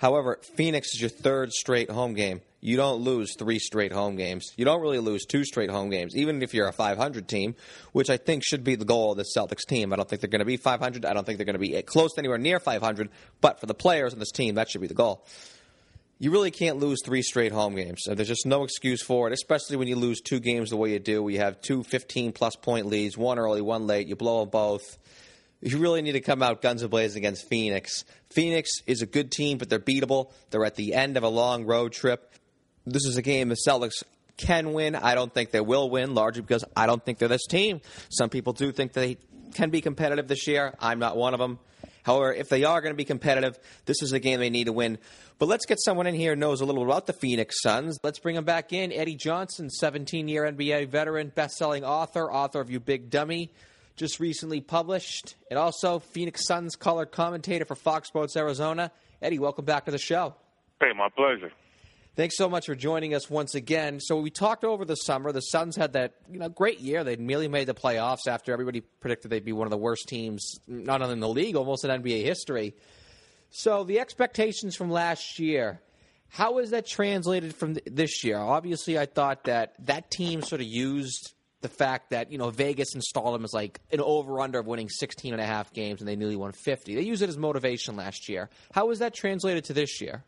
However, 0.00 0.38
Phoenix 0.56 0.94
is 0.94 1.00
your 1.00 1.10
third 1.10 1.52
straight 1.52 1.90
home 1.90 2.14
game. 2.14 2.40
You 2.62 2.78
don't 2.78 3.02
lose 3.02 3.34
three 3.38 3.58
straight 3.58 3.92
home 3.92 4.16
games. 4.16 4.50
You 4.56 4.64
don't 4.64 4.80
really 4.80 4.98
lose 4.98 5.26
two 5.26 5.44
straight 5.44 5.70
home 5.70 5.90
games, 5.90 6.16
even 6.16 6.42
if 6.42 6.54
you're 6.54 6.68
a 6.68 6.72
500 6.72 7.28
team, 7.28 7.54
which 7.92 8.08
I 8.08 8.16
think 8.16 8.42
should 8.42 8.64
be 8.64 8.76
the 8.76 8.86
goal 8.86 9.12
of 9.12 9.18
the 9.18 9.26
Celtics 9.36 9.66
team. 9.68 9.92
I 9.92 9.96
don't 9.96 10.08
think 10.08 10.22
they're 10.22 10.30
going 10.30 10.40
to 10.40 10.46
be 10.46 10.56
500. 10.56 11.04
I 11.04 11.12
don't 11.12 11.24
think 11.24 11.38
they're 11.38 11.44
going 11.44 11.54
to 11.54 11.58
be 11.58 11.80
close 11.82 12.14
to 12.14 12.20
anywhere 12.20 12.38
near 12.38 12.58
500. 12.58 13.10
But 13.42 13.60
for 13.60 13.66
the 13.66 13.74
players 13.74 14.14
on 14.14 14.18
this 14.18 14.32
team, 14.32 14.54
that 14.54 14.70
should 14.70 14.80
be 14.80 14.86
the 14.86 14.94
goal. 14.94 15.26
You 16.20 16.30
really 16.30 16.52
can't 16.52 16.78
lose 16.78 17.00
three 17.04 17.22
straight 17.22 17.50
home 17.50 17.74
games. 17.74 18.04
There's 18.06 18.28
just 18.28 18.46
no 18.46 18.62
excuse 18.62 19.02
for 19.02 19.26
it, 19.26 19.32
especially 19.32 19.76
when 19.76 19.88
you 19.88 19.96
lose 19.96 20.20
two 20.20 20.38
games 20.38 20.70
the 20.70 20.76
way 20.76 20.92
you 20.92 21.00
do. 21.00 21.22
We 21.22 21.38
have 21.38 21.60
two 21.60 21.82
15 21.82 22.32
plus 22.32 22.54
point 22.54 22.86
leads, 22.86 23.18
one 23.18 23.38
early, 23.38 23.62
one 23.62 23.88
late. 23.88 24.06
You 24.06 24.14
blow 24.14 24.40
them 24.40 24.50
both 24.50 24.98
you 25.62 25.78
really 25.78 26.02
need 26.02 26.12
to 26.12 26.20
come 26.20 26.42
out 26.42 26.62
guns 26.62 26.84
blazing 26.86 27.20
against 27.20 27.48
Phoenix. 27.48 28.04
Phoenix 28.30 28.70
is 28.86 29.02
a 29.02 29.06
good 29.06 29.30
team, 29.30 29.58
but 29.58 29.68
they're 29.68 29.78
beatable. 29.78 30.30
They're 30.50 30.64
at 30.64 30.76
the 30.76 30.94
end 30.94 31.16
of 31.16 31.22
a 31.22 31.28
long 31.28 31.66
road 31.66 31.92
trip. 31.92 32.32
This 32.86 33.04
is 33.04 33.16
a 33.16 33.22
game 33.22 33.50
the 33.50 33.56
Celtics 33.66 34.02
can 34.36 34.72
win. 34.72 34.94
I 34.94 35.14
don't 35.14 35.32
think 35.32 35.50
they 35.50 35.60
will 35.60 35.90
win, 35.90 36.14
largely 36.14 36.40
because 36.40 36.64
I 36.74 36.86
don't 36.86 37.04
think 37.04 37.18
they're 37.18 37.28
this 37.28 37.46
team. 37.46 37.82
Some 38.08 38.30
people 38.30 38.54
do 38.54 38.72
think 38.72 38.94
they 38.94 39.18
can 39.54 39.68
be 39.68 39.82
competitive 39.82 40.28
this 40.28 40.46
year. 40.46 40.74
I'm 40.80 40.98
not 40.98 41.16
one 41.16 41.34
of 41.34 41.40
them. 41.40 41.58
However, 42.02 42.32
if 42.32 42.48
they 42.48 42.64
are 42.64 42.80
going 42.80 42.92
to 42.92 42.96
be 42.96 43.04
competitive, 43.04 43.58
this 43.84 44.02
is 44.02 44.12
a 44.12 44.20
game 44.20 44.40
they 44.40 44.50
need 44.50 44.64
to 44.64 44.72
win. 44.72 44.98
But 45.38 45.46
let's 45.46 45.66
get 45.66 45.78
someone 45.80 46.06
in 46.06 46.14
here 46.14 46.34
who 46.34 46.40
knows 46.40 46.60
a 46.60 46.64
little 46.64 46.84
about 46.84 47.06
the 47.06 47.12
Phoenix 47.12 47.60
Suns. 47.62 47.98
Let's 48.02 48.18
bring 48.18 48.36
him 48.36 48.44
back 48.44 48.72
in. 48.72 48.92
Eddie 48.92 49.16
Johnson, 49.16 49.70
17 49.70 50.28
year 50.28 50.50
NBA 50.50 50.88
veteran, 50.88 51.32
best 51.34 51.56
selling 51.56 51.84
author, 51.84 52.30
author 52.30 52.60
of 52.60 52.70
You 52.70 52.80
Big 52.80 53.10
Dummy 53.10 53.52
just 54.00 54.18
recently 54.18 54.62
published, 54.62 55.36
and 55.50 55.58
also 55.58 55.98
Phoenix 55.98 56.46
Suns 56.46 56.74
color 56.74 57.04
commentator 57.04 57.66
for 57.66 57.74
Fox 57.74 58.08
Sports 58.08 58.34
Arizona. 58.34 58.90
Eddie, 59.20 59.38
welcome 59.38 59.66
back 59.66 59.84
to 59.84 59.90
the 59.90 59.98
show. 59.98 60.34
Hey, 60.80 60.92
my 60.96 61.10
pleasure. 61.10 61.52
Thanks 62.16 62.36
so 62.36 62.48
much 62.48 62.66
for 62.66 62.74
joining 62.74 63.14
us 63.14 63.30
once 63.30 63.54
again. 63.54 64.00
So 64.00 64.20
we 64.20 64.30
talked 64.30 64.64
over 64.64 64.84
the 64.84 64.96
summer. 64.96 65.30
The 65.30 65.40
Suns 65.40 65.76
had 65.76 65.92
that 65.92 66.14
you 66.28 66.40
know 66.40 66.48
great 66.48 66.80
year. 66.80 67.04
They 67.04 67.14
nearly 67.14 67.46
made 67.46 67.68
the 67.68 67.74
playoffs 67.74 68.26
after 68.26 68.52
everybody 68.52 68.80
predicted 68.80 69.30
they'd 69.30 69.44
be 69.44 69.52
one 69.52 69.66
of 69.66 69.70
the 69.70 69.78
worst 69.78 70.08
teams, 70.08 70.58
not 70.66 71.02
only 71.02 71.12
in 71.12 71.20
the 71.20 71.28
league, 71.28 71.54
almost 71.54 71.84
in 71.84 71.90
NBA 71.90 72.24
history. 72.24 72.74
So 73.50 73.84
the 73.84 74.00
expectations 74.00 74.74
from 74.74 74.90
last 74.90 75.38
year, 75.38 75.80
how 76.28 76.58
is 76.58 76.70
that 76.70 76.84
translated 76.86 77.54
from 77.54 77.76
this 77.86 78.24
year? 78.24 78.38
Obviously, 78.38 78.98
I 78.98 79.06
thought 79.06 79.44
that 79.44 79.74
that 79.86 80.10
team 80.10 80.42
sort 80.42 80.60
of 80.60 80.66
used 80.66 81.32
the 81.60 81.68
fact 81.68 82.10
that 82.10 82.32
you 82.32 82.38
know 82.38 82.50
Vegas 82.50 82.92
installed 82.96 83.34
them 83.34 83.44
as 83.44 83.52
like 83.52 83.80
an 83.92 84.00
over 84.00 84.40
under 84.40 84.58
of 84.58 84.66
winning 84.66 84.88
16 84.88 85.32
and 85.32 85.40
a 85.40 85.46
half 85.46 85.72
games 85.72 86.00
and 86.00 86.08
they 86.08 86.16
nearly 86.16 86.36
won 86.36 86.50
50. 86.50 86.96
They 86.96 87.02
used 87.02 87.22
it 87.22 87.28
as 87.28 87.38
motivation 87.38 87.94
last 87.94 88.28
year. 88.28 88.50
How 88.72 88.86
was 88.86 88.98
that 88.98 89.14
translated 89.14 89.64
to 89.66 89.74
this 89.74 90.00
year? 90.00 90.24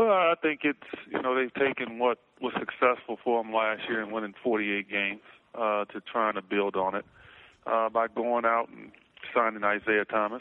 Well, 0.00 0.12
I 0.12 0.32
think 0.40 0.60
it's 0.64 0.78
you 1.10 1.20
know 1.20 1.34
they've 1.34 1.52
taken 1.52 1.98
what 1.98 2.16
was 2.40 2.54
successful 2.58 3.18
for 3.22 3.42
them 3.42 3.52
last 3.52 3.82
year 3.86 4.00
and 4.00 4.10
winning 4.10 4.32
48 4.42 4.88
games 4.88 5.20
uh, 5.54 5.84
to 5.84 6.00
trying 6.00 6.36
to 6.36 6.40
build 6.40 6.74
on 6.74 6.94
it 6.94 7.04
uh, 7.66 7.90
by 7.90 8.08
going 8.08 8.46
out 8.46 8.70
and 8.70 8.92
signing 9.34 9.62
Isaiah 9.62 10.06
Thomas 10.06 10.40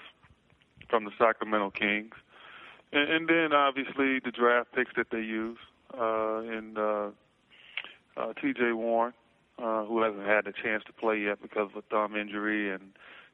from 0.90 1.04
the 1.04 1.12
Sacramento 1.20 1.72
Kings, 1.72 2.14
and, 2.94 3.12
and 3.12 3.28
then 3.28 3.52
obviously 3.52 4.20
the 4.24 4.32
draft 4.32 4.72
picks 4.74 4.94
that 4.96 5.08
they 5.12 5.20
use 5.20 5.58
uh, 5.94 6.38
in 6.40 6.76
uh, 6.78 7.10
uh, 8.16 8.32
T.J. 8.42 8.72
Warren 8.72 9.12
uh, 9.62 9.84
who 9.84 10.02
hasn't 10.02 10.26
had 10.26 10.48
a 10.48 10.54
chance 10.54 10.86
to 10.86 10.94
play 10.94 11.20
yet 11.20 11.42
because 11.42 11.70
of 11.76 11.76
a 11.76 11.82
thumb 11.82 12.16
injury, 12.16 12.74
and 12.74 12.94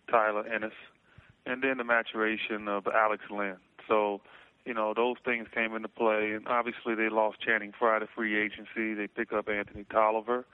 Tyler 0.10 0.44
Ennis, 0.48 0.74
and 1.46 1.62
then 1.62 1.78
the 1.78 1.84
maturation 1.84 2.68
of 2.68 2.88
Alex 2.88 3.26
Len. 3.30 3.58
So, 3.88 4.22
you 4.66 4.74
know, 4.74 4.94
those 4.96 5.18
things 5.24 5.48
came 5.54 5.76
into 5.76 5.88
play, 5.88 6.34
and 6.34 6.48
obviously 6.48 6.96
they 6.96 7.10
lost 7.10 7.40
Channing 7.40 7.74
Frye 7.78 8.00
to 8.00 8.08
free 8.16 8.40
agency. 8.40 8.94
They 8.94 9.08
pick 9.08 9.32
up 9.32 9.48
Anthony 9.48 9.86
Tolliver, 9.92 10.46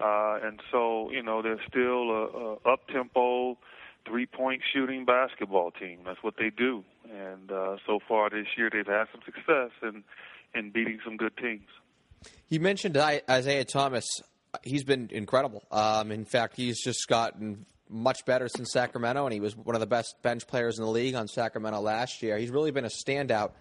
uh, 0.00 0.38
and 0.42 0.60
so 0.70 1.10
you 1.10 1.22
know 1.22 1.42
they're 1.42 1.62
still 1.68 2.10
a, 2.10 2.24
a 2.24 2.72
up-tempo, 2.72 3.58
three-point 4.06 4.62
shooting 4.72 5.04
basketball 5.04 5.70
team. 5.70 6.00
That's 6.04 6.22
what 6.22 6.34
they 6.38 6.50
do, 6.50 6.84
and 7.04 7.50
uh, 7.52 7.76
so 7.86 7.98
far 8.08 8.30
this 8.30 8.46
year 8.56 8.70
they've 8.72 8.86
had 8.86 9.04
some 9.12 9.20
success 9.24 9.70
in 9.82 10.02
in 10.54 10.70
beating 10.70 10.98
some 11.04 11.16
good 11.16 11.36
teams. 11.36 11.68
You 12.48 12.60
mentioned 12.60 12.96
Isaiah 12.96 13.64
Thomas 13.64 14.06
he's 14.62 14.84
been 14.84 15.08
incredible. 15.10 15.62
Um, 15.70 16.10
in 16.10 16.24
fact, 16.24 16.56
he's 16.56 16.82
just 16.82 17.08
gotten 17.08 17.66
much 17.92 18.24
better 18.24 18.48
since 18.48 18.72
Sacramento, 18.72 19.24
and 19.24 19.32
he 19.32 19.40
was 19.40 19.56
one 19.56 19.76
of 19.76 19.80
the 19.80 19.86
best 19.86 20.16
bench 20.22 20.46
players 20.46 20.78
in 20.78 20.84
the 20.84 20.90
league 20.90 21.14
on 21.14 21.28
Sacramento 21.28 21.80
last 21.80 22.22
year. 22.22 22.38
He's 22.38 22.50
really 22.50 22.70
been 22.70 22.84
a 22.84 22.88
standout. 22.88 23.52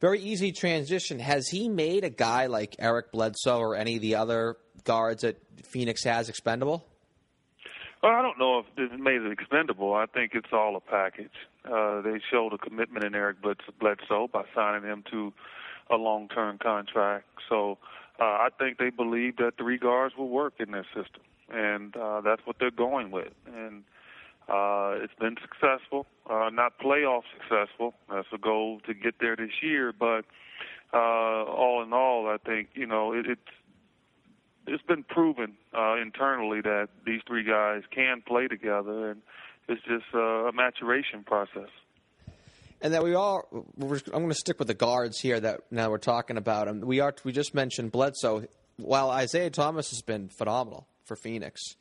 Very 0.00 0.20
easy 0.20 0.52
transition. 0.52 1.18
Has 1.18 1.48
he 1.48 1.68
made 1.68 2.04
a 2.04 2.10
guy 2.10 2.46
like 2.46 2.76
Eric 2.78 3.10
Bledsoe 3.12 3.58
or 3.58 3.74
any 3.74 3.96
of 3.96 4.02
the 4.02 4.16
other 4.16 4.56
guards 4.84 5.22
that 5.22 5.40
Phoenix 5.64 6.04
has 6.04 6.28
expendable? 6.28 6.84
Well, 8.02 8.12
I 8.12 8.20
don't 8.20 8.38
know 8.38 8.58
if 8.58 8.66
it's 8.76 9.00
made 9.00 9.22
it 9.22 9.32
expendable. 9.32 9.94
I 9.94 10.04
think 10.04 10.32
it's 10.34 10.52
all 10.52 10.76
a 10.76 10.80
package. 10.80 11.32
Uh, 11.64 12.02
they 12.02 12.20
showed 12.30 12.52
a 12.52 12.58
commitment 12.58 13.06
in 13.06 13.14
Eric 13.14 13.38
Bledsoe 13.40 14.28
by 14.30 14.44
signing 14.54 14.82
him 14.82 15.04
to 15.10 15.32
a 15.90 15.96
long-term 15.96 16.58
contract. 16.58 17.24
So 17.48 17.78
uh, 18.20 18.24
I 18.24 18.48
think 18.58 18.76
they 18.78 18.90
believe 18.90 19.36
that 19.38 19.52
three 19.56 19.78
guards 19.78 20.14
will 20.16 20.28
work 20.28 20.54
in 20.58 20.70
their 20.72 20.84
system, 20.94 21.22
and 21.50 21.96
uh, 21.96 22.20
that's 22.20 22.42
what 22.44 22.56
they're 22.58 22.70
going 22.70 23.10
with. 23.10 23.32
And 23.46 23.84
uh, 24.48 25.02
it's 25.02 25.14
been 25.18 25.36
successful, 25.40 26.06
uh, 26.28 26.50
not 26.52 26.78
playoff 26.78 27.22
successful. 27.38 27.94
That's 28.10 28.28
a 28.32 28.38
goal 28.38 28.80
to 28.86 28.94
get 28.94 29.14
there 29.20 29.36
this 29.36 29.62
year, 29.62 29.92
but 29.92 30.24
uh, 30.92 31.44
all 31.44 31.82
in 31.82 31.92
all, 31.92 32.28
I 32.28 32.36
think 32.44 32.68
you 32.74 32.86
know 32.86 33.12
it, 33.12 33.26
it's 33.26 33.40
it's 34.66 34.82
been 34.82 35.02
proven 35.02 35.54
uh, 35.76 35.96
internally 35.96 36.60
that 36.62 36.88
these 37.06 37.20
three 37.26 37.44
guys 37.44 37.82
can 37.90 38.22
play 38.26 38.46
together, 38.48 39.10
and 39.10 39.22
it's 39.68 39.82
just 39.82 40.06
uh, 40.14 40.48
a 40.48 40.52
maturation 40.52 41.24
process 41.24 41.70
and 42.84 42.92
that 42.92 43.02
we 43.02 43.14
all 43.14 43.48
I'm 43.80 43.88
going 43.88 44.28
to 44.28 44.34
stick 44.34 44.58
with 44.58 44.68
the 44.68 44.74
guards 44.74 45.18
here 45.18 45.40
that 45.40 45.62
now 45.70 45.90
we're 45.90 45.98
talking 45.98 46.36
about 46.36 46.66
them. 46.66 46.80
We 46.80 47.00
are 47.00 47.14
we 47.24 47.32
just 47.32 47.54
mentioned 47.54 47.90
Bledsoe. 47.90 48.44
While 48.76 49.10
Isaiah 49.10 49.50
Thomas 49.50 49.90
has 49.90 50.02
been 50.02 50.28
phenomenal 50.28 50.86
for 51.04 51.16
Phoenix, 51.16 51.76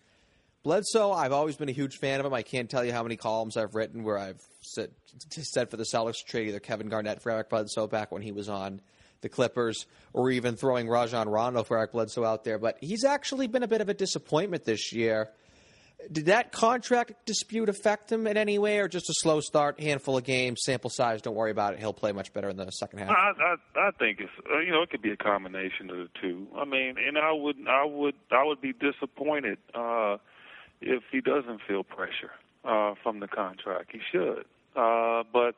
Bledsoe 0.64 1.12
I've 1.12 1.34
always 1.34 1.58
been 1.58 1.70
a 1.70 1.74
huge 1.74 1.98
fan 1.98 2.20
of 2.20 2.26
him. 2.26 2.34
I 2.34 2.42
can't 2.42 2.70
tell 2.70 2.86
you 2.86 2.94
how 2.94 3.04
many 3.04 3.18
columns 3.18 3.58
I've 3.58 3.76
written 3.76 4.04
where 4.04 4.18
I've 4.18 4.42
said, 4.62 4.92
said 5.30 5.70
for 5.70 5.78
the 5.78 5.84
Celtics 5.84 6.20
to 6.20 6.26
trade 6.26 6.48
either 6.48 6.60
Kevin 6.60 6.88
Garnett 6.88 7.22
for 7.22 7.32
Eric 7.32 7.50
Bledsoe 7.50 7.88
back 7.88 8.12
when 8.12 8.22
he 8.22 8.32
was 8.32 8.48
on 8.48 8.82
the 9.22 9.30
Clippers, 9.30 9.86
or 10.12 10.30
even 10.32 10.56
throwing 10.56 10.88
Rajon 10.88 11.30
Rondo 11.30 11.64
for 11.64 11.78
Eric 11.78 11.94
Bledsoe 11.94 12.26
out 12.26 12.44
there. 12.44 12.60
But 12.60 12.78
he's 12.82 13.06
actually 13.06 13.48
been 13.48 13.64
a 13.64 13.68
bit 13.68 13.82
of 13.82 13.90
a 13.90 13.94
disappointment 13.94 14.66
this 14.66 14.92
year 14.92 15.30
did 16.12 16.26
that 16.28 16.52
contract 16.52 17.14
dispute 17.26 17.70
affect 17.70 18.12
him 18.12 18.28
in 18.28 18.38
any 18.38 18.58
way, 18.58 18.80
or 18.80 18.88
just 18.88 19.10
a 19.10 19.14
slow 19.18 19.40
start, 19.40 19.80
handful 19.80 20.18
of 20.18 20.24
games, 20.24 20.62
sample 20.64 20.90
size? 20.90 21.22
Don't 21.22 21.36
worry 21.36 21.52
about 21.52 21.74
it. 21.74 21.80
He'll 21.80 21.94
play 21.94 22.12
much 22.12 22.34
better 22.34 22.50
in 22.50 22.58
the 22.58 22.70
second 22.72 23.00
half. 23.00 23.10
I, 23.10 23.32
I, 23.40 23.88
I 23.88 23.92
think 23.92 24.20
it's 24.20 24.32
uh, 24.52 24.60
you 24.60 24.72
know 24.72 24.82
it 24.82 24.90
could 24.90 25.02
be 25.02 25.12
a 25.12 25.18
combination 25.18 25.90
of 25.90 25.98
the 25.98 26.10
two. 26.22 26.48
I 26.56 26.66
mean, 26.66 26.96
and 26.98 27.18
I 27.18 27.32
would 27.32 27.58
I 27.68 27.86
would 27.86 28.16
I 28.32 28.44
would 28.44 28.62
be 28.62 28.74
disappointed 28.74 29.58
uh, 29.74 30.18
if 30.82 31.04
he 31.12 31.22
doesn't 31.22 31.62
feel 31.68 31.84
pressure 31.84 32.32
uh, 32.66 32.96
from 33.02 33.20
the 33.20 33.28
contract. 33.28 33.92
He 33.92 34.00
should, 34.12 34.46
uh, 34.76 35.24
but 35.32 35.56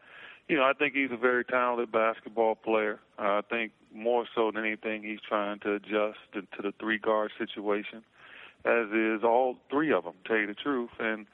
you 0.47 0.57
know 0.57 0.63
I 0.63 0.73
think 0.77 0.93
he's 0.93 1.11
a 1.11 1.17
very 1.17 1.45
talented 1.45 1.91
basketball 1.91 2.55
player. 2.55 2.99
Uh, 3.17 3.39
I 3.39 3.41
think 3.49 3.71
more 3.93 4.25
so 4.35 4.51
than 4.51 4.65
anything, 4.65 5.03
he's 5.03 5.21
trying 5.27 5.59
to 5.59 5.75
adjust 5.75 6.19
to 6.33 6.61
the 6.61 6.73
three 6.79 6.97
guard 6.97 7.31
situation 7.37 8.03
as 8.65 8.91
is 8.91 9.23
all 9.23 9.57
three 9.69 9.91
of 9.93 10.03
them. 10.03 10.13
Tell 10.25 10.37
you 10.37 10.47
the 10.47 10.53
truth, 10.53 10.91
and 10.99 11.25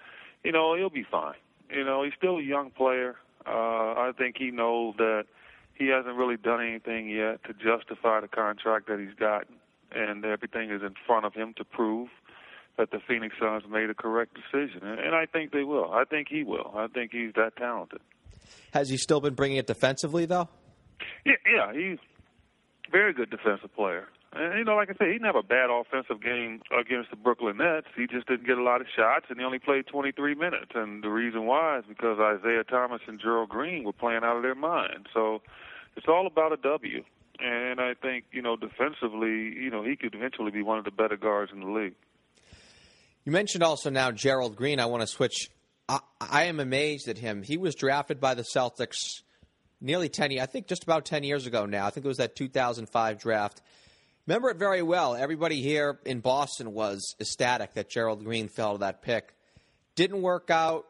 you 0.43 0.51
know 0.51 0.75
he'll 0.75 0.89
be 0.89 1.05
fine. 1.09 1.35
You 1.69 1.83
know 1.83 2.03
he's 2.03 2.13
still 2.17 2.37
a 2.37 2.43
young 2.43 2.71
player. 2.71 3.15
Uh, 3.45 3.49
I 3.97 4.11
think 4.17 4.35
he 4.37 4.51
knows 4.51 4.95
that 4.97 5.25
he 5.73 5.87
hasn't 5.87 6.15
really 6.15 6.37
done 6.37 6.61
anything 6.61 7.09
yet 7.09 7.43
to 7.45 7.53
justify 7.53 8.19
the 8.21 8.27
contract 8.27 8.87
that 8.87 8.99
he's 8.99 9.17
gotten, 9.17 9.55
and 9.91 10.23
everything 10.25 10.69
is 10.69 10.81
in 10.81 10.93
front 11.07 11.25
of 11.25 11.33
him 11.33 11.53
to 11.57 11.63
prove 11.63 12.09
that 12.77 12.91
the 12.91 12.99
Phoenix 13.07 13.35
Suns 13.39 13.63
made 13.69 13.89
a 13.89 13.93
correct 13.93 14.35
decision, 14.35 14.83
and, 14.83 14.99
and 14.99 15.15
I 15.15 15.25
think 15.25 15.51
they 15.51 15.63
will. 15.63 15.91
I 15.91 16.03
think 16.05 16.27
he 16.29 16.43
will. 16.43 16.73
I 16.75 16.87
think 16.87 17.11
he's 17.11 17.33
that 17.35 17.55
talented. 17.57 17.99
Has 18.73 18.89
he 18.89 18.97
still 18.97 19.19
been 19.21 19.33
bringing 19.33 19.57
it 19.57 19.67
defensively, 19.67 20.25
though? 20.25 20.49
Yeah, 21.25 21.33
yeah, 21.45 21.73
he's 21.73 21.99
a 22.87 22.91
very 22.91 23.13
good 23.13 23.29
defensive 23.29 23.73
player. 23.75 24.07
And 24.33 24.59
you 24.59 24.63
know, 24.63 24.75
like 24.75 24.89
I 24.89 24.93
said, 24.93 25.07
he 25.07 25.13
didn't 25.13 25.25
have 25.25 25.35
a 25.35 25.43
bad 25.43 25.69
offensive 25.69 26.23
game 26.23 26.61
against 26.71 27.09
the 27.09 27.17
Brooklyn 27.17 27.57
Nets. 27.57 27.87
He 27.97 28.07
just 28.07 28.27
didn't 28.27 28.47
get 28.47 28.57
a 28.57 28.63
lot 28.63 28.79
of 28.79 28.87
shots, 28.95 29.25
and 29.29 29.37
he 29.37 29.43
only 29.43 29.59
played 29.59 29.87
23 29.87 30.35
minutes. 30.35 30.71
And 30.73 31.03
the 31.03 31.09
reason 31.09 31.45
why 31.45 31.79
is 31.79 31.85
because 31.87 32.17
Isaiah 32.19 32.63
Thomas 32.63 33.01
and 33.07 33.19
Gerald 33.19 33.49
Green 33.49 33.83
were 33.83 33.93
playing 33.93 34.21
out 34.23 34.37
of 34.37 34.43
their 34.43 34.55
mind. 34.55 35.07
So 35.13 35.41
it's 35.97 36.07
all 36.07 36.27
about 36.27 36.53
a 36.53 36.57
W. 36.57 37.03
And 37.39 37.81
I 37.81 37.93
think 37.93 38.25
you 38.31 38.41
know, 38.41 38.55
defensively, 38.55 39.53
you 39.59 39.69
know, 39.69 39.83
he 39.83 39.97
could 39.97 40.15
eventually 40.15 40.51
be 40.51 40.61
one 40.61 40.77
of 40.77 40.85
the 40.85 40.91
better 40.91 41.17
guards 41.17 41.51
in 41.53 41.59
the 41.59 41.69
league. 41.69 41.95
You 43.25 43.31
mentioned 43.31 43.63
also 43.63 43.89
now 43.89 44.11
Gerald 44.11 44.55
Green. 44.55 44.79
I 44.79 44.85
want 44.85 45.01
to 45.01 45.07
switch. 45.07 45.49
I, 45.89 45.99
I 46.21 46.43
am 46.45 46.59
amazed 46.59 47.09
at 47.09 47.17
him. 47.17 47.43
He 47.43 47.57
was 47.57 47.75
drafted 47.75 48.21
by 48.21 48.33
the 48.33 48.43
Celtics 48.43 49.21
nearly 49.81 50.07
10 50.07 50.31
years, 50.31 50.43
I 50.43 50.45
think 50.45 50.67
just 50.67 50.83
about 50.83 51.05
10 51.05 51.23
years 51.23 51.45
ago 51.45 51.65
now. 51.65 51.85
I 51.85 51.89
think 51.89 52.05
it 52.05 52.07
was 52.07 52.17
that 52.17 52.35
2005 52.35 53.19
draft 53.19 53.61
remember 54.31 54.49
it 54.49 54.55
very 54.55 54.81
well. 54.81 55.13
Everybody 55.13 55.61
here 55.61 55.99
in 56.05 56.21
Boston 56.21 56.73
was 56.73 57.17
ecstatic 57.19 57.73
that 57.73 57.89
Gerald 57.89 58.23
Green 58.23 58.47
fell 58.47 58.75
to 58.75 58.77
that 58.77 59.01
pick. 59.01 59.35
Didn't 59.95 60.21
work 60.21 60.49
out. 60.49 60.85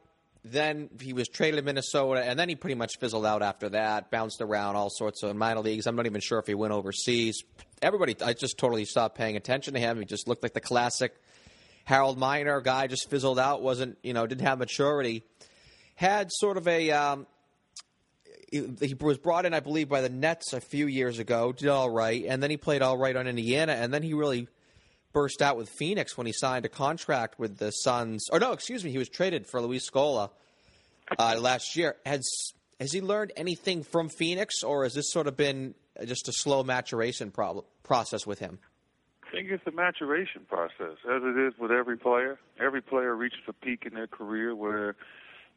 Then 0.45 0.91
he 0.99 1.13
was 1.13 1.27
traded 1.27 1.57
to 1.57 1.63
Minnesota, 1.63 2.23
and 2.23 2.37
then 2.37 2.49
he 2.49 2.55
pretty 2.55 2.75
much 2.75 2.99
fizzled 2.99 3.25
out 3.25 3.41
after 3.41 3.69
that. 3.69 4.11
Bounced 4.11 4.41
around 4.41 4.75
all 4.75 4.91
sorts 4.91 5.23
of 5.23 5.35
minor 5.35 5.61
leagues. 5.61 5.87
I'm 5.87 5.95
not 5.95 6.05
even 6.05 6.21
sure 6.21 6.37
if 6.37 6.45
he 6.45 6.53
went 6.53 6.71
overseas. 6.71 7.41
Everybody, 7.81 8.15
I 8.23 8.33
just 8.33 8.59
totally 8.59 8.85
stopped 8.85 9.17
paying 9.17 9.35
attention 9.35 9.73
to 9.73 9.79
him. 9.79 9.97
He 9.97 10.05
just 10.05 10.27
looked 10.27 10.43
like 10.43 10.53
the 10.53 10.61
classic 10.61 11.15
Harold 11.85 12.19
Miner 12.19 12.61
guy. 12.61 12.85
Just 12.85 13.09
fizzled 13.09 13.39
out. 13.39 13.63
wasn't 13.63 13.97
you 14.03 14.13
know 14.13 14.27
didn't 14.27 14.45
have 14.45 14.59
maturity. 14.59 15.23
Had 15.95 16.31
sort 16.31 16.57
of 16.57 16.67
a 16.67 16.91
um, 16.91 17.25
he 18.51 18.95
was 18.99 19.17
brought 19.17 19.45
in, 19.45 19.53
I 19.53 19.61
believe, 19.61 19.87
by 19.87 20.01
the 20.01 20.09
Nets 20.09 20.51
a 20.51 20.59
few 20.59 20.85
years 20.85 21.19
ago. 21.19 21.53
Did 21.53 21.69
all 21.69 21.89
right, 21.89 22.25
and 22.27 22.43
then 22.43 22.49
he 22.49 22.57
played 22.57 22.81
all 22.81 22.97
right 22.97 23.15
on 23.15 23.25
Indiana, 23.25 23.73
and 23.73 23.93
then 23.93 24.03
he 24.03 24.13
really 24.13 24.49
burst 25.13 25.41
out 25.41 25.57
with 25.57 25.69
Phoenix 25.69 26.17
when 26.17 26.27
he 26.27 26.33
signed 26.33 26.65
a 26.65 26.69
contract 26.69 27.39
with 27.39 27.57
the 27.57 27.71
Suns. 27.71 28.27
Or 28.29 28.39
no, 28.39 28.51
excuse 28.51 28.83
me, 28.83 28.91
he 28.91 28.97
was 28.97 29.09
traded 29.09 29.47
for 29.47 29.61
Luis 29.61 29.89
Scola 29.89 30.31
uh, 31.17 31.37
last 31.39 31.77
year. 31.77 31.95
Has 32.05 32.29
has 32.79 32.91
he 32.91 32.99
learned 32.99 33.31
anything 33.37 33.83
from 33.83 34.09
Phoenix, 34.09 34.63
or 34.63 34.83
has 34.83 34.93
this 34.93 35.11
sort 35.11 35.27
of 35.27 35.37
been 35.37 35.73
just 36.05 36.27
a 36.27 36.33
slow 36.33 36.63
maturation 36.63 37.31
problem, 37.31 37.63
process 37.83 38.27
with 38.27 38.39
him? 38.39 38.59
I 39.27 39.31
think 39.31 39.49
it's 39.49 39.65
a 39.65 39.71
maturation 39.71 40.41
process, 40.49 40.97
as 41.09 41.21
it 41.23 41.37
is 41.37 41.53
with 41.57 41.71
every 41.71 41.97
player. 41.97 42.37
Every 42.59 42.81
player 42.81 43.15
reaches 43.15 43.39
a 43.47 43.53
peak 43.53 43.85
in 43.85 43.93
their 43.93 44.07
career 44.07 44.53
where 44.53 44.97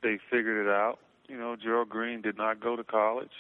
they 0.01 0.21
figured 0.31 0.65
it 0.65 0.71
out 0.71 1.01
you 1.29 1.37
know, 1.37 1.57
Gerald 1.57 1.89
Green 1.89 2.23
did 2.23 2.37
not 2.37 2.61
go 2.61 2.77
to 2.77 2.85
college. 2.85 3.33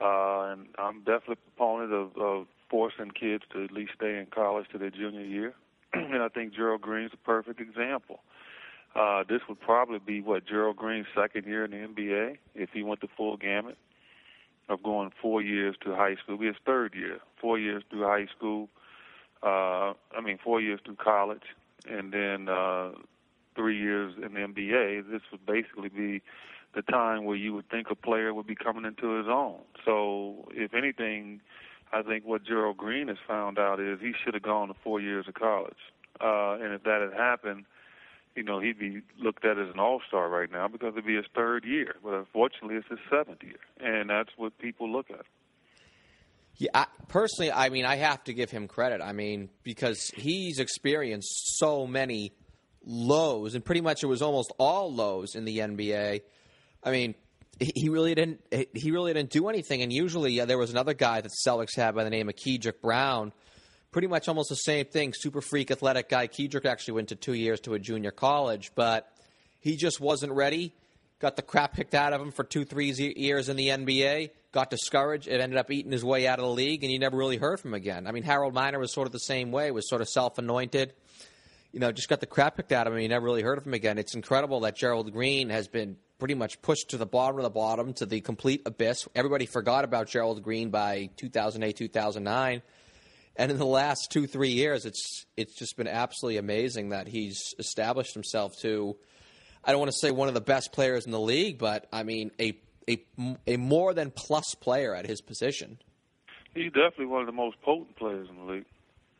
Uh, 0.00 0.52
and 0.52 0.66
I'm 0.78 1.00
definitely 1.00 1.36
a 1.46 1.50
proponent 1.50 1.92
of, 1.92 2.16
of 2.16 2.46
forcing 2.68 3.10
kids 3.10 3.44
to 3.52 3.64
at 3.64 3.70
least 3.70 3.92
stay 3.96 4.18
in 4.18 4.26
college 4.26 4.66
to 4.72 4.78
their 4.78 4.90
junior 4.90 5.24
year. 5.24 5.54
and 5.92 6.22
I 6.22 6.28
think 6.28 6.54
Gerald 6.54 6.80
Green's 6.80 7.12
a 7.12 7.18
perfect 7.18 7.60
example. 7.60 8.20
Uh, 8.94 9.24
this 9.28 9.40
would 9.48 9.60
probably 9.60 9.98
be 9.98 10.20
what 10.20 10.46
Gerald 10.46 10.76
Green's 10.76 11.06
second 11.14 11.46
year 11.46 11.64
in 11.64 11.70
the 11.70 11.76
NBA 11.76 12.38
if 12.54 12.70
he 12.72 12.82
went 12.82 13.00
the 13.00 13.08
full 13.16 13.36
gamut 13.36 13.78
of 14.68 14.82
going 14.82 15.12
four 15.20 15.40
years 15.40 15.76
to 15.84 15.94
high 15.94 16.14
school. 16.14 16.34
It'd 16.34 16.40
be 16.40 16.46
his 16.46 16.56
third 16.64 16.94
year, 16.94 17.18
four 17.40 17.58
years 17.58 17.82
through 17.90 18.02
high 18.02 18.26
school. 18.36 18.68
Uh, 19.42 19.94
I 20.16 20.20
mean, 20.22 20.38
four 20.42 20.60
years 20.60 20.80
through 20.84 20.96
college, 20.96 21.42
and 21.88 22.12
then 22.12 22.48
uh, 22.48 22.92
three 23.56 23.78
years 23.78 24.14
in 24.16 24.34
the 24.34 24.40
NBA. 24.40 25.10
This 25.10 25.22
would 25.30 25.44
basically 25.46 25.88
be 25.88 26.22
the 26.74 26.82
time 26.82 27.24
where 27.24 27.36
you 27.36 27.52
would 27.54 27.68
think 27.68 27.88
a 27.90 27.94
player 27.94 28.32
would 28.32 28.46
be 28.46 28.54
coming 28.54 28.84
into 28.84 29.18
his 29.18 29.26
own. 29.28 29.60
So, 29.84 30.48
if 30.52 30.74
anything, 30.74 31.40
I 31.92 32.02
think 32.02 32.24
what 32.24 32.44
Gerald 32.44 32.78
Green 32.78 33.08
has 33.08 33.18
found 33.26 33.58
out 33.58 33.80
is 33.80 34.00
he 34.00 34.12
should 34.24 34.34
have 34.34 34.42
gone 34.42 34.68
to 34.68 34.74
four 34.82 35.00
years 35.00 35.28
of 35.28 35.34
college. 35.34 35.76
Uh, 36.20 36.54
and 36.54 36.72
if 36.72 36.82
that 36.84 37.00
had 37.02 37.18
happened, 37.18 37.64
you 38.34 38.42
know, 38.42 38.60
he'd 38.60 38.78
be 38.78 39.02
looked 39.18 39.44
at 39.44 39.58
as 39.58 39.68
an 39.72 39.78
all-star 39.78 40.28
right 40.28 40.50
now 40.50 40.68
because 40.68 40.92
it'd 40.92 41.06
be 41.06 41.16
his 41.16 41.26
third 41.34 41.64
year. 41.64 41.96
But 42.02 42.14
unfortunately, 42.14 42.76
it's 42.76 42.88
his 42.88 42.98
seventh 43.10 43.42
year, 43.42 43.58
and 43.80 44.08
that's 44.08 44.30
what 44.36 44.56
people 44.58 44.90
look 44.90 45.10
at. 45.10 45.26
Yeah, 46.56 46.70
I, 46.74 46.86
personally, 47.08 47.52
I 47.52 47.68
mean, 47.70 47.84
I 47.84 47.96
have 47.96 48.24
to 48.24 48.32
give 48.32 48.50
him 48.50 48.68
credit. 48.68 49.00
I 49.02 49.12
mean, 49.12 49.50
because 49.62 50.10
he's 50.16 50.58
experienced 50.58 51.58
so 51.58 51.86
many 51.86 52.32
lows, 52.84 53.54
and 53.54 53.64
pretty 53.64 53.80
much 53.80 54.02
it 54.02 54.06
was 54.06 54.22
almost 54.22 54.52
all 54.58 54.92
lows 54.92 55.34
in 55.34 55.44
the 55.44 55.58
NBA. 55.58 56.22
I 56.82 56.90
mean, 56.90 57.14
he 57.60 57.88
really 57.88 58.14
didn't. 58.14 58.40
He 58.74 58.90
really 58.90 59.12
didn't 59.12 59.30
do 59.30 59.48
anything. 59.48 59.82
And 59.82 59.92
usually, 59.92 60.40
uh, 60.40 60.46
there 60.46 60.58
was 60.58 60.70
another 60.70 60.94
guy 60.94 61.20
that 61.20 61.30
Celtics 61.46 61.76
had 61.76 61.94
by 61.94 62.04
the 62.04 62.10
name 62.10 62.28
of 62.28 62.34
Kedrick 62.34 62.80
Brown. 62.80 63.32
Pretty 63.92 64.08
much 64.08 64.26
almost 64.26 64.48
the 64.48 64.56
same 64.56 64.86
thing. 64.86 65.12
Super 65.14 65.40
freak, 65.40 65.70
athletic 65.70 66.08
guy. 66.08 66.26
Kedrick 66.26 66.64
actually 66.64 66.94
went 66.94 67.08
to 67.10 67.16
two 67.16 67.34
years 67.34 67.60
to 67.60 67.74
a 67.74 67.78
junior 67.78 68.10
college, 68.10 68.72
but 68.74 69.12
he 69.60 69.76
just 69.76 70.00
wasn't 70.00 70.32
ready. 70.32 70.72
Got 71.20 71.36
the 71.36 71.42
crap 71.42 71.76
kicked 71.76 71.94
out 71.94 72.12
of 72.12 72.20
him 72.20 72.32
for 72.32 72.42
two, 72.42 72.64
three 72.64 72.90
years 72.90 73.48
in 73.48 73.56
the 73.56 73.68
NBA. 73.68 74.30
Got 74.50 74.70
discouraged. 74.70 75.28
It 75.28 75.40
ended 75.40 75.58
up 75.58 75.70
eating 75.70 75.92
his 75.92 76.04
way 76.04 76.26
out 76.26 76.38
of 76.38 76.44
the 76.46 76.50
league, 76.50 76.82
and 76.82 76.92
you 76.92 76.98
never 76.98 77.16
really 77.16 77.36
heard 77.36 77.60
from 77.60 77.70
him 77.70 77.74
again. 77.74 78.06
I 78.06 78.12
mean, 78.12 78.22
Harold 78.22 78.54
Miner 78.54 78.78
was 78.78 78.92
sort 78.92 79.06
of 79.06 79.12
the 79.12 79.20
same 79.20 79.52
way. 79.52 79.70
Was 79.70 79.88
sort 79.88 80.00
of 80.00 80.08
self-anointed 80.08 80.94
you 81.72 81.80
know, 81.80 81.90
just 81.90 82.08
got 82.08 82.20
the 82.20 82.26
crap 82.26 82.56
kicked 82.56 82.72
out 82.72 82.86
of 82.86 82.92
him. 82.92 82.98
And 82.98 83.02
you 83.02 83.08
never 83.08 83.24
really 83.24 83.42
heard 83.42 83.58
of 83.58 83.66
him 83.66 83.74
again. 83.74 83.98
It's 83.98 84.14
incredible 84.14 84.60
that 84.60 84.76
Gerald 84.76 85.10
Green 85.12 85.48
has 85.48 85.68
been 85.68 85.96
pretty 86.22 86.34
much 86.34 86.62
pushed 86.62 86.90
to 86.90 86.96
the 86.96 87.04
bottom 87.04 87.36
of 87.36 87.42
the 87.42 87.50
bottom 87.50 87.92
to 87.92 88.06
the 88.06 88.20
complete 88.20 88.62
abyss. 88.64 89.08
Everybody 89.12 89.44
forgot 89.44 89.82
about 89.82 90.06
Gerald 90.06 90.40
Green 90.40 90.70
by 90.70 91.10
2008, 91.16 91.76
2009. 91.76 92.62
And 93.34 93.50
in 93.50 93.58
the 93.58 93.66
last 93.66 94.12
two, 94.12 94.28
three 94.28 94.50
years, 94.50 94.86
it's 94.86 95.26
it's 95.36 95.52
just 95.58 95.76
been 95.76 95.88
absolutely 95.88 96.36
amazing 96.36 96.90
that 96.90 97.08
he's 97.08 97.56
established 97.58 98.14
himself 98.14 98.52
to, 98.60 98.96
I 99.64 99.72
don't 99.72 99.80
want 99.80 99.90
to 99.90 99.98
say 99.98 100.12
one 100.12 100.28
of 100.28 100.34
the 100.34 100.40
best 100.40 100.70
players 100.70 101.06
in 101.06 101.10
the 101.10 101.18
league, 101.18 101.58
but 101.58 101.88
I 101.92 102.04
mean 102.04 102.30
a 102.38 102.56
a, 102.88 103.04
a 103.48 103.56
more 103.56 103.92
than 103.92 104.12
plus 104.12 104.54
player 104.54 104.94
at 104.94 105.04
his 105.06 105.20
position. 105.20 105.76
He's 106.54 106.70
definitely 106.70 107.06
one 107.06 107.22
of 107.22 107.26
the 107.26 107.32
most 107.32 107.60
potent 107.62 107.96
players 107.96 108.28
in 108.30 108.36
the 108.36 108.52
league. 108.52 108.66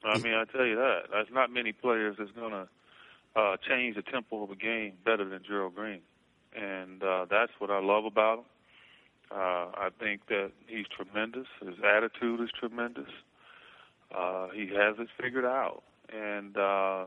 I 0.05 0.19
mean, 0.19 0.35
I 0.35 0.45
tell 0.45 0.65
you 0.65 0.77
that. 0.77 1.07
There's 1.11 1.27
not 1.33 1.51
many 1.51 1.73
players 1.73 2.15
that's 2.17 2.31
going 2.31 2.53
to 2.53 2.69
uh, 3.35 3.57
change 3.69 3.97
the 3.97 4.03
tempo 4.03 4.45
of 4.45 4.53
a 4.53 4.57
game 4.57 4.93
better 5.05 5.29
than 5.29 5.43
Gerald 5.45 5.75
Green 5.75 6.03
and 6.57 7.03
uh, 7.03 7.27
that's 7.31 7.53
what 7.59 7.71
I 7.71 7.81
love 7.81 8.05
about 8.05 8.39
him. 8.41 8.45
Uh, 9.31 9.71
I 9.77 9.89
think 9.99 10.27
that 10.29 10.51
he's 10.67 10.87
tremendous. 10.95 11.47
His 11.65 11.77
attitude 11.83 12.41
is 12.41 12.51
tremendous. 12.59 13.09
Uh, 14.15 14.49
he 14.55 14.69
has 14.69 14.97
it 14.99 15.09
figured 15.19 15.47
out, 15.47 15.83
and 16.13 16.57
uh, 16.59 17.07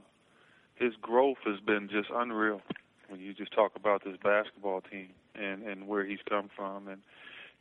his 0.73 0.93
growth 0.99 1.37
has 1.45 1.59
been 1.59 1.87
just 1.87 2.09
unreal. 2.11 2.61
When 3.09 3.19
you 3.19 3.35
just 3.35 3.53
talk 3.53 3.73
about 3.75 4.03
this 4.03 4.17
basketball 4.23 4.81
team 4.81 5.09
and 5.35 5.61
and 5.61 5.87
where 5.87 6.03
he's 6.03 6.19
come 6.27 6.49
from, 6.55 6.87
and 6.87 7.01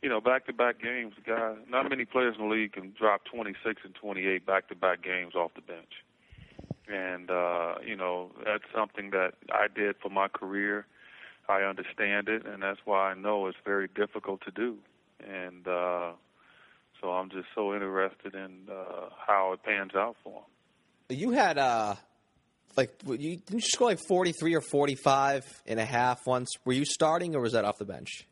you 0.01 0.09
know, 0.09 0.19
back-to-back 0.19 0.81
games, 0.81 1.13
guy. 1.25 1.55
Not 1.69 1.89
many 1.89 2.05
players 2.05 2.35
in 2.39 2.47
the 2.47 2.53
league 2.53 2.73
can 2.73 2.93
drop 2.97 3.21
26 3.25 3.81
and 3.83 3.95
28 3.95 4.45
back-to-back 4.45 5.03
games 5.03 5.35
off 5.35 5.51
the 5.53 5.61
bench, 5.61 6.03
and 6.87 7.29
uh, 7.29 7.75
you 7.85 7.95
know 7.95 8.31
that's 8.43 8.63
something 8.73 9.11
that 9.11 9.33
I 9.51 9.67
did 9.73 9.95
for 10.01 10.09
my 10.09 10.27
career 10.27 10.87
I 11.49 11.61
understand 11.61 12.27
it, 12.27 12.45
and 12.45 12.61
that's 12.61 12.79
why 12.85 13.11
I 13.11 13.13
know 13.13 13.47
it's 13.47 13.57
very 13.65 13.87
difficult 13.95 14.41
to 14.45 14.51
do. 14.51 14.77
And 15.25 15.67
uh, 15.67 16.11
so 17.01 17.09
I'm 17.09 17.29
just 17.29 17.47
so 17.53 17.73
interested 17.73 18.35
in 18.35 18.67
uh, 18.69 19.09
how 19.25 19.53
it 19.53 19.63
pans 19.63 19.91
out 19.95 20.15
for 20.23 20.41
him. 20.41 21.17
You 21.17 21.31
had 21.31 21.57
uh, 21.57 21.95
like 22.77 22.91
you 23.07 23.37
didn't 23.37 23.53
you 23.53 23.61
score 23.61 23.89
like 23.89 23.99
43 24.07 24.55
or 24.55 24.61
45 24.61 25.43
and 25.67 25.79
a 25.79 25.85
half 25.85 26.19
once. 26.25 26.49
Were 26.65 26.73
you 26.73 26.85
starting 26.85 27.35
or 27.35 27.41
was 27.41 27.53
that 27.53 27.65
off 27.65 27.77
the 27.77 27.85
bench? 27.85 28.27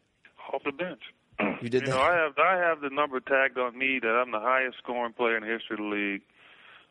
Off 0.53 0.63
the 0.63 0.71
bench. 0.71 1.01
You 1.61 1.69
did 1.69 1.83
you 1.83 1.87
that. 1.87 1.95
Know, 1.95 2.01
I 2.01 2.15
have 2.15 2.37
I 2.37 2.57
have 2.57 2.81
the 2.81 2.89
number 2.89 3.19
tagged 3.19 3.57
on 3.57 3.77
me 3.77 3.99
that 4.01 4.07
I'm 4.07 4.31
the 4.31 4.39
highest 4.39 4.77
scoring 4.83 5.13
player 5.13 5.37
in 5.37 5.43
the 5.43 5.49
history 5.49 5.75
of 5.75 5.79
the 5.79 5.95
league 5.95 6.21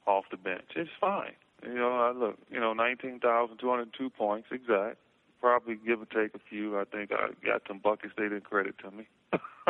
off 0.06 0.24
the 0.30 0.36
bench. 0.36 0.70
It's 0.76 0.90
fine. 1.00 1.32
You 1.62 1.74
know, 1.74 1.92
I 1.92 2.10
look, 2.12 2.38
you 2.50 2.58
know, 2.58 2.72
19,202 2.72 4.10
points 4.10 4.48
exact 4.50 4.96
probably 5.42 5.74
give 5.74 6.00
or 6.00 6.06
take 6.06 6.34
a 6.34 6.40
few. 6.48 6.78
I 6.78 6.84
think 6.84 7.10
I 7.12 7.30
got 7.44 7.62
some 7.68 7.80
buckets 7.80 8.14
they 8.16 8.24
didn't 8.24 8.44
credit 8.44 8.76
to 8.78 8.90
me, 8.90 9.08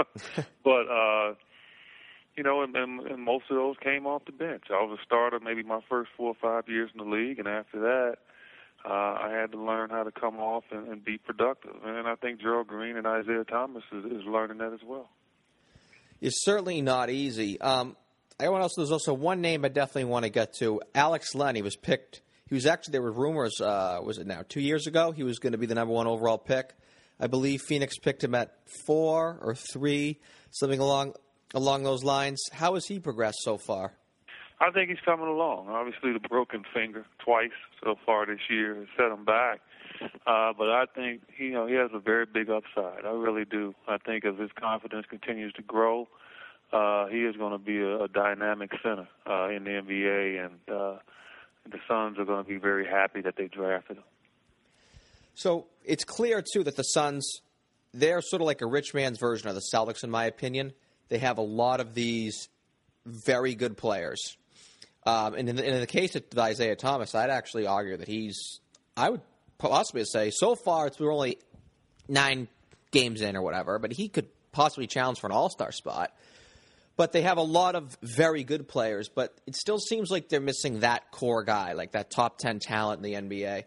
but 0.62 0.88
uh, 0.88 1.34
you 2.36 2.42
know, 2.42 2.62
and, 2.62 2.76
and, 2.76 3.00
and 3.00 3.22
most 3.22 3.46
of 3.50 3.56
those 3.56 3.76
came 3.82 4.06
off 4.06 4.26
the 4.26 4.32
bench. 4.32 4.64
I 4.70 4.82
was 4.84 4.98
a 5.00 5.04
starter 5.04 5.40
maybe 5.40 5.62
my 5.62 5.80
first 5.88 6.10
four 6.16 6.28
or 6.28 6.36
five 6.40 6.68
years 6.68 6.90
in 6.94 7.04
the 7.04 7.10
league, 7.10 7.38
and 7.38 7.48
after 7.48 7.80
that, 7.80 8.16
uh, 8.84 8.92
I 8.92 9.30
had 9.30 9.52
to 9.52 9.58
learn 9.58 9.90
how 9.90 10.02
to 10.02 10.12
come 10.12 10.36
off 10.36 10.64
and, 10.70 10.88
and 10.88 11.04
be 11.04 11.18
productive. 11.18 11.74
And 11.84 12.06
I 12.06 12.14
think 12.16 12.40
Gerald 12.40 12.66
Green 12.66 12.96
and 12.96 13.06
Isaiah 13.06 13.44
Thomas 13.44 13.84
is, 13.92 14.04
is 14.04 14.24
learning 14.26 14.58
that 14.58 14.72
as 14.72 14.80
well. 14.84 15.08
It's 16.20 16.44
certainly 16.44 16.82
not 16.82 17.10
easy. 17.10 17.60
Um, 17.60 17.96
I 18.38 18.48
want 18.48 18.62
also 18.62 18.82
there's 18.82 18.92
also 18.92 19.14
one 19.14 19.40
name 19.40 19.64
I 19.64 19.68
definitely 19.68 20.04
want 20.04 20.24
to 20.24 20.30
get 20.30 20.54
to. 20.58 20.80
Alex 20.94 21.34
Len. 21.34 21.54
He 21.54 21.62
was 21.62 21.76
picked 21.76 22.20
he 22.48 22.54
was 22.54 22.66
actually 22.66 22.92
there 22.92 23.02
were 23.02 23.12
rumors. 23.12 23.60
Uh, 23.60 24.00
was 24.02 24.18
it 24.18 24.26
now 24.26 24.42
two 24.48 24.60
years 24.60 24.86
ago? 24.86 25.12
He 25.12 25.22
was 25.22 25.38
going 25.38 25.52
to 25.52 25.58
be 25.58 25.66
the 25.66 25.74
number 25.74 25.94
one 25.94 26.06
overall 26.06 26.38
pick. 26.38 26.74
I 27.20 27.26
believe 27.26 27.62
Phoenix 27.62 27.98
picked 27.98 28.24
him 28.24 28.34
at 28.34 28.54
four 28.84 29.38
or 29.40 29.54
three, 29.54 30.18
something 30.50 30.80
along 30.80 31.14
along 31.54 31.84
those 31.84 32.02
lines. 32.02 32.42
How 32.52 32.74
has 32.74 32.86
he 32.86 32.98
progressed 32.98 33.38
so 33.42 33.58
far? 33.58 33.92
I 34.60 34.70
think 34.70 34.90
he's 34.90 35.00
coming 35.04 35.26
along. 35.26 35.68
Obviously, 35.68 36.12
the 36.12 36.28
broken 36.28 36.64
finger 36.72 37.04
twice 37.24 37.50
so 37.82 37.96
far 38.06 38.26
this 38.26 38.38
year 38.48 38.76
has 38.76 38.86
set 38.96 39.10
him 39.10 39.24
back. 39.24 39.60
Uh, 40.26 40.52
but 40.56 40.68
I 40.68 40.84
think 40.94 41.22
you 41.36 41.50
know 41.50 41.66
he 41.66 41.74
has 41.74 41.90
a 41.92 41.98
very 41.98 42.26
big 42.26 42.48
upside. 42.48 43.04
I 43.04 43.10
really 43.10 43.44
do. 43.44 43.74
I 43.88 43.98
think 43.98 44.24
as 44.24 44.38
his 44.38 44.50
confidence 44.58 45.06
continues 45.08 45.52
to 45.54 45.62
grow, 45.62 46.08
uh, 46.72 47.06
he 47.06 47.24
is 47.24 47.36
going 47.36 47.52
to 47.52 47.58
be 47.58 47.78
a, 47.78 48.04
a 48.04 48.08
dynamic 48.08 48.70
center 48.82 49.08
uh, 49.28 49.48
in 49.48 49.64
the 49.64 49.70
NBA, 49.70 50.44
and 50.44 50.74
uh, 50.74 50.96
the 51.70 51.78
Suns 51.88 52.18
are 52.18 52.24
going 52.24 52.44
to 52.44 52.48
be 52.48 52.58
very 52.58 52.86
happy 52.86 53.20
that 53.22 53.36
they 53.36 53.48
drafted 53.48 53.98
him. 53.98 54.04
So 55.34 55.66
it's 55.84 56.04
clear 56.04 56.42
too 56.42 56.64
that 56.64 56.76
the 56.76 56.82
Suns 56.82 57.40
they're 57.94 58.22
sort 58.22 58.40
of 58.40 58.46
like 58.46 58.62
a 58.62 58.66
rich 58.66 58.94
man's 58.94 59.18
version 59.18 59.48
of 59.48 59.54
the 59.54 59.62
Celtics, 59.72 60.02
in 60.02 60.10
my 60.10 60.24
opinion. 60.24 60.72
They 61.08 61.18
have 61.18 61.38
a 61.38 61.42
lot 61.42 61.80
of 61.80 61.94
these 61.94 62.48
very 63.04 63.54
good 63.54 63.76
players. 63.76 64.36
Um, 65.04 65.34
and 65.34 65.48
in 65.48 65.56
the, 65.56 65.66
in 65.66 65.80
the, 65.80 65.86
case 65.86 66.14
of 66.14 66.24
Isaiah 66.38 66.76
Thomas, 66.76 67.14
I'd 67.14 67.30
actually 67.30 67.66
argue 67.66 67.96
that 67.96 68.06
he's, 68.06 68.60
I 68.96 69.10
would 69.10 69.20
possibly 69.58 70.04
say, 70.04 70.30
so 70.30 70.54
far 70.54 70.86
it's 70.86 70.98
we're 70.98 71.12
only 71.12 71.38
nine 72.08 72.48
games 72.92 73.20
in 73.20 73.36
or 73.36 73.42
whatever, 73.42 73.78
but 73.78 73.92
he 73.92 74.08
could 74.08 74.28
possibly 74.52 74.86
challenge 74.86 75.18
for 75.18 75.26
an 75.26 75.32
All 75.32 75.50
Star 75.50 75.72
spot 75.72 76.12
but 76.96 77.12
they 77.12 77.22
have 77.22 77.38
a 77.38 77.42
lot 77.42 77.74
of 77.74 77.96
very 78.02 78.44
good 78.44 78.68
players. 78.68 79.08
But 79.08 79.36
it 79.46 79.56
still 79.56 79.78
seems 79.78 80.10
like 80.10 80.28
they're 80.28 80.40
missing 80.40 80.80
that 80.80 81.10
core 81.10 81.44
guy, 81.44 81.72
like 81.72 81.92
that 81.92 82.10
top 82.10 82.38
ten 82.38 82.58
talent 82.58 83.04
in 83.04 83.28
the 83.28 83.36
NBA. 83.36 83.64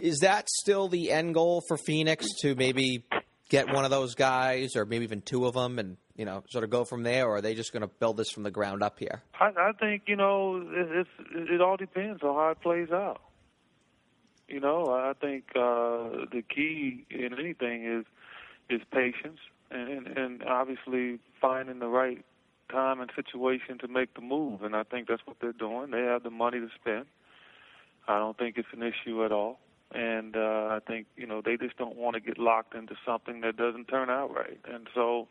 Is 0.00 0.18
that 0.20 0.48
still 0.48 0.88
the 0.88 1.10
end 1.10 1.34
goal 1.34 1.62
for 1.66 1.76
Phoenix 1.76 2.26
to 2.42 2.54
maybe 2.54 3.04
get 3.48 3.72
one 3.72 3.84
of 3.84 3.90
those 3.90 4.14
guys, 4.14 4.76
or 4.76 4.84
maybe 4.84 5.04
even 5.04 5.20
two 5.20 5.46
of 5.46 5.54
them, 5.54 5.78
and 5.78 5.96
you 6.16 6.24
know, 6.24 6.42
sort 6.50 6.64
of 6.64 6.70
go 6.70 6.84
from 6.84 7.02
there, 7.02 7.26
or 7.26 7.36
are 7.36 7.40
they 7.40 7.54
just 7.54 7.72
going 7.72 7.82
to 7.82 7.88
build 7.88 8.16
this 8.16 8.30
from 8.30 8.42
the 8.42 8.50
ground 8.50 8.82
up 8.82 8.98
here? 8.98 9.22
I, 9.38 9.46
I 9.56 9.72
think 9.78 10.04
you 10.06 10.16
know 10.16 10.56
it, 10.56 11.06
it's, 11.06 11.10
it 11.34 11.60
all 11.60 11.76
depends 11.76 12.22
on 12.22 12.34
how 12.34 12.50
it 12.50 12.60
plays 12.60 12.90
out. 12.90 13.20
You 14.48 14.60
know, 14.60 14.86
I 14.90 15.14
think 15.18 15.44
uh, 15.54 16.26
the 16.30 16.42
key 16.48 17.06
in 17.10 17.38
anything 17.38 17.84
is 17.84 18.04
is 18.68 18.80
patience, 18.90 19.40
and, 19.70 20.06
and 20.06 20.42
obviously 20.44 21.18
finding 21.40 21.78
the 21.78 21.88
right 21.88 22.24
time 22.72 23.00
and 23.00 23.10
situation 23.14 23.78
to 23.78 23.88
make 23.88 24.14
the 24.14 24.20
move, 24.22 24.62
and 24.62 24.74
I 24.74 24.82
think 24.82 25.06
that's 25.08 25.22
what 25.26 25.36
they're 25.40 25.52
doing. 25.52 25.90
They 25.92 26.02
have 26.02 26.22
the 26.22 26.30
money 26.30 26.58
to 26.58 26.68
spend. 26.80 27.04
I 28.08 28.18
don't 28.18 28.36
think 28.36 28.56
it's 28.58 28.72
an 28.72 28.82
issue 28.82 29.24
at 29.24 29.30
all, 29.30 29.60
and 29.94 30.34
uh, 30.36 30.68
I 30.76 30.78
think 30.86 31.06
you 31.16 31.26
know 31.26 31.40
they 31.44 31.56
just 31.56 31.76
don't 31.76 31.96
want 31.96 32.14
to 32.14 32.20
get 32.20 32.38
locked 32.38 32.74
into 32.74 32.94
something 33.06 33.42
that 33.42 33.56
doesn't 33.56 33.86
turn 33.86 34.10
out 34.10 34.34
right. 34.34 34.58
And 34.72 34.88
so, 34.94 35.28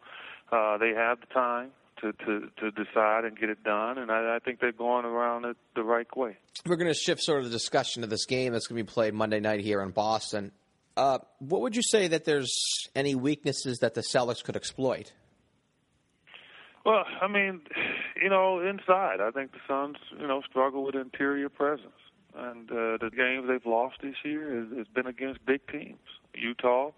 Uh, 0.52 0.78
they 0.78 0.92
have 0.94 1.18
the 1.22 1.28
time 1.34 1.70
to, 2.02 2.12
to, 2.26 2.50
to 2.60 2.72
decide 2.72 3.24
and 3.24 3.40
get 3.40 3.50
it 3.50 3.64
done, 3.64 3.98
and 3.98 4.12
I, 4.12 4.36
I 4.36 4.40
think 4.44 4.60
they're 4.60 4.74
going 4.88 5.06
around 5.06 5.46
it 5.46 5.56
the 5.76 5.84
right 5.84 6.08
way. 6.18 6.36
We're 6.66 6.76
going 6.76 6.92
to 6.92 7.00
shift 7.06 7.22
sort 7.22 7.40
of 7.40 7.46
the 7.46 7.52
discussion 7.52 8.02
to 8.02 8.08
this 8.08 8.26
game 8.26 8.52
that's 8.52 8.68
going 8.68 8.78
to 8.78 8.84
be 8.84 8.94
played 8.94 9.14
Monday 9.14 9.40
night 9.40 9.62
here 9.62 9.82
in 9.82 9.92
Boston. 9.92 10.52
Uh, 10.98 11.20
what 11.40 11.62
would 11.62 11.74
you 11.76 11.82
say 11.84 12.10
that 12.10 12.26
there's 12.26 12.54
any 12.96 13.16
weaknesses 13.16 13.80
that 13.80 13.94
the 13.94 14.02
Celtics 14.02 14.44
could 14.44 14.58
exploit? 14.58 15.14
Well, 16.86 17.06
I 17.22 17.28
mean, 17.28 17.62
you 18.22 18.30
know, 18.30 18.60
inside, 18.60 19.22
I 19.22 19.30
think 19.32 19.52
the 19.52 19.60
Suns, 19.68 19.98
you 20.20 20.28
know, 20.28 20.42
struggle 20.50 20.84
with 20.84 20.96
interior 20.96 21.50
presence, 21.50 21.92
and 22.36 22.70
uh, 22.72 22.98
the 23.00 23.12
games 23.16 23.48
they've 23.48 23.66
lost 23.66 23.98
this 24.02 24.16
year 24.24 24.60
has, 24.60 24.78
has 24.78 24.88
been 24.88 25.06
against 25.06 25.46
big 25.46 25.62
teams: 25.68 26.00
Utah, 26.34 26.92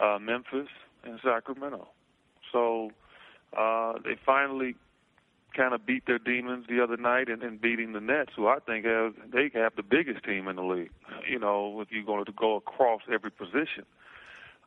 uh, 0.00 0.18
Memphis, 0.20 0.68
and 1.04 1.18
Sacramento. 1.24 1.88
So 2.52 2.90
uh, 3.56 3.94
they 4.04 4.16
finally 4.24 4.74
kind 5.56 5.74
of 5.74 5.84
beat 5.84 6.06
their 6.06 6.18
demons 6.18 6.66
the 6.68 6.82
other 6.82 6.96
night 6.96 7.28
and, 7.28 7.42
and 7.42 7.60
beating 7.60 7.92
the 7.92 8.00
Nets, 8.00 8.32
who 8.36 8.48
I 8.48 8.58
think 8.58 8.84
have 8.84 9.14
they 9.32 9.50
have 9.54 9.74
the 9.76 9.82
biggest 9.82 10.24
team 10.24 10.46
in 10.46 10.56
the 10.56 10.62
league. 10.62 10.90
You 11.28 11.38
know, 11.38 11.80
if 11.80 11.88
you're 11.90 12.04
going 12.04 12.24
to 12.26 12.32
go 12.32 12.56
across 12.56 13.02
every 13.12 13.30
position. 13.30 13.84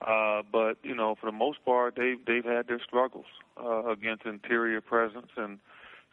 Uh, 0.05 0.41
but 0.51 0.77
you 0.83 0.95
know, 0.95 1.15
for 1.15 1.27
the 1.27 1.37
most 1.37 1.63
part, 1.63 1.95
they've 1.95 2.23
they've 2.25 2.45
had 2.45 2.67
their 2.67 2.81
struggles 2.85 3.25
uh, 3.57 3.89
against 3.89 4.25
interior 4.25 4.81
presence, 4.81 5.29
and 5.37 5.59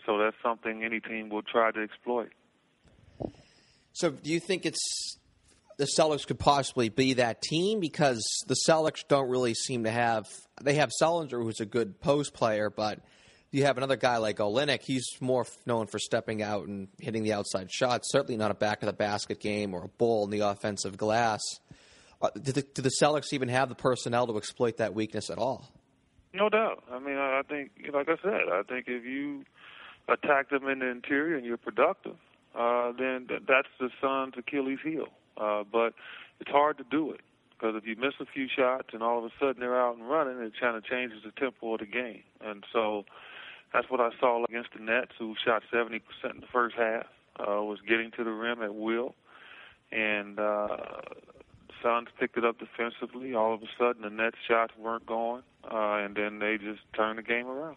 so 0.07 0.19
that's 0.19 0.37
something 0.43 0.85
any 0.85 1.01
team 1.01 1.29
will 1.29 1.43
try 1.43 1.71
to 1.73 1.83
exploit. 1.83 2.31
So, 3.93 4.11
do 4.11 4.31
you 4.31 4.39
think 4.39 4.65
it's 4.65 5.19
the 5.81 5.89
Celtics 5.99 6.27
could 6.27 6.39
possibly 6.39 6.91
be 6.91 7.15
that 7.15 7.41
team 7.41 7.81
because 7.81 8.23
the 8.47 8.57
Celtics 8.69 9.03
don't 9.09 9.31
really 9.31 9.55
seem 9.55 9.85
to 9.85 9.91
have. 9.91 10.27
They 10.63 10.75
have 10.75 10.91
Sullinger, 11.03 11.43
who's 11.43 11.61
a 11.61 11.67
good 11.67 12.01
post 12.03 12.35
player, 12.35 12.69
but 12.69 13.01
you 13.51 13.65
have 13.65 13.79
another 13.79 13.97
guy 13.97 14.19
like 14.19 14.37
Olynyk. 14.37 14.83
He's 14.83 15.07
more 15.21 15.47
known 15.65 15.87
for 15.87 15.99
stepping 15.99 16.43
out 16.43 16.69
and 16.69 16.89
hitting 16.99 17.23
the 17.23 17.33
outside 17.33 17.73
shot. 17.73 18.03
Certainly 18.05 18.37
not 18.37 18.51
a 18.51 18.55
back 18.55 18.83
of 18.83 18.87
the 18.87 18.93
basket 18.93 19.41
game 19.41 19.73
or 19.73 19.85
a 19.85 19.89
ball 19.89 20.25
in 20.25 20.31
the 20.31 20.41
offensive 20.41 20.99
glass. 20.99 21.41
Uh, 22.23 22.29
do, 22.41 22.53
the, 22.53 22.63
do 22.63 22.83
the 22.83 22.91
Celtics 23.01 23.33
even 23.33 23.49
have 23.49 23.69
the 23.69 23.75
personnel 23.75 24.27
to 24.27 24.37
exploit 24.37 24.77
that 24.77 24.95
weakness 24.95 25.31
at 25.31 25.39
all? 25.39 25.71
No 26.33 26.49
doubt. 26.49 26.85
I 26.91 26.99
mean, 26.99 27.17
I 27.17 27.43
think, 27.49 27.71
like 27.93 28.09
I 28.09 28.17
said, 28.23 28.43
I 28.53 28.63
think 28.69 28.87
if 28.89 29.05
you 29.05 29.45
attack 30.09 30.51
them 30.51 30.69
in 30.69 30.81
the 30.81 30.87
interior 30.87 31.37
and 31.37 31.45
you're 31.45 31.57
productive, 31.57 32.17
uh, 32.55 32.93
then 32.99 33.27
that's 33.49 33.69
the 33.79 33.91
Suns' 34.01 34.35
Achilles 34.37 34.79
heel. 34.85 35.09
Uh, 35.37 35.65
but 35.71 35.95
it's 36.41 36.51
hard 36.51 36.79
to 36.79 36.85
do 36.85 37.11
it 37.13 37.21
because 37.61 37.75
if 37.77 37.87
you 37.87 37.97
miss 37.97 38.15
a 38.21 38.27
few 38.27 38.49
shots 38.49 38.89
and 38.93 39.03
all 39.03 39.19
of 39.19 39.25
a 39.25 39.31
sudden 39.39 39.61
they're 39.61 39.81
out 39.81 39.97
and 39.97 40.09
running, 40.09 40.39
it 40.43 40.53
kind 40.61 40.77
of 40.77 40.85
changes 40.85 41.23
the 41.25 41.33
tempo 41.33 41.75
of 41.75 41.81
the 41.81 41.87
game. 41.87 42.23
And 42.41 42.65
so 42.73 43.05
that's 43.73 43.91
what 43.91 44.01
I 44.01 44.11
saw 44.19 44.45
against 44.45 44.71
the 44.77 44.83
Nets, 44.83 45.13
who 45.19 45.35
shot 45.45 45.63
70% 45.73 46.01
in 46.35 46.41
the 46.41 46.47
first 46.53 46.77
half, 46.77 47.07
uh, 47.39 47.63
was 47.63 47.79
getting 47.87 48.11
to 48.13 48.25
the 48.25 48.31
rim 48.31 48.63
at 48.63 48.75
will, 48.75 49.15
and 49.93 50.39
uh, 50.39 50.77
Suns 51.83 52.09
picked 52.19 52.37
it 52.37 52.45
up 52.45 52.57
defensively. 52.59 53.35
All 53.35 53.55
of 53.55 53.63
a 53.63 53.67
sudden, 53.79 54.03
the 54.03 54.11
Nets 54.11 54.37
shots 54.47 54.73
weren't 54.79 55.07
going, 55.07 55.43
uh, 55.65 56.05
and 56.05 56.15
then 56.15 56.39
they 56.39 56.59
just 56.59 56.81
turned 56.95 57.19
the 57.19 57.23
game 57.23 57.47
around. 57.47 57.77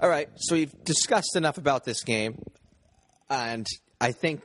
All 0.00 0.08
right, 0.08 0.28
so 0.36 0.54
we've 0.54 0.84
discussed 0.84 1.36
enough 1.36 1.58
about 1.58 1.84
this 1.84 2.02
game, 2.02 2.40
and 3.30 3.66
I 4.00 4.12
think, 4.12 4.42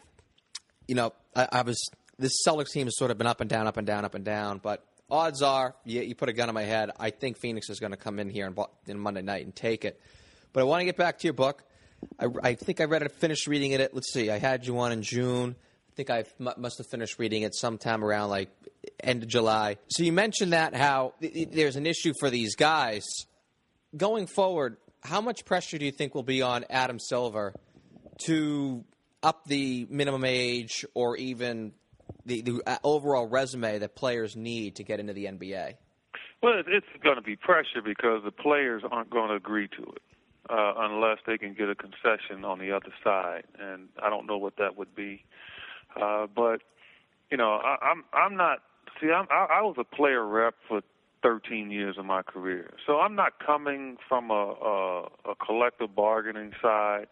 you 0.88 0.96
know, 0.96 1.14
I, 1.36 1.48
I 1.52 1.62
was 1.62 1.80
this 2.18 2.44
Celtics 2.46 2.72
team 2.72 2.88
has 2.88 2.98
sort 2.98 3.12
of 3.12 3.18
been 3.18 3.28
up 3.28 3.42
and 3.42 3.50
down, 3.50 3.66
up 3.66 3.78
and 3.78 3.88
down, 3.88 4.06
up 4.06 4.14
and 4.14 4.26
down, 4.26 4.60
but 4.60 4.86
odds 5.10 5.42
are, 5.42 5.76
you, 5.86 6.02
you 6.02 6.16
put 6.16 6.30
a 6.30 6.34
gun 6.34 6.50
in 6.50 6.56
my 6.56 6.64
head, 6.64 6.92
I 7.00 7.10
think 7.10 7.38
Phoenix 7.38 7.70
is 7.70 7.80
going 7.80 7.92
to 7.92 7.98
come 7.98 8.20
in 8.20 8.30
here 8.30 8.46
in, 8.46 8.56
in 8.88 9.00
Monday 9.00 9.22
night 9.22 9.46
and 9.46 9.56
take 9.56 9.86
it. 9.86 10.00
But 10.54 10.62
I 10.62 10.64
want 10.66 10.82
to 10.82 10.86
get 10.86 10.98
back 10.98 11.20
to 11.20 11.28
your 11.28 11.34
book. 11.34 11.64
I, 12.20 12.26
I 12.44 12.54
think 12.56 12.82
I 12.82 12.86
read 12.86 13.02
it, 13.02 13.12
finished 13.14 13.48
reading 13.48 13.72
it. 13.72 13.94
Let's 13.94 14.12
see, 14.14 14.30
I 14.30 14.38
had 14.38 14.68
you 14.68 14.78
on 14.80 14.92
in 14.92 15.02
June. 15.02 15.56
I 16.00 16.04
think 16.04 16.10
I 16.10 16.24
must 16.58 16.78
have 16.78 16.88
finished 16.88 17.20
reading 17.20 17.42
it 17.42 17.54
sometime 17.54 18.06
around 18.06 18.30
like 18.30 18.50
end 19.02 19.22
of 19.24 19.28
July. 19.28 19.76
So 19.90 20.04
you 20.04 20.14
mentioned 20.14 20.54
that 20.54 20.74
how 20.74 21.14
there's 21.20 21.76
an 21.76 21.86
issue 21.86 22.14
for 22.22 22.30
these 22.30 22.56
guys 22.56 23.06
going 23.98 24.28
forward. 24.28 24.78
How 25.04 25.20
much 25.20 25.44
pressure 25.44 25.78
do 25.78 25.84
you 25.84 25.92
think 25.92 26.16
will 26.16 26.24
be 26.24 26.42
on 26.42 26.64
Adam 26.70 27.00
Silver 27.00 27.54
to 28.26 28.86
up 29.22 29.44
the 29.46 29.88
minimum 29.90 30.24
age 30.24 30.86
or 30.94 31.18
even 31.18 31.74
the, 32.26 32.44
the 32.44 32.62
uh, 32.66 32.78
overall 32.86 33.28
resume 33.28 33.80
that 33.80 33.94
players 33.96 34.38
need 34.38 34.78
to 34.78 34.86
get 34.86 35.02
into 35.02 35.12
the 35.12 35.26
NBA? 35.26 35.74
Well, 36.42 36.64
it's 36.66 36.86
going 37.04 37.18
to 37.18 37.22
be 37.22 37.36
pressure 37.36 37.82
because 37.84 38.24
the 38.24 38.32
players 38.32 38.84
aren't 38.90 39.10
going 39.10 39.32
to 39.32 39.36
agree 39.36 39.68
to 39.68 39.84
it 39.84 40.02
uh, 40.50 40.74
unless 40.78 41.18
they 41.28 41.38
can 41.38 41.54
get 41.54 41.70
a 41.70 41.76
concession 41.76 42.46
on 42.46 42.60
the 42.60 42.72
other 42.72 42.94
side, 43.04 43.44
and 43.60 43.90
I 44.02 44.10
don't 44.10 44.26
know 44.26 44.38
what 44.38 44.56
that 44.58 44.78
would 44.78 44.96
be. 44.96 45.26
Uh, 46.02 46.28
but 46.34 46.62
you 47.30 47.38
know, 47.38 47.60
I, 47.64 47.78
I'm 47.82 48.04
I'm 48.14 48.36
not. 48.36 48.60
See, 49.02 49.12
I'm, 49.12 49.28
I, 49.30 49.60
I 49.60 49.62
was 49.62 49.76
a 49.78 49.84
player 49.84 50.26
rep 50.26 50.56
for 50.68 50.82
13 51.22 51.72
years 51.72 51.98
of 51.98 52.06
my 52.06 52.22
career, 52.22 52.72
so 52.86 53.00
I'm 53.00 53.16
not 53.16 53.34
coming 53.46 53.98
from 54.08 54.32
a, 54.32 54.34
a, 54.34 55.02
a 55.32 55.36
collective 55.46 55.96
bargaining 55.96 56.52
side. 56.62 57.08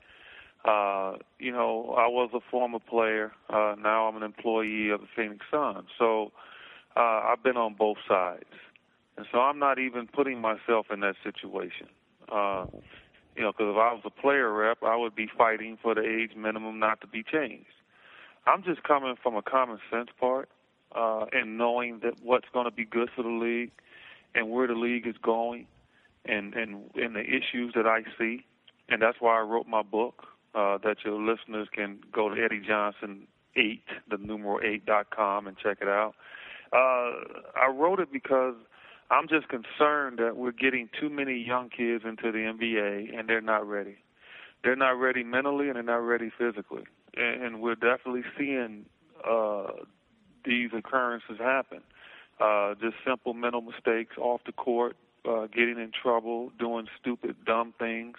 Uh, 0.65 1.17
you 1.39 1.51
know, 1.51 1.95
I 1.97 2.07
was 2.07 2.29
a 2.33 2.39
former 2.51 2.79
player. 2.79 3.31
Uh, 3.49 3.75
now 3.81 4.07
I'm 4.07 4.17
an 4.17 4.23
employee 4.23 4.89
of 4.89 5.01
the 5.01 5.07
Phoenix 5.15 5.45
Suns. 5.51 5.87
So 5.97 6.31
uh, 6.97 7.21
I've 7.25 7.43
been 7.43 7.57
on 7.57 7.75
both 7.75 7.97
sides. 8.07 8.43
And 9.17 9.25
so 9.31 9.39
I'm 9.39 9.59
not 9.59 9.79
even 9.79 10.07
putting 10.07 10.41
myself 10.41 10.87
in 10.91 10.99
that 11.01 11.15
situation. 11.23 11.87
Uh, 12.31 12.65
you 13.35 13.43
know, 13.43 13.51
because 13.51 13.71
if 13.71 13.77
I 13.77 13.93
was 13.93 14.01
a 14.05 14.09
player 14.09 14.51
rep, 14.51 14.79
I 14.83 14.95
would 14.97 15.15
be 15.15 15.27
fighting 15.37 15.77
for 15.81 15.95
the 15.95 16.01
age 16.01 16.35
minimum 16.35 16.79
not 16.79 16.99
to 17.01 17.07
be 17.07 17.23
changed. 17.23 17.67
I'm 18.47 18.63
just 18.63 18.83
coming 18.83 19.15
from 19.21 19.35
a 19.35 19.41
common 19.41 19.79
sense 19.91 20.09
part 20.19 20.49
uh, 20.95 21.25
and 21.33 21.57
knowing 21.57 21.99
that 22.03 22.13
what's 22.23 22.47
going 22.53 22.65
to 22.65 22.71
be 22.71 22.85
good 22.85 23.09
for 23.15 23.23
the 23.23 23.29
league 23.29 23.71
and 24.33 24.49
where 24.49 24.67
the 24.67 24.73
league 24.73 25.05
is 25.05 25.15
going 25.21 25.67
and, 26.25 26.53
and, 26.53 26.89
and 26.95 27.15
the 27.15 27.23
issues 27.23 27.73
that 27.75 27.85
I 27.85 28.03
see. 28.17 28.45
And 28.89 29.01
that's 29.01 29.17
why 29.19 29.37
I 29.37 29.41
wrote 29.41 29.67
my 29.67 29.81
book 29.83 30.23
uh, 30.55 30.77
that 30.83 30.97
your 31.03 31.21
listeners 31.21 31.67
can 31.73 31.99
go 32.11 32.33
to 32.33 32.41
Eddie 32.41 32.61
Johnson 32.65 33.27
eight, 33.55 33.83
the 34.09 34.17
numeral 34.17 34.59
eight 34.63 34.85
dot 34.85 35.09
com, 35.09 35.47
and 35.47 35.57
check 35.57 35.79
it 35.81 35.87
out. 35.87 36.13
Uh, 36.71 37.11
I 37.59 37.69
wrote 37.73 37.99
it 37.99 38.11
because 38.11 38.55
I'm 39.09 39.27
just 39.27 39.47
concerned 39.49 40.19
that 40.19 40.35
we're 40.35 40.51
getting 40.51 40.89
too 40.99 41.09
many 41.09 41.37
young 41.37 41.69
kids 41.69 42.03
into 42.05 42.31
the 42.31 42.39
NBA 42.39 43.17
and 43.17 43.27
they're 43.27 43.41
not 43.41 43.67
ready. 43.67 43.97
They're 44.63 44.75
not 44.75 44.99
ready 44.99 45.23
mentally 45.23 45.67
and 45.67 45.75
they're 45.75 45.83
not 45.83 46.03
ready 46.03 46.31
physically, 46.37 46.83
and, 47.17 47.43
and 47.43 47.61
we're 47.61 47.75
definitely 47.75 48.23
seeing 48.37 48.85
uh, 49.27 49.67
these 50.45 50.69
occurrences 50.75 51.37
happen. 51.39 51.81
Uh, 52.39 52.75
just 52.75 52.95
simple 53.05 53.33
mental 53.33 53.61
mistakes 53.61 54.15
off 54.17 54.41
the 54.45 54.51
court, 54.51 54.95
uh, 55.27 55.47
getting 55.47 55.79
in 55.79 55.91
trouble, 55.91 56.51
doing 56.59 56.87
stupid, 56.99 57.35
dumb 57.45 57.73
things, 57.79 58.17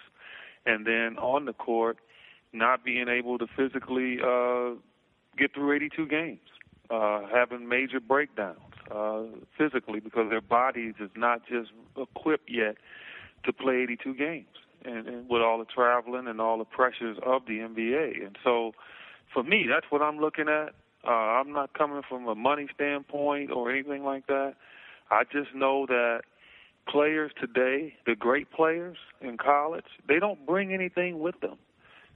and 0.65 0.85
then 0.85 1.17
on 1.17 1.45
the 1.45 1.53
court, 1.53 1.97
not 2.51 2.83
being 2.83 3.07
able 3.07 3.37
to 3.37 3.47
physically 3.55 4.17
uh, 4.21 4.71
get 5.37 5.53
through 5.53 5.71
82 5.73 6.07
games, 6.07 6.39
uh, 6.89 7.21
having 7.33 7.69
major 7.69 7.99
breakdowns 7.99 8.57
uh, 8.91 9.23
physically 9.57 9.99
because 9.99 10.29
their 10.29 10.41
bodies 10.41 10.95
is 10.99 11.09
not 11.15 11.41
just 11.47 11.71
equipped 11.97 12.49
yet 12.49 12.75
to 13.45 13.53
play 13.53 13.83
82 13.83 14.15
games, 14.15 14.47
and, 14.85 15.07
and 15.07 15.29
with 15.29 15.41
all 15.41 15.59
the 15.59 15.65
traveling 15.65 16.27
and 16.27 16.39
all 16.39 16.57
the 16.57 16.65
pressures 16.65 17.17
of 17.25 17.45
the 17.45 17.59
NBA. 17.59 18.25
And 18.25 18.37
so, 18.43 18.73
for 19.33 19.43
me, 19.43 19.65
that's 19.69 19.85
what 19.89 20.01
I'm 20.01 20.19
looking 20.19 20.47
at. 20.47 20.73
Uh, 21.07 21.11
I'm 21.11 21.51
not 21.53 21.73
coming 21.73 22.01
from 22.07 22.27
a 22.27 22.35
money 22.35 22.67
standpoint 22.73 23.51
or 23.51 23.71
anything 23.71 24.03
like 24.03 24.27
that. 24.27 24.55
I 25.09 25.23
just 25.31 25.55
know 25.55 25.85
that 25.87 26.21
players 26.87 27.31
today, 27.39 27.93
the 28.05 28.15
great 28.15 28.51
players 28.51 28.97
in 29.21 29.37
college, 29.37 29.85
they 30.07 30.19
don't 30.19 30.45
bring 30.45 30.73
anything 30.73 31.19
with 31.19 31.39
them. 31.41 31.57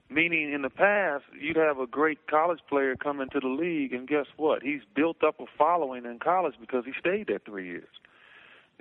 Meaning, 0.10 0.54
in 0.54 0.62
the 0.62 0.70
past, 0.70 1.24
you'd 1.40 1.56
have 1.56 1.80
a 1.80 1.88
great 1.88 2.28
college 2.28 2.60
player 2.70 2.96
come 2.96 3.22
into 3.22 3.40
the 3.40 3.48
league, 3.48 3.94
and 3.94 4.08
guess 4.08 4.26
what? 4.38 4.62
He's 4.62 4.82
built 4.96 5.24
up 5.24 5.40
a 5.40 5.46
following 5.58 6.06
in 6.06 6.20
college 6.20 6.56
because 6.60 6.84
he 6.86 6.92
stayed 7.00 7.28
there 7.28 7.40
three 7.44 7.66
years. 7.66 7.88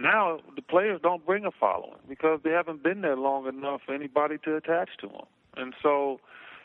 Now, 0.02 0.40
the 0.56 0.62
players 0.62 1.00
don't 1.02 1.24
bring 1.24 1.44
a 1.44 1.50
following 1.50 1.98
because 2.08 2.40
they 2.42 2.50
haven't 2.50 2.82
been 2.82 3.02
there 3.02 3.16
long 3.16 3.46
enough 3.46 3.82
for 3.86 3.94
anybody 3.94 4.36
to 4.44 4.56
attach 4.56 4.90
to 5.00 5.06
them. 5.06 5.26
And 5.56 5.74
so, 5.82 6.20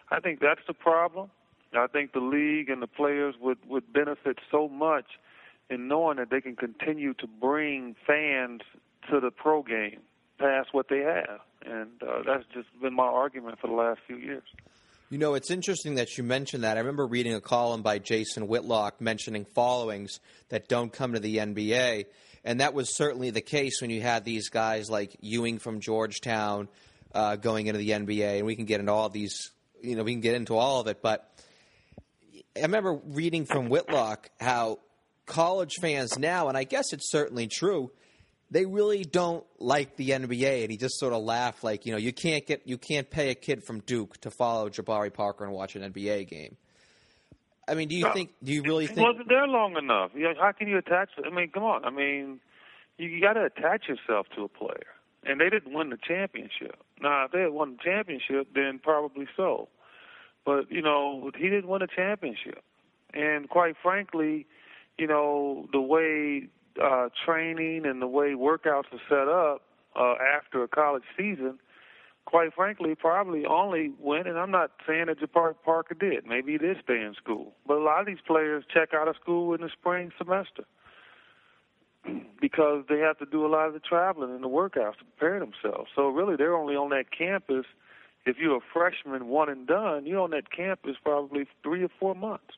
I 0.09 0.19
think 0.19 0.39
that's 0.39 0.61
the 0.67 0.73
problem. 0.73 1.29
I 1.73 1.88
think 1.88 2.13
the 2.13 2.19
league 2.19 2.69
and 2.69 2.81
the 2.81 2.88
players 2.88 3.35
would 3.39 3.57
would 3.67 3.91
benefit 3.93 4.39
so 4.49 4.67
much 4.67 5.05
in 5.69 5.88
knowing 5.88 6.17
that 6.17 6.29
they 6.29 6.41
can 6.41 6.55
continue 6.55 7.13
to 7.15 7.27
bring 7.27 7.95
fans 8.07 8.61
to 9.11 9.19
the 9.19 9.31
pro 9.31 9.61
game 9.63 9.99
past 10.39 10.69
what 10.71 10.88
they 10.89 10.99
have 10.99 11.41
and 11.65 11.89
uh, 12.01 12.21
that's 12.25 12.45
just 12.53 12.67
been 12.81 12.93
my 12.93 13.03
argument 13.03 13.59
for 13.59 13.67
the 13.67 13.73
last 13.73 13.99
few 14.07 14.17
years. 14.17 14.43
You 15.09 15.17
know, 15.17 15.35
it's 15.35 15.51
interesting 15.51 15.95
that 15.95 16.17
you 16.17 16.23
mentioned 16.23 16.63
that. 16.63 16.75
I 16.75 16.81
remember 16.81 17.07
reading 17.07 17.33
a 17.33 17.41
column 17.41 17.81
by 17.81 17.97
Jason 17.97 18.47
Whitlock 18.47 18.99
mentioning 18.99 19.45
followings 19.45 20.19
that 20.49 20.67
don't 20.67 20.91
come 20.91 21.13
to 21.13 21.19
the 21.19 21.38
NBA. 21.38 22.05
And 22.43 22.59
that 22.59 22.73
was 22.73 22.95
certainly 22.95 23.29
the 23.29 23.41
case 23.41 23.81
when 23.81 23.89
you 23.89 24.01
had 24.01 24.25
these 24.25 24.49
guys 24.49 24.89
like 24.89 25.15
Ewing 25.21 25.59
from 25.59 25.79
Georgetown 25.79 26.67
uh, 27.13 27.35
going 27.35 27.67
into 27.67 27.79
the 27.79 27.89
NBA, 27.89 28.38
and 28.38 28.45
we 28.45 28.55
can 28.55 28.65
get 28.65 28.79
into 28.79 28.91
all 28.91 29.09
these. 29.09 29.51
You 29.81 29.95
know, 29.95 30.03
we 30.03 30.13
can 30.13 30.21
get 30.21 30.35
into 30.35 30.57
all 30.57 30.79
of 30.79 30.88
it, 30.88 31.01
but 31.01 31.29
I 32.55 32.61
remember 32.61 32.93
reading 32.93 33.45
from 33.45 33.69
Whitlock 33.69 34.29
how 34.39 34.79
college 35.27 35.75
fans 35.79 36.17
now, 36.17 36.47
and 36.47 36.57
I 36.57 36.63
guess 36.63 36.93
it's 36.93 37.11
certainly 37.11 37.47
true, 37.47 37.91
they 38.49 38.65
really 38.65 39.03
don't 39.03 39.45
like 39.59 39.95
the 39.97 40.11
NBA, 40.11 40.63
and 40.63 40.71
he 40.71 40.77
just 40.77 40.97
sort 40.99 41.13
of 41.13 41.21
laughed 41.21 41.63
like, 41.63 41.85
you 41.85 41.91
know, 41.91 41.97
you 41.97 42.13
can't 42.13 42.45
get 42.45 42.65
you 42.65 42.77
can't 42.77 43.09
pay 43.09 43.29
a 43.29 43.35
kid 43.35 43.63
from 43.63 43.81
Duke 43.81 44.19
to 44.21 44.31
follow 44.31 44.69
Jabari 44.69 45.13
Parker 45.13 45.43
and 45.43 45.53
watch 45.53 45.75
an 45.75 45.91
NBA 45.91 46.29
game. 46.29 46.57
I 47.68 47.74
mean, 47.74 47.88
do 47.88 47.95
you 47.95 48.11
think? 48.13 48.32
Do 48.43 48.53
you 48.53 48.63
really 48.63 48.88
think? 48.88 48.99
He 48.99 49.03
wasn't 49.03 49.30
there 49.30 49.47
long 49.47 49.76
enough. 49.78 50.11
How 50.39 50.51
can 50.51 50.68
you 50.68 50.78
attach? 50.78 51.09
I 51.24 51.30
mean, 51.30 51.49
come 51.49 51.63
on. 51.63 51.84
I 51.84 51.89
mean, 51.89 52.39
you, 52.97 53.07
you 53.07 53.22
got 53.22 53.34
to 53.34 53.43
attach 53.43 53.88
yourself 53.88 54.28
to 54.36 54.43
a 54.43 54.47
player, 54.47 54.88
and 55.26 55.41
they 55.41 55.49
didn't 55.49 55.74
win 55.74 55.89
the 55.89 55.97
championship. 55.97 56.78
Now, 57.01 57.26
if 57.26 57.32
they 57.32 57.41
had 57.41 57.51
won 57.51 57.78
the 57.78 57.84
championship, 57.84 58.47
then 58.55 58.80
probably 58.82 59.28
so. 59.36 59.68
But 60.45 60.72
you 60.72 60.82
know, 60.82 61.32
he 61.38 61.49
didn't 61.49 61.68
win 61.68 61.82
a 61.82 61.88
championship, 61.88 62.63
and 63.13 63.49
quite 63.49 63.76
frankly, 63.82 64.47
you 64.97 65.07
know, 65.07 65.68
the 65.74 65.82
way 65.82 66.47
uh, 66.82 67.09
training 67.26 67.86
and 67.86 68.01
the 68.01 68.07
way 68.07 68.30
workouts 68.30 68.86
are 68.93 69.01
set 69.09 69.28
up 69.28 69.63
uh, 69.95 70.15
after 70.36 70.63
a 70.63 70.68
college 70.68 71.03
season, 71.18 71.59
quite 72.28 72.53
frankly, 72.53 72.93
probably 72.93 73.45
only 73.45 73.93
went, 74.01 74.28
and 74.28 74.38
I'm 74.38 74.51
not 74.51 74.71
saying 74.86 75.05
that 75.07 75.21
Jabari 75.21 75.55
Parker 75.63 75.93
did. 75.93 76.28
Maybe 76.28 76.51
he 76.51 76.57
did 76.57 76.75
stay 76.84 77.01
in 77.01 77.13
school. 77.15 77.53
But 77.65 77.78
a 77.78 77.84
lot 77.84 78.01
of 78.01 78.05
these 78.05 78.19
players 78.28 78.65
check 78.71 78.89
out 78.93 79.07
of 79.07 79.15
school 79.15 79.53
in 79.53 79.61
the 79.61 79.69
spring 79.69 80.11
semester 80.17 80.65
because 82.41 82.84
they 82.89 82.99
have 82.99 83.17
to 83.19 83.25
do 83.25 83.45
a 83.45 83.47
lot 83.47 83.67
of 83.67 83.73
the 83.73 83.80
traveling 83.80 84.32
and 84.32 84.43
the 84.43 84.49
workouts 84.49 84.97
to 84.97 85.05
prepare 85.17 85.39
themselves. 85.39 85.89
So 85.95 86.09
really, 86.09 86.36
they're 86.36 86.53
only 86.53 86.75
on 86.75 86.89
that 86.89 87.05
campus. 87.17 87.65
If 88.25 88.36
you're 88.38 88.57
a 88.57 88.67
freshman, 88.73 89.28
one 89.30 89.47
and 89.47 89.65
done, 89.65 90.05
you're 90.05 90.19
on 90.19 90.32
that 90.32 90.51
campus 90.51 90.97
probably 91.01 91.47
three 91.63 91.82
or 91.82 91.89
four 91.97 92.13
months. 92.13 92.55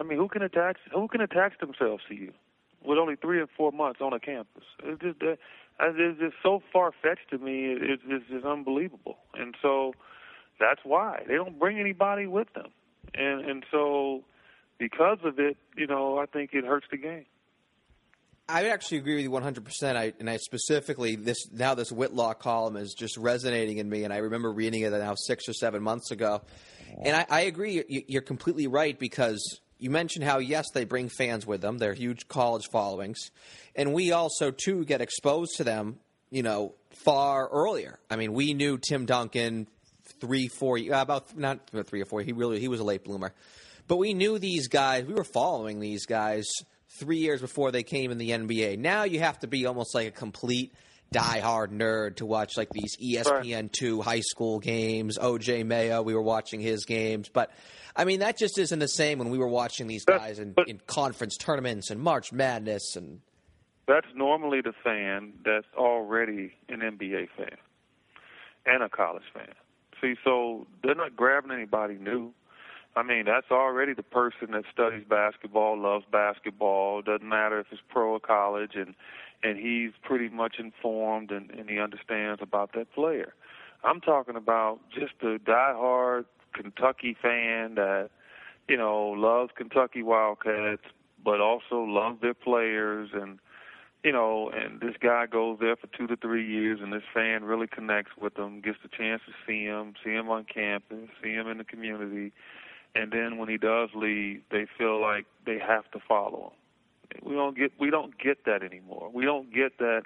I 0.00 0.02
mean, 0.02 0.16
who 0.16 0.28
can 0.28 0.40
attach? 0.40 0.78
Who 0.94 1.08
can 1.08 1.20
attach 1.20 1.58
themselves 1.60 2.04
to 2.08 2.14
you 2.14 2.32
with 2.82 2.96
only 2.96 3.16
three 3.16 3.38
or 3.38 3.48
four 3.54 3.70
months 3.70 4.00
on 4.00 4.14
a 4.14 4.20
campus? 4.20 4.64
It's 4.82 5.02
just 5.02 5.22
uh, 5.22 5.36
Uh, 5.78 5.92
it's 5.94 6.18
just 6.18 6.36
so 6.42 6.62
far 6.72 6.92
fetched 7.02 7.30
to 7.30 7.38
me. 7.38 7.76
It's, 7.78 8.02
just 8.30 8.44
unbelievable, 8.44 9.18
and 9.34 9.54
so 9.60 9.92
that's 10.58 10.80
why 10.84 11.22
they 11.28 11.34
don't 11.34 11.58
bring 11.58 11.78
anybody 11.78 12.26
with 12.26 12.52
them, 12.54 12.68
and 13.14 13.44
and 13.44 13.64
so 13.70 14.24
because 14.78 15.18
of 15.24 15.38
it, 15.38 15.56
you 15.76 15.86
know, 15.86 16.18
I 16.18 16.26
think 16.26 16.50
it 16.52 16.64
hurts 16.64 16.86
the 16.90 16.96
game. 16.96 17.26
I 18.48 18.68
actually 18.68 18.98
agree 18.98 19.16
with 19.16 19.24
you 19.24 19.30
100%. 19.30 19.96
I, 19.96 20.12
and 20.20 20.30
I 20.30 20.36
specifically, 20.36 21.16
this 21.16 21.50
now 21.52 21.74
this 21.74 21.90
Whitlock 21.90 22.40
column 22.40 22.76
is 22.76 22.94
just 22.94 23.16
resonating 23.16 23.78
in 23.78 23.88
me, 23.88 24.04
and 24.04 24.12
I 24.12 24.18
remember 24.18 24.52
reading 24.52 24.82
it 24.82 24.90
now 24.92 25.14
six 25.16 25.48
or 25.48 25.52
seven 25.52 25.82
months 25.82 26.10
ago. 26.12 26.42
And 27.02 27.16
I, 27.16 27.26
I 27.28 27.40
agree, 27.42 27.82
you're 28.08 28.22
completely 28.22 28.68
right 28.68 28.96
because 28.96 29.60
you 29.78 29.90
mentioned 29.90 30.24
how 30.24 30.38
yes 30.38 30.66
they 30.72 30.84
bring 30.84 31.08
fans 31.08 31.46
with 31.46 31.60
them. 31.60 31.78
They're 31.78 31.94
huge 31.94 32.28
college 32.28 32.68
followings. 32.70 33.30
And 33.74 33.92
we 33.92 34.12
also 34.12 34.50
too 34.50 34.84
get 34.84 35.00
exposed 35.00 35.56
to 35.56 35.64
them 35.64 35.98
you 36.30 36.42
know 36.42 36.74
far 36.90 37.48
earlier. 37.48 37.98
I 38.10 38.16
mean 38.16 38.32
we 38.32 38.54
knew 38.54 38.78
tim 38.78 39.06
duncan 39.06 39.66
three 40.20 40.48
four 40.48 40.78
uh, 40.78 41.02
about 41.02 41.36
not 41.36 41.70
three 41.86 42.00
or 42.00 42.06
four 42.06 42.22
he 42.22 42.32
really 42.32 42.60
he 42.60 42.68
was 42.68 42.80
a 42.80 42.84
late 42.84 43.04
bloomer. 43.04 43.32
But 43.88 43.96
we 43.96 44.14
knew 44.14 44.38
these 44.38 44.68
guys 44.68 45.04
we 45.04 45.14
were 45.14 45.24
following 45.24 45.80
these 45.80 46.06
guys 46.06 46.46
three 46.98 47.18
years 47.18 47.40
before 47.40 47.70
they 47.72 47.82
came 47.82 48.10
in 48.10 48.16
the 48.16 48.30
nba 48.30 48.78
now 48.78 49.02
you 49.02 49.18
have 49.18 49.38
to 49.38 49.46
be 49.46 49.66
almost 49.66 49.94
like 49.94 50.08
a 50.08 50.10
complete 50.10 50.72
die-hard 51.12 51.70
nerd 51.70 52.16
to 52.16 52.26
watch 52.26 52.56
like 52.56 52.68
these 52.70 52.96
espn2 52.96 54.02
high 54.02 54.20
school 54.20 54.58
games 54.58 55.18
oj 55.18 55.64
mayo 55.64 56.02
we 56.02 56.14
were 56.14 56.22
watching 56.22 56.60
his 56.60 56.84
games 56.84 57.28
but 57.28 57.50
I 57.96 58.04
mean, 58.04 58.20
that 58.20 58.36
just 58.36 58.58
isn't 58.58 58.78
the 58.78 58.88
same 58.88 59.18
when 59.18 59.30
we 59.30 59.38
were 59.38 59.48
watching 59.48 59.86
these 59.86 60.04
guys 60.04 60.38
in, 60.38 60.54
in 60.66 60.80
conference 60.86 61.36
tournaments 61.38 61.90
and 61.90 62.00
March 62.00 62.30
Madness 62.30 62.94
and. 62.94 63.20
That's 63.88 64.06
normally 64.14 64.60
the 64.60 64.74
fan 64.84 65.32
that's 65.44 65.66
already 65.76 66.52
an 66.68 66.80
NBA 66.80 67.28
fan 67.36 67.56
and 68.66 68.82
a 68.82 68.88
college 68.88 69.22
fan. 69.32 69.54
See, 70.00 70.16
so 70.24 70.66
they're 70.82 70.96
not 70.96 71.16
grabbing 71.16 71.52
anybody 71.52 71.94
new. 71.94 72.32
I 72.96 73.04
mean, 73.04 73.26
that's 73.26 73.50
already 73.52 73.94
the 73.94 74.02
person 74.02 74.50
that 74.50 74.64
studies 74.72 75.04
basketball, 75.08 75.78
loves 75.78 76.04
basketball. 76.10 77.00
Doesn't 77.00 77.28
matter 77.28 77.60
if 77.60 77.66
it's 77.70 77.80
pro 77.88 78.14
or 78.14 78.20
college, 78.20 78.72
and 78.74 78.94
and 79.42 79.58
he's 79.58 79.92
pretty 80.02 80.28
much 80.28 80.56
informed 80.58 81.30
and, 81.30 81.50
and 81.50 81.68
he 81.68 81.78
understands 81.78 82.40
about 82.42 82.72
that 82.74 82.92
player. 82.92 83.34
I'm 83.84 84.00
talking 84.00 84.36
about 84.36 84.80
just 84.90 85.12
the 85.20 85.38
diehard 85.44 86.24
Kentucky 86.52 87.16
fan 87.20 87.74
that 87.76 88.10
you 88.68 88.76
know 88.76 89.08
loves 89.10 89.52
Kentucky 89.56 90.02
Wildcats, 90.02 90.82
but 91.24 91.40
also 91.40 91.82
loves 91.82 92.20
their 92.20 92.34
players 92.34 93.10
and 93.12 93.38
you 94.04 94.12
know, 94.12 94.50
and 94.50 94.80
this 94.80 94.94
guy 95.00 95.26
goes 95.26 95.58
there 95.60 95.74
for 95.74 95.88
two 95.88 96.06
to 96.06 96.16
three 96.16 96.46
years, 96.46 96.78
and 96.80 96.92
this 96.92 97.02
fan 97.12 97.42
really 97.42 97.66
connects 97.66 98.12
with 98.16 98.34
them, 98.34 98.60
gets 98.60 98.78
the 98.80 98.88
chance 98.88 99.20
to 99.26 99.32
see 99.44 99.64
him, 99.64 99.94
see 100.04 100.12
him 100.12 100.28
on 100.28 100.44
campus, 100.44 101.08
see 101.20 101.32
him 101.32 101.48
in 101.48 101.58
the 101.58 101.64
community, 101.64 102.32
and 102.94 103.10
then 103.10 103.36
when 103.36 103.48
he 103.48 103.56
does 103.56 103.90
leave, 103.96 104.42
they 104.52 104.66
feel 104.78 105.00
like 105.00 105.26
they 105.44 105.58
have 105.58 105.90
to 105.90 105.98
follow 106.06 106.52
him. 106.52 106.65
We 107.22 107.34
don't 107.34 107.56
get 107.56 107.72
we 107.78 107.90
don't 107.90 108.18
get 108.18 108.44
that 108.44 108.62
anymore. 108.62 109.10
We 109.12 109.24
don't 109.24 109.52
get 109.52 109.78
that 109.78 110.02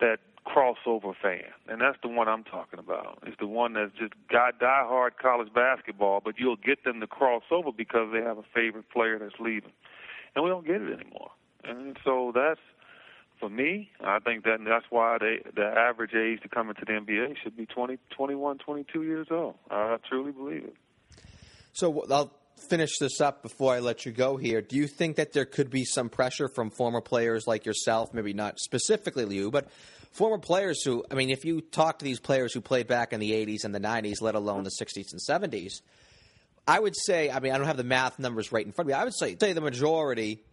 that 0.00 0.18
crossover 0.46 1.14
fan, 1.20 1.50
and 1.68 1.80
that's 1.80 1.98
the 2.02 2.08
one 2.08 2.28
I'm 2.28 2.44
talking 2.44 2.78
about. 2.78 3.18
It's 3.26 3.36
the 3.38 3.46
one 3.46 3.74
that's 3.74 3.92
just 3.98 4.14
got 4.30 4.58
diehard 4.60 5.10
college 5.20 5.52
basketball, 5.52 6.20
but 6.24 6.34
you'll 6.38 6.56
get 6.56 6.84
them 6.84 7.00
to 7.00 7.06
cross 7.06 7.42
over 7.50 7.70
because 7.72 8.10
they 8.12 8.22
have 8.22 8.38
a 8.38 8.44
favorite 8.54 8.88
player 8.90 9.18
that's 9.18 9.38
leaving, 9.40 9.72
and 10.34 10.44
we 10.44 10.50
don't 10.50 10.66
get 10.66 10.80
it 10.80 10.92
anymore. 11.00 11.30
And 11.64 11.96
so 12.04 12.32
that's 12.34 12.60
for 13.38 13.48
me. 13.48 13.90
I 14.00 14.18
think 14.18 14.44
that 14.44 14.58
that's 14.66 14.86
why 14.90 15.18
they, 15.20 15.42
the 15.54 15.66
average 15.66 16.14
age 16.14 16.40
to 16.42 16.48
come 16.48 16.70
into 16.70 16.82
the 16.86 16.92
NBA 16.92 17.36
should 17.42 17.56
be 17.56 17.66
20, 17.66 17.98
21, 18.16 18.58
22 18.58 19.02
years 19.02 19.28
old. 19.30 19.54
I 19.70 19.96
truly 20.08 20.32
believe 20.32 20.64
it. 20.64 20.74
So 21.72 22.04
I'll 22.10 22.32
finish 22.58 22.98
this 22.98 23.20
up 23.20 23.42
before 23.42 23.74
I 23.74 23.78
let 23.78 24.04
you 24.04 24.12
go 24.12 24.36
here. 24.36 24.60
Do 24.60 24.76
you 24.76 24.86
think 24.86 25.16
that 25.16 25.32
there 25.32 25.44
could 25.44 25.70
be 25.70 25.84
some 25.84 26.08
pressure 26.08 26.48
from 26.48 26.70
former 26.70 27.00
players 27.00 27.46
like 27.46 27.66
yourself, 27.66 28.12
maybe 28.12 28.32
not 28.32 28.58
specifically 28.58 29.24
Liu, 29.24 29.50
but 29.50 29.68
former 30.12 30.38
players 30.38 30.82
who, 30.82 31.04
I 31.10 31.14
mean, 31.14 31.30
if 31.30 31.44
you 31.44 31.60
talk 31.60 31.98
to 32.00 32.04
these 32.04 32.20
players 32.20 32.52
who 32.52 32.60
played 32.60 32.86
back 32.86 33.12
in 33.12 33.20
the 33.20 33.32
80s 33.32 33.64
and 33.64 33.74
the 33.74 33.80
90s, 33.80 34.20
let 34.20 34.34
alone 34.34 34.64
the 34.64 34.70
60s 34.70 35.12
and 35.12 35.20
70s, 35.20 35.80
I 36.66 36.78
would 36.78 36.94
say, 36.96 37.30
I 37.30 37.40
mean, 37.40 37.52
I 37.52 37.58
don't 37.58 37.66
have 37.66 37.76
the 37.76 37.84
math 37.84 38.18
numbers 38.18 38.52
right 38.52 38.64
in 38.64 38.72
front 38.72 38.90
of 38.90 38.94
me. 38.94 39.00
I 39.00 39.04
would 39.04 39.16
say, 39.16 39.36
say 39.40 39.52
the 39.52 39.60
majority 39.60 40.44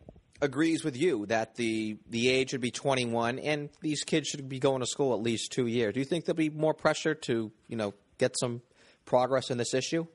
agrees 0.41 0.83
with 0.83 0.97
you 0.97 1.25
that 1.27 1.55
the 1.55 1.97
the 2.09 2.29
age 2.29 2.51
should 2.51 2.61
be 2.61 2.71
21 2.71 3.39
and 3.39 3.69
these 3.81 4.03
kids 4.03 4.27
should 4.27 4.47
be 4.49 4.59
going 4.59 4.81
to 4.81 4.85
school 4.85 5.13
at 5.13 5.21
least 5.21 5.51
2 5.53 5.67
years. 5.67 5.93
Do 5.93 5.99
you 5.99 6.05
think 6.05 6.25
there'll 6.25 6.37
be 6.37 6.49
more 6.49 6.73
pressure 6.73 7.15
to, 7.15 7.51
you 7.67 7.77
know, 7.77 7.93
get 8.17 8.37
some 8.39 8.61
progress 9.05 9.49
in 9.49 9.57
this 9.57 9.73
issue? 9.73 10.05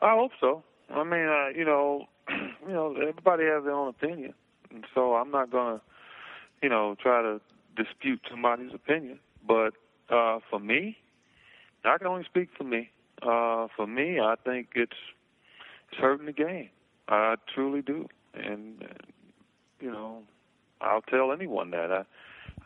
I 0.00 0.14
hope 0.14 0.32
so. 0.40 0.62
I 0.90 1.04
mean, 1.04 1.26
uh, 1.26 1.48
you 1.54 1.64
know, 1.64 2.06
you 2.28 2.72
know, 2.72 2.94
everybody 2.96 3.44
has 3.44 3.64
their 3.64 3.72
own 3.72 3.88
opinion. 3.88 4.34
And 4.70 4.84
so 4.94 5.14
I'm 5.14 5.30
not 5.30 5.50
to, 5.50 5.80
you 6.62 6.68
know, 6.68 6.96
try 7.00 7.22
to 7.22 7.40
dispute 7.76 8.20
somebody's 8.30 8.74
opinion. 8.74 9.18
But 9.46 9.74
uh, 10.10 10.40
for 10.50 10.58
me, 10.60 10.96
I 11.84 11.98
can 11.98 12.06
only 12.06 12.24
speak 12.24 12.50
for 12.56 12.64
me. 12.64 12.90
Uh, 13.22 13.68
for 13.76 13.86
me, 13.86 14.20
I 14.20 14.34
think 14.44 14.68
it's 14.74 14.92
it's 15.90 16.00
hurting 16.00 16.26
the 16.26 16.32
game. 16.32 16.68
I 17.08 17.36
truly 17.54 17.82
do, 17.82 18.06
and 18.34 18.84
you 19.80 19.90
know, 19.90 20.22
I'll 20.80 21.02
tell 21.02 21.32
anyone 21.32 21.70
that. 21.70 21.90
I 21.90 22.04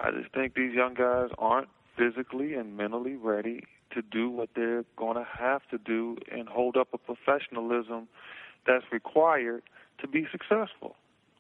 I 0.00 0.10
just 0.10 0.34
think 0.34 0.54
these 0.54 0.74
young 0.74 0.94
guys 0.94 1.30
aren't 1.38 1.68
physically 1.96 2.54
and 2.54 2.76
mentally 2.76 3.14
ready 3.14 3.64
to 3.94 4.02
do 4.02 4.30
what 4.30 4.50
they're 4.54 4.84
going 4.96 5.16
to 5.16 5.26
have 5.38 5.62
to 5.70 5.78
do 5.78 6.16
and 6.30 6.48
hold 6.48 6.76
up 6.76 6.88
a 6.92 6.98
professionalism 6.98 8.08
that's 8.66 8.84
required 8.92 9.62
to 10.00 10.08
be 10.08 10.26
successful. 10.30 10.96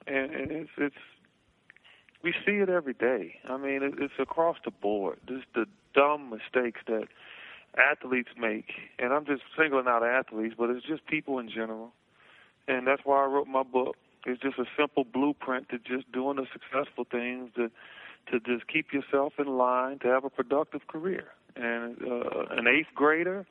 And, 0.06 0.30
it's 0.32 0.70
it's 0.76 0.96
we 2.22 2.32
see 2.46 2.56
it 2.56 2.68
every 2.68 2.94
day. 2.94 3.36
I 3.48 3.56
mean, 3.56 3.80
it's 3.82 4.14
across 4.18 4.56
the 4.64 4.70
board. 4.70 5.18
Just 5.28 5.46
the 5.54 5.66
dumb 5.94 6.30
mistakes 6.30 6.80
that 6.86 7.08
athletes 7.76 8.30
make, 8.38 8.70
and 8.98 9.12
I'm 9.12 9.24
just 9.24 9.42
singling 9.58 9.86
out 9.88 10.04
athletes, 10.04 10.54
but 10.56 10.70
it's 10.70 10.86
just 10.86 11.06
people 11.06 11.38
in 11.38 11.48
general. 11.48 11.92
And 12.68 12.86
that's 12.86 13.02
why 13.04 13.22
I 13.22 13.26
wrote 13.26 13.48
my 13.48 13.62
book. 13.64 13.96
It's 14.24 14.40
just 14.40 14.58
a 14.58 14.66
simple 14.78 15.04
blueprint 15.04 15.68
to 15.70 15.78
just 15.78 16.10
doing 16.12 16.36
the 16.36 16.46
successful 16.52 17.04
things 17.10 17.50
to 17.56 17.70
to 18.30 18.38
just 18.38 18.68
keep 18.68 18.92
yourself 18.92 19.32
in 19.38 19.46
line 19.58 19.98
to 19.98 20.06
have 20.06 20.24
a 20.24 20.30
productive 20.30 20.86
career. 20.86 21.26
And 21.56 21.96
uh, 22.02 22.44
an 22.50 22.66
eighth 22.66 22.94
grader, 22.94 23.46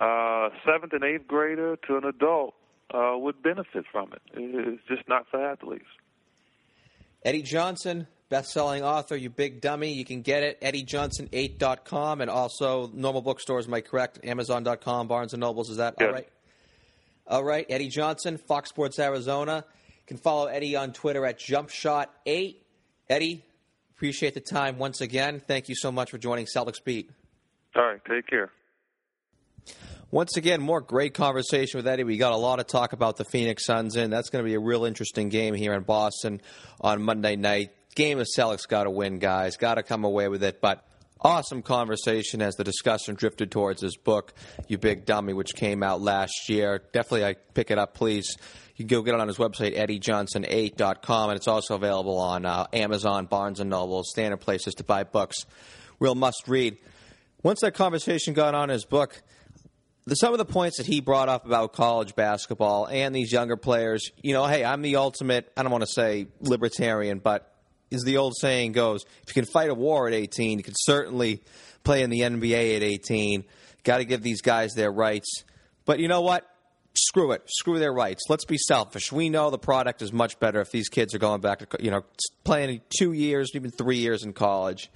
uh, 0.00 0.48
seventh 0.64 0.92
and 0.92 1.04
eighth 1.04 1.26
grader 1.26 1.76
to 1.88 1.96
an 1.96 2.04
adult 2.04 2.54
uh, 2.92 3.14
would 3.16 3.42
benefit 3.42 3.84
from 3.90 4.12
it. 4.12 4.22
It's 4.34 4.82
just 4.88 5.08
not 5.08 5.26
for 5.30 5.44
athletes. 5.44 5.86
Eddie 7.24 7.42
Johnson, 7.42 8.06
best-selling 8.28 8.82
author, 8.82 9.16
you 9.16 9.30
big 9.30 9.60
dummy. 9.60 9.92
You 9.92 10.04
can 10.04 10.22
get 10.22 10.42
it 10.42 10.60
eddiejohnson8.com 10.60 12.20
and 12.20 12.30
also 12.30 12.90
normal 12.92 13.22
bookstores. 13.22 13.66
Am 13.66 13.74
I 13.74 13.80
correct? 13.80 14.20
Amazon.com, 14.24 15.08
Barnes 15.08 15.32
and 15.32 15.40
Nobles. 15.40 15.70
Is 15.70 15.76
that 15.76 15.94
yes. 16.00 16.06
all 16.06 16.12
right? 16.12 16.28
All 17.28 17.44
right, 17.44 17.64
Eddie 17.70 17.88
Johnson, 17.88 18.36
Fox 18.36 18.68
Sports 18.68 18.98
Arizona. 18.98 19.64
You 19.88 20.06
can 20.06 20.16
follow 20.16 20.46
Eddie 20.46 20.74
on 20.74 20.92
Twitter 20.92 21.24
at 21.24 21.38
JumpShot8. 21.38 22.56
Eddie, 23.08 23.44
appreciate 23.94 24.34
the 24.34 24.40
time 24.40 24.78
once 24.78 25.00
again. 25.00 25.40
Thank 25.46 25.68
you 25.68 25.76
so 25.76 25.92
much 25.92 26.10
for 26.10 26.18
joining 26.18 26.46
Celtics 26.46 26.82
Beat. 26.84 27.10
All 27.76 27.84
right, 27.84 28.00
take 28.04 28.26
care. 28.26 28.50
Once 30.10 30.36
again, 30.36 30.60
more 30.60 30.82
great 30.82 31.14
conversation 31.14 31.78
with 31.78 31.86
Eddie. 31.86 32.04
We 32.04 32.18
got 32.18 32.32
a 32.32 32.36
lot 32.36 32.60
of 32.60 32.66
talk 32.66 32.92
about 32.92 33.16
the 33.16 33.24
Phoenix 33.24 33.64
Suns, 33.64 33.96
and 33.96 34.12
that's 34.12 34.28
going 34.28 34.44
to 34.44 34.46
be 34.46 34.54
a 34.54 34.60
real 34.60 34.84
interesting 34.84 35.30
game 35.30 35.54
here 35.54 35.72
in 35.72 35.84
Boston 35.84 36.42
on 36.82 37.02
Monday 37.02 37.34
night. 37.34 37.70
Game 37.94 38.18
of 38.18 38.26
Celtics 38.36 38.68
got 38.68 38.84
to 38.84 38.90
win, 38.90 39.18
guys. 39.18 39.56
Got 39.56 39.76
to 39.76 39.82
come 39.82 40.04
away 40.04 40.28
with 40.28 40.42
it. 40.42 40.60
But 40.60 40.86
awesome 41.18 41.62
conversation 41.62 42.42
as 42.42 42.56
the 42.56 42.64
discussion 42.64 43.14
drifted 43.14 43.50
towards 43.50 43.80
his 43.80 43.96
book, 43.96 44.34
You 44.68 44.76
Big 44.76 45.06
Dummy, 45.06 45.32
which 45.32 45.54
came 45.54 45.82
out 45.82 46.02
last 46.02 46.46
year. 46.48 46.82
Definitely, 46.92 47.24
I 47.24 47.34
pick 47.54 47.70
it 47.70 47.78
up, 47.78 47.94
please. 47.94 48.36
You 48.76 48.84
can 48.84 48.88
go 48.88 49.02
get 49.02 49.14
it 49.14 49.20
on 49.20 49.28
his 49.28 49.38
website, 49.38 49.76
eddiejohnson8.com, 49.78 51.30
and 51.30 51.36
it's 51.38 51.48
also 51.48 51.74
available 51.74 52.18
on 52.18 52.44
uh, 52.44 52.66
Amazon, 52.74 53.24
Barnes 53.26 53.60
& 53.60 53.64
Noble, 53.64 54.02
standard 54.04 54.40
places 54.40 54.74
to 54.74 54.84
buy 54.84 55.04
books. 55.04 55.46
Real 56.00 56.14
must 56.14 56.48
read. 56.48 56.76
Once 57.42 57.60
that 57.60 57.74
conversation 57.74 58.34
got 58.34 58.54
on 58.54 58.68
his 58.68 58.84
book, 58.84 59.20
the, 60.06 60.14
some 60.14 60.32
of 60.32 60.38
the 60.38 60.44
points 60.44 60.76
that 60.76 60.86
he 60.86 61.00
brought 61.00 61.28
up 61.28 61.44
about 61.44 61.72
college 61.72 62.14
basketball 62.14 62.86
and 62.86 63.14
these 63.14 63.32
younger 63.32 63.56
players, 63.56 64.10
you 64.22 64.32
know, 64.32 64.46
hey, 64.46 64.64
I'm 64.64 64.82
the 64.82 64.96
ultimate, 64.96 65.50
I 65.56 65.62
don't 65.62 65.72
want 65.72 65.82
to 65.82 65.90
say 65.90 66.28
libertarian, 66.40 67.18
but 67.18 67.52
as 67.92 68.02
the 68.02 68.16
old 68.16 68.34
saying 68.40 68.72
goes, 68.72 69.04
if 69.26 69.34
you 69.34 69.42
can 69.42 69.50
fight 69.50 69.70
a 69.70 69.74
war 69.74 70.08
at 70.08 70.14
18, 70.14 70.58
you 70.58 70.64
can 70.64 70.74
certainly 70.76 71.42
play 71.84 72.02
in 72.02 72.10
the 72.10 72.20
NBA 72.20 72.76
at 72.76 72.82
18. 72.82 73.44
Got 73.84 73.98
to 73.98 74.04
give 74.04 74.22
these 74.22 74.40
guys 74.40 74.74
their 74.74 74.90
rights. 74.90 75.44
But 75.84 75.98
you 75.98 76.08
know 76.08 76.20
what? 76.20 76.48
Screw 76.94 77.32
it. 77.32 77.42
Screw 77.46 77.78
their 77.78 77.92
rights. 77.92 78.22
Let's 78.28 78.44
be 78.44 78.58
selfish. 78.58 79.10
We 79.10 79.30
know 79.30 79.50
the 79.50 79.58
product 79.58 80.02
is 80.02 80.12
much 80.12 80.38
better 80.38 80.60
if 80.60 80.70
these 80.70 80.88
kids 80.88 81.14
are 81.14 81.18
going 81.18 81.40
back 81.40 81.58
to, 81.58 81.82
you 81.82 81.90
know, 81.90 82.04
playing 82.44 82.82
two 82.96 83.12
years, 83.12 83.50
even 83.54 83.70
three 83.70 83.98
years 83.98 84.24
in 84.24 84.32
college. 84.32 84.90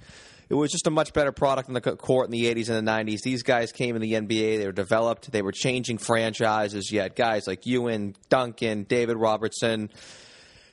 It 0.49 0.55
was 0.55 0.71
just 0.71 0.87
a 0.87 0.91
much 0.91 1.11
better 1.11 1.33
product 1.33 1.67
in 1.67 1.73
the 1.73 1.81
court 1.81 2.27
in 2.27 2.31
the 2.31 2.45
80s 2.45 2.69
and 2.69 2.87
the 2.87 2.91
90s. 2.91 3.21
These 3.21 3.43
guys 3.43 3.71
came 3.73 3.95
in 3.95 4.01
the 4.01 4.13
NBA. 4.13 4.59
They 4.59 4.65
were 4.65 4.71
developed. 4.71 5.31
They 5.31 5.41
were 5.41 5.51
changing 5.51 5.97
franchises. 5.97 6.89
Yet 6.91 7.15
guys 7.15 7.47
like 7.47 7.65
Ewing, 7.65 8.15
Duncan, 8.29 8.83
David 8.83 9.17
Robertson, 9.17 9.89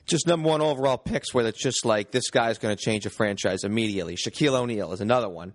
just 0.05 0.27
number 0.27 0.47
one 0.47 0.61
overall 0.61 0.97
picks 0.97 1.33
where 1.33 1.45
it's 1.45 1.61
just 1.61 1.85
like 1.85 2.11
this 2.11 2.29
guy's 2.29 2.57
going 2.57 2.75
to 2.75 2.81
change 2.81 3.05
a 3.05 3.09
franchise 3.09 3.63
immediately. 3.63 4.15
Shaquille 4.15 4.53
O'Neal 4.53 4.93
is 4.93 5.01
another 5.01 5.29
one. 5.29 5.53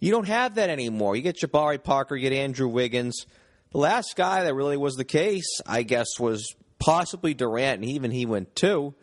You 0.00 0.10
don't 0.10 0.26
have 0.26 0.56
that 0.56 0.68
anymore. 0.68 1.14
You 1.14 1.22
get 1.22 1.38
Jabari 1.38 1.82
Parker, 1.82 2.16
you 2.16 2.28
get 2.28 2.36
Andrew 2.36 2.66
Wiggins. 2.66 3.26
The 3.70 3.78
last 3.78 4.16
guy 4.16 4.42
that 4.42 4.54
really 4.54 4.76
was 4.76 4.96
the 4.96 5.04
case, 5.04 5.60
I 5.64 5.84
guess, 5.84 6.18
was 6.18 6.54
possibly 6.80 7.32
Durant, 7.34 7.82
and 7.82 7.90
even 7.90 8.10
he 8.10 8.26
went 8.26 8.56
two. 8.56 8.94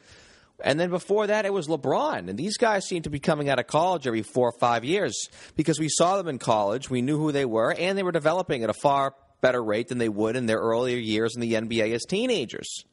And 0.63 0.79
then 0.79 0.89
before 0.89 1.27
that, 1.27 1.45
it 1.45 1.53
was 1.53 1.67
LeBron. 1.67 2.29
And 2.29 2.37
these 2.37 2.57
guys 2.57 2.85
seem 2.87 3.03
to 3.03 3.09
be 3.09 3.19
coming 3.19 3.49
out 3.49 3.59
of 3.59 3.67
college 3.67 4.07
every 4.07 4.23
four 4.23 4.49
or 4.49 4.59
five 4.59 4.83
years 4.83 5.29
because 5.55 5.79
we 5.79 5.89
saw 5.89 6.17
them 6.17 6.27
in 6.27 6.39
college, 6.39 6.89
we 6.89 7.01
knew 7.01 7.17
who 7.17 7.31
they 7.31 7.45
were, 7.45 7.73
and 7.73 7.97
they 7.97 8.03
were 8.03 8.11
developing 8.11 8.63
at 8.63 8.69
a 8.69 8.73
far 8.73 9.13
better 9.41 9.63
rate 9.63 9.87
than 9.87 9.97
they 9.97 10.09
would 10.09 10.35
in 10.35 10.45
their 10.45 10.59
earlier 10.59 10.97
years 10.97 11.35
in 11.35 11.41
the 11.41 11.53
NBA 11.53 11.93
as 11.93 12.03
teenagers. 12.03 12.83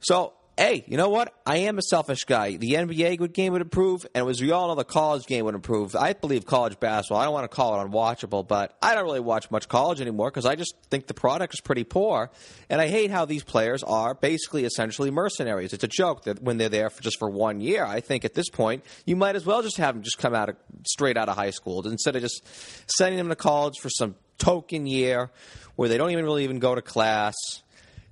So 0.00 0.34
hey, 0.56 0.84
you 0.86 0.96
know 0.96 1.08
what? 1.08 1.34
I 1.46 1.58
am 1.58 1.78
a 1.78 1.82
selfish 1.82 2.24
guy. 2.24 2.56
The 2.56 2.74
NBA 2.74 3.32
game 3.32 3.52
would 3.52 3.62
improve, 3.62 4.06
and 4.14 4.28
as 4.28 4.40
we 4.40 4.50
all 4.52 4.68
know, 4.68 4.74
the 4.74 4.84
college 4.84 5.26
game 5.26 5.44
would 5.46 5.54
improve. 5.54 5.96
I 5.96 6.12
believe 6.12 6.44
college 6.44 6.78
basketball. 6.78 7.20
I 7.20 7.24
don't 7.24 7.32
want 7.32 7.50
to 7.50 7.54
call 7.54 7.80
it 7.80 7.90
unwatchable, 7.90 8.46
but 8.46 8.76
I 8.82 8.94
don't 8.94 9.04
really 9.04 9.20
watch 9.20 9.50
much 9.50 9.68
college 9.68 10.00
anymore 10.00 10.30
because 10.30 10.46
I 10.46 10.54
just 10.54 10.74
think 10.90 11.06
the 11.06 11.14
product 11.14 11.54
is 11.54 11.60
pretty 11.60 11.84
poor, 11.84 12.30
and 12.68 12.80
I 12.80 12.88
hate 12.88 13.10
how 13.10 13.24
these 13.24 13.42
players 13.42 13.82
are 13.82 14.14
basically 14.14 14.64
essentially 14.64 15.10
mercenaries. 15.10 15.72
It's 15.72 15.84
a 15.84 15.88
joke 15.88 16.24
that 16.24 16.42
when 16.42 16.58
they're 16.58 16.68
there 16.68 16.90
for 16.90 17.02
just 17.02 17.18
for 17.18 17.30
one 17.30 17.60
year. 17.60 17.84
I 17.84 18.00
think 18.00 18.24
at 18.24 18.34
this 18.34 18.48
point 18.48 18.84
you 19.06 19.16
might 19.16 19.36
as 19.36 19.46
well 19.46 19.62
just 19.62 19.78
have 19.78 19.94
them 19.94 20.02
just 20.02 20.18
come 20.18 20.34
out 20.34 20.48
of, 20.50 20.56
straight 20.86 21.16
out 21.16 21.28
of 21.28 21.36
high 21.36 21.50
school 21.50 21.86
instead 21.86 22.16
of 22.16 22.22
just 22.22 22.42
sending 22.86 23.18
them 23.18 23.28
to 23.28 23.36
college 23.36 23.78
for 23.80 23.88
some 23.88 24.14
token 24.38 24.86
year 24.86 25.30
where 25.76 25.88
they 25.88 25.96
don't 25.96 26.10
even 26.10 26.24
really 26.24 26.44
even 26.44 26.58
go 26.58 26.74
to 26.74 26.82
class 26.82 27.34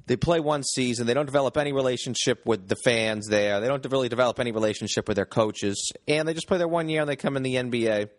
they 0.06 0.16
play 0.16 0.40
one 0.40 0.62
season. 0.62 1.06
They 1.06 1.14
don't 1.14 1.26
develop 1.26 1.56
any 1.56 1.72
relationship 1.72 2.44
with 2.44 2.68
the 2.68 2.76
fans 2.76 3.26
there. 3.28 3.60
They 3.60 3.68
don't 3.68 3.84
really 3.90 4.08
develop 4.08 4.40
any 4.40 4.52
relationship 4.52 5.06
with 5.06 5.16
their 5.16 5.26
coaches, 5.26 5.92
and 6.08 6.26
they 6.26 6.34
just 6.34 6.48
play 6.48 6.58
their 6.58 6.68
one 6.68 6.88
year 6.88 7.00
and 7.00 7.08
they 7.08 7.16
come 7.16 7.36
in 7.36 7.42
the 7.42 7.54
NBA. 7.56 8.10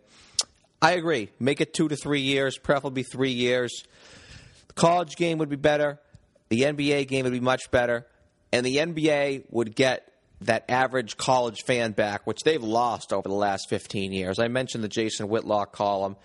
I 0.80 0.92
agree. 0.92 1.30
Make 1.38 1.60
it 1.60 1.74
two 1.74 1.88
to 1.88 1.96
three 1.96 2.22
years, 2.22 2.58
preferably 2.58 3.02
three 3.02 3.30
years. 3.30 3.84
The 4.68 4.74
college 4.74 5.16
game 5.16 5.38
would 5.38 5.48
be 5.48 5.56
better. 5.56 6.00
The 6.48 6.62
NBA 6.62 7.08
game 7.08 7.24
would 7.24 7.32
be 7.32 7.40
much 7.40 7.70
better, 7.70 8.06
and 8.52 8.66
the 8.66 8.78
NBA 8.78 9.44
would 9.50 9.74
get 9.74 10.12
that 10.42 10.64
average 10.68 11.16
college 11.16 11.62
fan 11.62 11.92
back, 11.92 12.26
which 12.26 12.40
they've 12.44 12.62
lost 12.62 13.12
over 13.12 13.28
the 13.28 13.34
last 13.34 13.68
15 13.68 14.12
years. 14.12 14.38
I 14.38 14.48
mentioned 14.48 14.82
the 14.82 14.88
Jason 14.88 15.28
Whitlock 15.28 15.72
column. 15.72 16.16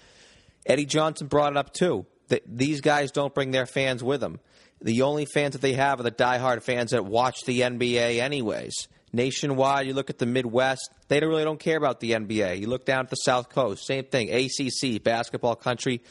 Eddie 0.65 0.85
Johnson 0.85 1.27
brought 1.27 1.53
it 1.53 1.57
up 1.57 1.73
too. 1.73 2.05
That 2.29 2.43
these 2.45 2.81
guys 2.81 3.11
don't 3.11 3.33
bring 3.33 3.51
their 3.51 3.65
fans 3.65 4.03
with 4.03 4.19
them. 4.19 4.39
The 4.81 5.01
only 5.01 5.25
fans 5.25 5.53
that 5.53 5.61
they 5.61 5.73
have 5.73 5.99
are 5.99 6.03
the 6.03 6.11
diehard 6.11 6.61
fans 6.61 6.91
that 6.91 7.05
watch 7.05 7.41
the 7.45 7.61
NBA 7.61 8.19
anyways. 8.19 8.87
Nationwide, 9.13 9.87
you 9.87 9.93
look 9.93 10.09
at 10.09 10.19
the 10.19 10.25
Midwest, 10.25 10.89
they 11.07 11.19
don't 11.19 11.29
really 11.29 11.43
don't 11.43 11.59
care 11.59 11.77
about 11.77 11.99
the 11.99 12.11
NBA. 12.11 12.59
You 12.59 12.67
look 12.67 12.85
down 12.85 12.99
at 12.99 13.09
the 13.09 13.15
South 13.15 13.49
Coast, 13.49 13.85
same 13.85 14.03
thing. 14.03 14.29
ACC, 14.29 15.01
basketball 15.01 15.55
country. 15.55 16.03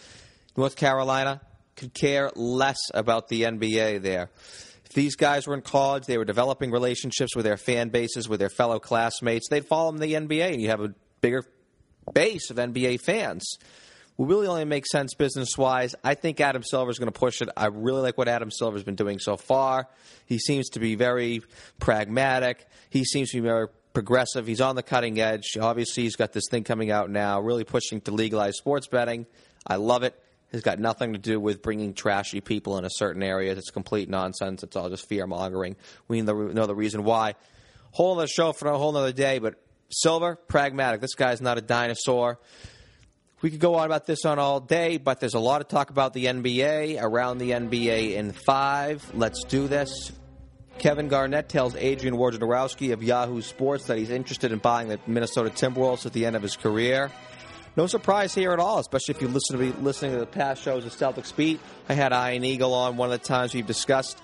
North 0.56 0.76
Carolina 0.76 1.40
could 1.76 1.92
care 1.92 2.30
less 2.34 2.78
about 2.94 3.28
the 3.28 3.42
NBA 3.42 4.02
there. 4.02 4.30
If 4.86 4.92
these 4.92 5.14
guys 5.14 5.46
were 5.46 5.54
in 5.54 5.62
college, 5.62 6.06
they 6.06 6.16
were 6.16 6.24
developing 6.24 6.70
relationships 6.70 7.36
with 7.36 7.44
their 7.44 7.58
fan 7.58 7.90
bases, 7.90 8.28
with 8.28 8.40
their 8.40 8.48
fellow 8.48 8.78
classmates, 8.78 9.48
they'd 9.48 9.66
follow 9.66 9.92
them 9.92 10.00
to 10.00 10.06
the 10.06 10.14
NBA, 10.14 10.54
and 10.54 10.62
you 10.62 10.68
have 10.68 10.80
a 10.80 10.94
bigger 11.20 11.44
base 12.12 12.50
of 12.50 12.56
NBA 12.56 13.00
fans 13.00 13.58
will 14.16 14.26
really 14.26 14.46
only 14.46 14.64
make 14.64 14.86
sense 14.86 15.14
business 15.14 15.58
wise. 15.58 15.94
I 16.02 16.14
think 16.14 16.40
Adam 16.40 16.62
Silver 16.62 16.90
is 16.90 16.98
going 16.98 17.12
to 17.12 17.18
push 17.18 17.42
it. 17.42 17.48
I 17.56 17.66
really 17.66 18.02
like 18.02 18.16
what 18.16 18.28
Adam 18.28 18.50
Silver's 18.50 18.82
been 18.82 18.94
doing 18.94 19.18
so 19.18 19.36
far. 19.36 19.88
He 20.24 20.38
seems 20.38 20.70
to 20.70 20.80
be 20.80 20.94
very 20.94 21.42
pragmatic. 21.78 22.66
He 22.90 23.04
seems 23.04 23.30
to 23.30 23.36
be 23.38 23.46
very 23.46 23.68
progressive. 23.92 24.46
He's 24.46 24.60
on 24.60 24.76
the 24.76 24.82
cutting 24.82 25.20
edge. 25.20 25.56
Obviously, 25.60 26.02
he's 26.04 26.16
got 26.16 26.32
this 26.32 26.44
thing 26.50 26.64
coming 26.64 26.90
out 26.90 27.10
now, 27.10 27.40
really 27.40 27.64
pushing 27.64 28.00
to 28.02 28.10
legalize 28.10 28.56
sports 28.56 28.86
betting. 28.86 29.26
I 29.66 29.76
love 29.76 30.02
it. 30.02 30.20
It's 30.52 30.62
got 30.62 30.78
nothing 30.78 31.12
to 31.12 31.18
do 31.18 31.40
with 31.40 31.60
bringing 31.60 31.92
trashy 31.92 32.40
people 32.40 32.78
in 32.78 32.84
a 32.84 32.90
certain 32.90 33.22
area. 33.22 33.52
It's 33.52 33.70
complete 33.70 34.08
nonsense. 34.08 34.62
It's 34.62 34.76
all 34.76 34.88
just 34.88 35.08
fear 35.08 35.26
mongering. 35.26 35.76
We 36.08 36.22
know 36.22 36.66
the 36.66 36.74
reason 36.74 37.04
why. 37.04 37.34
Whole 37.90 38.16
other 38.18 38.28
show 38.28 38.52
for 38.52 38.68
a 38.68 38.78
whole 38.78 38.96
other 38.96 39.12
day, 39.12 39.38
but 39.38 39.56
Silver, 39.90 40.36
pragmatic. 40.36 41.00
This 41.00 41.14
guy's 41.14 41.40
not 41.40 41.58
a 41.58 41.60
dinosaur. 41.60 42.38
We 43.42 43.50
could 43.50 43.60
go 43.60 43.74
on 43.74 43.84
about 43.84 44.06
this 44.06 44.24
on 44.24 44.38
all 44.38 44.60
day, 44.60 44.96
but 44.96 45.20
there's 45.20 45.34
a 45.34 45.38
lot 45.38 45.60
of 45.60 45.68
talk 45.68 45.90
about 45.90 46.14
the 46.14 46.24
NBA, 46.24 47.02
around 47.02 47.36
the 47.36 47.50
NBA 47.50 48.14
in 48.14 48.32
five. 48.32 49.04
Let's 49.12 49.44
do 49.44 49.68
this. 49.68 50.10
Kevin 50.78 51.08
Garnett 51.08 51.48
tells 51.48 51.74
Adrian 51.76 52.16
Wojnarowski 52.16 52.94
of 52.94 53.02
Yahoo 53.02 53.42
Sports 53.42 53.86
that 53.86 53.98
he's 53.98 54.08
interested 54.08 54.52
in 54.52 54.58
buying 54.58 54.88
the 54.88 54.98
Minnesota 55.06 55.50
Timberwolves 55.50 56.06
at 56.06 56.14
the 56.14 56.24
end 56.24 56.34
of 56.34 56.42
his 56.42 56.56
career. 56.56 57.10
No 57.76 57.86
surprise 57.86 58.34
here 58.34 58.52
at 58.52 58.58
all, 58.58 58.78
especially 58.78 59.14
if 59.14 59.20
you 59.20 59.28
listen 59.28 59.58
to 59.58 59.80
listening 59.82 60.12
to 60.12 60.18
the 60.18 60.26
past 60.26 60.62
shows 60.62 60.86
of 60.86 60.92
Celtics 60.92 61.34
Beat. 61.36 61.60
I 61.90 61.92
had 61.92 62.12
Ian 62.12 62.42
Eagle 62.42 62.72
on 62.72 62.96
one 62.96 63.12
of 63.12 63.20
the 63.20 63.26
times 63.26 63.52
we've 63.52 63.66
discussed. 63.66 64.18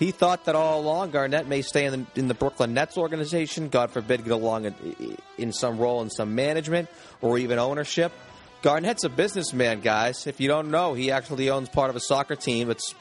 He 0.00 0.10
thought 0.10 0.46
that 0.46 0.56
all 0.56 0.80
along 0.80 1.12
Garnett 1.12 1.46
may 1.46 1.62
stay 1.62 1.84
in 1.84 1.92
the, 1.92 2.20
in 2.20 2.28
the 2.28 2.34
Brooklyn 2.34 2.74
Nets 2.74 2.98
organization. 2.98 3.68
God 3.68 3.92
forbid, 3.92 4.24
get 4.24 4.32
along 4.32 4.64
in, 4.64 5.16
in 5.36 5.52
some 5.52 5.78
role 5.78 6.02
in 6.02 6.10
some 6.10 6.34
management 6.34 6.88
or 7.20 7.38
even 7.38 7.60
ownership. 7.60 8.12
Garnett's 8.60 9.04
a 9.04 9.08
businessman, 9.08 9.80
guys. 9.80 10.26
If 10.26 10.40
you 10.40 10.48
don't 10.48 10.70
know, 10.70 10.94
he 10.94 11.12
actually 11.12 11.48
owns 11.48 11.68
part 11.68 11.90
of 11.90 11.96
a 11.96 12.00
soccer 12.00 12.34
team. 12.34 12.70
It's 12.70 12.92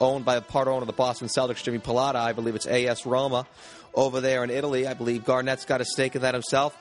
owned 0.00 0.24
by 0.24 0.36
a 0.36 0.40
part 0.40 0.68
owner 0.68 0.82
of 0.82 0.86
the 0.86 0.92
Boston 0.92 1.26
Celtics, 1.26 1.64
Jimmy 1.64 1.78
Pallotta. 1.78 2.14
I 2.14 2.32
believe 2.32 2.54
it's 2.54 2.66
AS 2.66 3.04
Roma 3.04 3.44
over 3.92 4.20
there 4.20 4.44
in 4.44 4.50
Italy. 4.50 4.86
I 4.86 4.94
believe 4.94 5.24
Garnett's 5.24 5.64
got 5.64 5.80
a 5.80 5.84
stake 5.84 6.14
in 6.14 6.22
that 6.22 6.34
himself. 6.34 6.76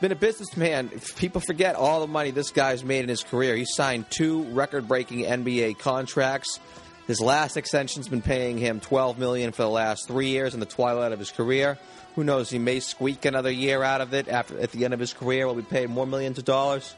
Been 0.00 0.12
a 0.12 0.16
businessman. 0.16 0.88
People 1.16 1.40
forget 1.40 1.74
all 1.74 2.00
the 2.00 2.06
money 2.06 2.30
this 2.30 2.52
guy's 2.52 2.84
made 2.84 3.02
in 3.02 3.08
his 3.08 3.24
career. 3.24 3.56
He 3.56 3.64
signed 3.64 4.10
two 4.10 4.44
record-breaking 4.44 5.24
NBA 5.24 5.78
contracts. 5.78 6.60
His 7.08 7.20
last 7.20 7.56
extension's 7.56 8.06
been 8.06 8.22
paying 8.22 8.56
him 8.56 8.78
12 8.78 9.18
million 9.18 9.50
for 9.50 9.62
the 9.62 9.68
last 9.68 10.06
three 10.06 10.28
years 10.28 10.54
in 10.54 10.60
the 10.60 10.66
twilight 10.66 11.10
of 11.10 11.18
his 11.18 11.32
career. 11.32 11.76
Who 12.14 12.22
knows? 12.22 12.50
He 12.50 12.58
may 12.60 12.78
squeak 12.78 13.24
another 13.24 13.50
year 13.50 13.82
out 13.82 14.00
of 14.00 14.14
it 14.14 14.28
after 14.28 14.58
at 14.60 14.70
the 14.70 14.84
end 14.84 14.94
of 14.94 15.00
his 15.00 15.12
career. 15.12 15.46
Will 15.46 15.54
be 15.54 15.62
paid 15.62 15.90
more 15.90 16.06
millions 16.06 16.38
of 16.38 16.44
dollars. 16.44 16.94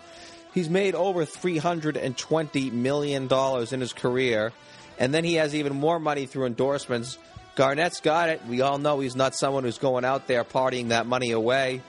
He's 0.55 0.71
made 0.71 0.95
over 0.95 1.27
$320 1.27 2.73
million 2.73 3.29
in 3.31 3.81
his 3.81 3.93
career. 3.93 4.53
And 4.99 5.13
then 5.13 5.25
he 5.25 5.35
has 5.35 5.55
even 5.55 5.75
more 5.75 5.99
money 5.99 6.27
through 6.27 6.47
endorsements 6.47 7.19
Garnett's 7.55 8.01
got 8.01 8.31
it. 8.31 8.45
We 8.47 8.63
all 8.63 8.79
know 8.79 9.01
he's 9.01 9.15
not 9.15 9.35
someone 9.35 9.65
who's 9.65 9.79
going 9.79 10.05
out 10.05 10.27
there 10.27 10.45
partying 10.45 10.89
that 10.89 11.07
money 11.07 11.31
away. 11.31 11.83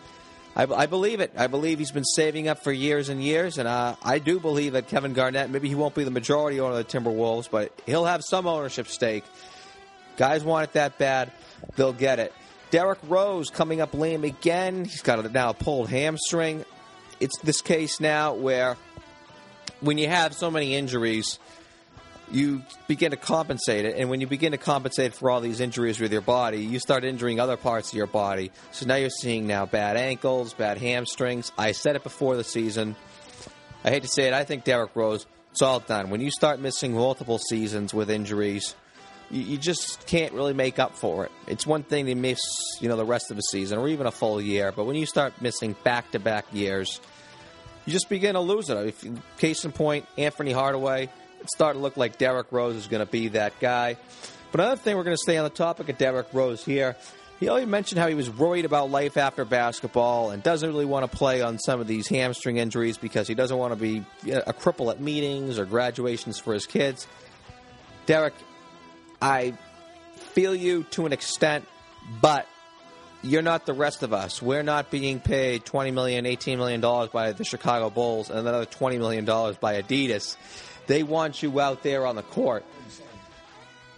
I, 0.56 0.64
I 0.64 0.86
believe 0.86 1.20
it. 1.20 1.34
I 1.36 1.48
believe 1.48 1.80
he's 1.80 1.92
been 1.92 2.06
saving 2.06 2.48
up 2.48 2.64
for 2.64 2.72
years 2.72 3.10
and 3.10 3.22
years, 3.22 3.58
and 3.58 3.68
uh, 3.68 3.96
I 4.02 4.20
do 4.20 4.40
believe 4.40 4.74
that 4.74 4.88
Kevin 4.88 5.14
Garnett, 5.14 5.50
maybe 5.50 5.68
he 5.68 5.76
won't 5.76 5.96
be 5.96 6.04
the 6.04 6.12
majority 6.12 6.60
owner 6.60 6.78
of 6.78 6.88
the 6.88 6.98
Timberwolves, 7.00 7.50
but 7.50 7.72
he'll 7.86 8.06
have 8.06 8.24
some 8.24 8.48
ownership 8.48 8.88
stake. 8.88 9.24
Guys 10.18 10.44
want 10.44 10.70
it 10.70 10.74
that 10.74 10.98
bad, 10.98 11.32
they'll 11.76 11.94
get 11.94 12.20
it. 12.20 12.32
Derrick 12.70 13.00
Rose 13.08 13.50
coming 13.50 13.82
up 13.82 13.94
lame 13.94 14.24
again. 14.24 14.86
He's 14.86 15.02
got 15.02 15.24
a, 15.24 15.30
now 15.30 15.52
pulled 15.52 15.90
hamstring. 15.90 16.64
It's 17.20 17.38
this 17.40 17.62
case 17.62 18.00
now 18.00 18.34
where 18.34 18.78
when 19.80 19.98
you 19.98 20.08
have 20.08 20.34
so 20.34 20.52
many 20.52 20.76
injuries, 20.76 21.40
you 22.32 22.64
begin 22.88 23.12
to 23.12 23.18
compensate 23.18 23.86
it. 23.86 23.96
And 23.98 24.10
when 24.10 24.22
you 24.22 24.28
begin 24.28 24.52
to 24.52 24.58
compensate 24.58 25.14
for 25.14 25.30
all 25.30 25.42
these 25.42 25.60
injuries 25.60 26.00
with 26.00 26.12
your 26.12 26.22
body, 26.22 26.60
you 26.66 26.80
start 26.80 27.04
injuring 27.04 27.40
other 27.40 27.58
parts 27.58 27.92
of 27.92 27.98
your 27.98 28.08
body. 28.08 28.52
So 28.72 28.86
now 28.86 28.96
you're 28.96 29.10
seeing 29.10 29.48
now 29.48 29.66
bad 29.66 29.98
ankles, 29.98 30.54
bad 30.54 30.78
hamstrings. 30.78 31.52
I 31.58 31.72
said 31.72 31.96
it 31.96 32.04
before 32.04 32.36
the 32.36 32.44
season. 32.44 32.96
I 33.84 33.92
hate 33.92 34.04
to 34.04 34.10
say 34.10 34.28
it. 34.28 34.34
I 34.34 34.44
think 34.44 34.64
Derrick 34.64 34.96
Rose, 34.96 35.28
it's 35.52 35.62
all 35.62 35.80
done. 35.80 36.10
When 36.10 36.22
you 36.22 36.32
start 36.32 36.60
missing 36.60 36.94
multiple 36.94 37.38
seasons 37.38 37.94
with 37.94 38.10
injuries, 38.10 38.76
you, 39.30 39.42
you 39.42 39.58
just 39.58 40.06
can't 40.08 40.34
really 40.34 40.54
make 40.54 40.80
up 40.80 40.96
for 40.96 41.26
it. 41.26 41.32
It's 41.48 41.66
one 41.66 41.84
thing 41.84 42.06
to 42.08 42.16
miss, 42.16 42.40
you 42.80 42.90
know, 42.90 42.98
the 42.98 43.06
rest 43.06 43.32
of 43.32 43.38
the 43.38 43.44
season 43.44 43.78
or 43.78 43.88
even 43.88 44.08
a 44.08 44.12
full 44.12 44.42
year, 44.42 44.72
but 44.72 44.86
when 44.86 44.96
you 44.96 45.06
start 45.06 45.42
missing 45.42 45.76
back-to-back 45.84 46.46
years, 46.52 47.00
you 47.86 47.94
just 47.94 48.10
begin 48.10 48.34
to 48.34 48.40
lose 48.40 48.70
it. 48.70 48.78
If, 48.78 49.06
case 49.38 49.64
in 49.66 49.72
point, 49.72 50.06
Anthony 50.18 50.52
Hardaway 50.52 51.10
it's 51.46 51.54
starting 51.54 51.80
to 51.80 51.84
look 51.84 51.96
like 51.96 52.18
Derrick 52.18 52.48
Rose 52.52 52.76
is 52.76 52.88
going 52.88 53.06
to 53.06 53.12
be 53.12 53.30
that 53.30 53.60
guy. 53.60 53.98
But 54.52 54.62
another 54.62 54.82
thing, 54.82 54.98
we're 54.98 55.04
going 55.04 55.16
to 55.16 55.22
stay 55.22 55.38
on 55.38 55.44
the 55.44 55.52
topic 55.52 55.90
of 55.90 55.98
Derrick 56.00 56.28
Rose 56.34 56.66
here. 56.66 56.96
He 57.40 57.50
already 57.50 57.68
mentioned 57.68 58.00
how 58.00 58.08
he 58.08 58.16
was 58.16 58.32
worried 58.32 58.66
about 58.66 58.90
life 58.90 59.16
after 59.16 59.46
basketball 59.46 60.32
and 60.32 60.42
doesn't 60.42 60.68
really 60.68 60.86
want 60.86 61.10
to 61.10 61.16
play 61.16 61.42
on 61.42 61.60
some 61.60 61.80
of 61.80 61.86
these 61.86 62.08
hamstring 62.08 62.58
injuries 62.58 62.98
because 62.98 63.28
he 63.28 63.36
doesn't 63.36 63.58
want 63.58 63.74
to 63.74 63.80
be 63.80 64.06
a 64.32 64.54
cripple 64.54 64.90
at 64.90 65.00
meetings 65.00 65.60
or 65.60 65.66
graduations 65.66 66.40
for 66.40 66.54
his 66.54 66.66
kids. 66.66 67.06
Derrick, 68.08 68.34
I 69.26 69.54
feel 70.34 70.54
you 70.54 70.84
to 70.92 71.08
an 71.08 71.12
extent, 71.12 71.66
but 72.22 72.48
you're 73.24 73.42
not 73.42 73.66
the 73.66 73.74
rest 73.74 74.04
of 74.04 74.14
us. 74.14 74.40
We're 74.40 74.62
not 74.62 74.92
being 74.92 75.20
paid 75.20 75.66
$20 75.66 75.94
million, 75.94 76.26
$18 76.26 76.58
million 76.58 77.10
by 77.12 77.32
the 77.32 77.44
Chicago 77.44 77.90
Bulls 77.90 78.30
and 78.30 78.38
another 78.38 78.68
$20 78.68 79.00
million 79.00 79.26
by 79.26 79.82
Adidas. 79.82 80.38
They 80.86 81.02
want 81.02 81.42
you 81.42 81.60
out 81.60 81.82
there 81.82 82.06
on 82.06 82.16
the 82.16 82.22
court. 82.22 82.66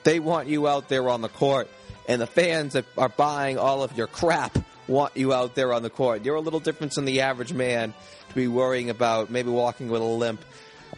They 0.06 0.22
want 0.22 0.48
you 0.48 0.66
out 0.66 0.88
there 0.88 1.10
on 1.10 1.20
the 1.20 1.28
court. 1.28 1.68
And 2.08 2.22
the 2.22 2.28
fans 2.28 2.72
that 2.72 2.86
are 2.98 3.10
buying 3.10 3.58
all 3.58 3.84
of 3.84 3.98
your 3.98 4.08
crap 4.08 4.58
want 4.88 5.18
you 5.18 5.34
out 5.34 5.56
there 5.56 5.74
on 5.74 5.84
the 5.84 5.90
court. 5.90 6.24
You're 6.24 6.36
a 6.36 6.42
little 6.42 6.62
different 6.62 6.94
than 6.96 7.04
the 7.04 7.20
average 7.20 7.52
man 7.52 7.94
to 8.30 8.34
be 8.36 8.48
worrying 8.48 8.90
about 8.90 9.30
maybe 9.30 9.50
walking 9.50 9.90
with 9.90 10.02
a 10.02 10.06
limp 10.06 10.40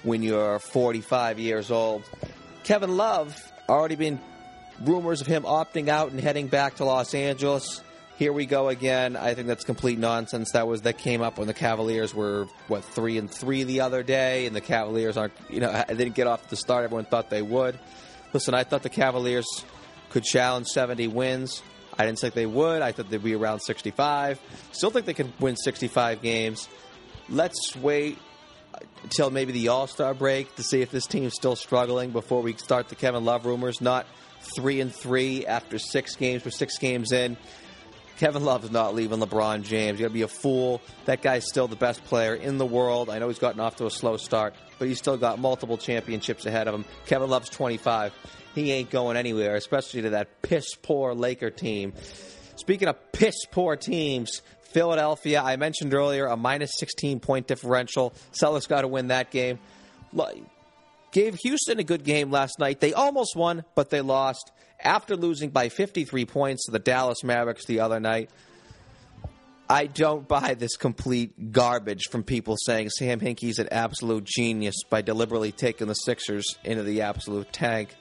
when 0.04 0.22
you're 0.22 0.60
45 0.60 1.40
years 1.40 1.72
old. 1.72 2.04
Kevin 2.64 2.96
Love, 2.96 3.36
already 3.70 3.96
been 3.96 4.20
rumors 4.82 5.22
of 5.22 5.28
him 5.28 5.44
opting 5.44 5.88
out 5.88 6.12
and 6.12 6.20
heading 6.20 6.48
back 6.48 6.76
to 6.76 6.86
Los 6.86 7.14
Angeles 7.14 7.82
here 8.20 8.34
we 8.34 8.46
go 8.46 8.68
again. 8.68 9.16
I 9.16 9.34
think 9.34 9.48
that's 9.48 9.64
complete 9.64 9.98
nonsense. 9.98 10.52
That 10.52 10.68
was 10.68 10.82
that 10.82 10.98
came 10.98 11.22
up 11.22 11.38
when 11.38 11.48
the 11.48 11.54
Cavaliers 11.54 12.14
were 12.14 12.48
what 12.68 12.84
three 12.84 13.18
and 13.18 13.32
three 13.32 13.64
the 13.64 13.80
other 13.80 14.04
day, 14.04 14.46
and 14.46 14.54
the 14.54 14.62
Cavaliers 14.62 15.16
aren't. 15.16 15.32
You 15.50 15.62
know, 15.62 15.86
didn't 15.88 16.16
get 16.16 16.28
off 16.28 16.50
the 16.50 16.58
start 16.58 16.84
everyone 16.84 17.06
thought 17.06 17.30
they 17.30 17.42
would. 17.42 17.80
Listen, 18.34 18.54
I 18.54 18.66
thought 18.66 18.84
the 18.84 18.90
Cavaliers 18.90 19.48
could 20.10 20.26
challenge 20.26 20.68
70 20.68 21.08
wins. 21.08 21.64
I 21.98 22.06
didn't 22.06 22.20
think 22.20 22.34
they 22.34 22.46
would. 22.46 22.82
I 22.82 22.92
thought 22.92 23.10
they'd 23.10 23.24
be 23.24 23.36
around 23.36 23.62
65. 23.62 24.40
Still 24.74 24.90
think 24.90 25.06
they 25.06 25.14
can 25.14 25.32
win 25.40 25.56
65 25.56 26.22
games. 26.22 26.68
Let's 27.30 27.74
wait 27.78 28.18
until 29.04 29.30
maybe 29.30 29.52
the 29.52 29.70
All 29.70 29.88
Star 29.88 30.14
break 30.14 30.56
to 30.56 30.64
see 30.64 30.82
if 30.82 30.92
this 30.92 31.08
team's 31.08 31.34
still 31.34 31.56
struggling 31.56 32.12
before 32.12 32.42
we 32.42 32.54
start 32.54 32.90
the 32.90 32.96
Kevin 32.96 33.26
Love 33.26 33.46
rumors. 33.46 33.82
Not 33.82 34.06
three 34.56 34.82
and 34.82 34.94
three 34.94 35.46
after 35.46 35.80
six 35.80 36.16
games. 36.16 36.44
We're 36.46 36.52
six 36.52 36.78
games 36.78 37.12
in. 37.12 37.38
Kevin 38.18 38.44
Love's 38.44 38.70
not 38.70 38.96
leaving 38.96 39.20
LeBron 39.20 39.64
James. 39.64 39.98
You 39.98 40.04
got 40.04 40.10
to 40.10 40.14
be 40.14 40.24
a 40.24 40.28
fool. 40.28 40.82
That 41.06 41.22
guy's 41.22 41.48
still 41.48 41.70
the 41.70 41.78
best 41.78 42.04
player 42.04 42.36
in 42.36 42.58
the 42.58 42.66
world. 42.66 43.10
I 43.10 43.18
know 43.18 43.30
he's 43.30 43.40
gotten 43.40 43.62
off 43.62 43.78
to 43.78 43.86
a 43.86 43.92
slow 43.92 44.18
start, 44.18 44.56
but 44.78 44.90
he's 44.90 44.98
still 44.98 45.16
got 45.16 45.40
multiple 45.40 45.78
championships 45.78 46.46
ahead 46.46 46.68
of 46.68 46.76
him. 46.76 46.84
Kevin 47.06 47.30
Love's 47.30 47.50
25. 47.50 48.14
He 48.56 48.74
ain't 48.74 48.90
going 48.90 49.16
anywhere, 49.16 49.56
especially 49.56 50.02
to 50.02 50.10
that 50.12 50.42
piss 50.42 50.76
poor 50.76 51.14
Laker 51.14 51.50
team. 51.50 51.94
Speaking 52.58 52.90
of 52.90 53.12
piss 53.14 53.46
poor 53.52 53.78
teams, 53.78 54.42
Philadelphia, 54.72 55.42
I 55.42 55.56
mentioned 55.56 55.94
earlier, 55.94 56.26
a 56.26 56.38
minus 56.38 56.72
16 56.78 57.20
point 57.20 57.48
differential. 57.48 58.14
Celtics 58.32 58.68
got 58.68 58.82
to 58.82 58.88
win 58.88 59.08
that 59.08 59.32
game. 59.32 59.60
Gave 61.12 61.36
Houston 61.44 61.80
a 61.80 61.84
good 61.84 62.04
game 62.04 62.30
last 62.32 62.60
night. 62.60 62.80
They 62.80 62.94
almost 62.94 63.36
won, 63.36 63.64
but 63.76 63.90
they 63.90 64.02
lost 64.02 64.52
after 64.80 65.16
losing 65.16 65.50
by 65.50 65.70
53 65.70 66.26
points 66.26 66.66
to 66.66 66.72
the 66.72 66.80
Dallas 66.80 67.24
Mavericks 67.24 67.66
the 67.66 67.80
other 67.80 68.00
night. 68.00 68.30
I 69.72 69.86
don't 69.86 70.28
buy 70.28 70.56
this 70.56 70.78
complete 70.78 71.52
garbage 71.52 72.06
from 72.10 72.24
people 72.24 72.56
saying 72.66 72.90
Sam 72.90 73.20
Hinkie's 73.20 73.60
an 73.60 73.68
absolute 73.72 74.24
genius 74.24 74.76
by 74.90 75.02
deliberately 75.02 75.52
taking 75.52 75.88
the 75.88 75.94
Sixers 75.94 76.58
into 76.64 76.82
the 76.82 77.02
absolute 77.02 77.54
tank. 77.54 77.96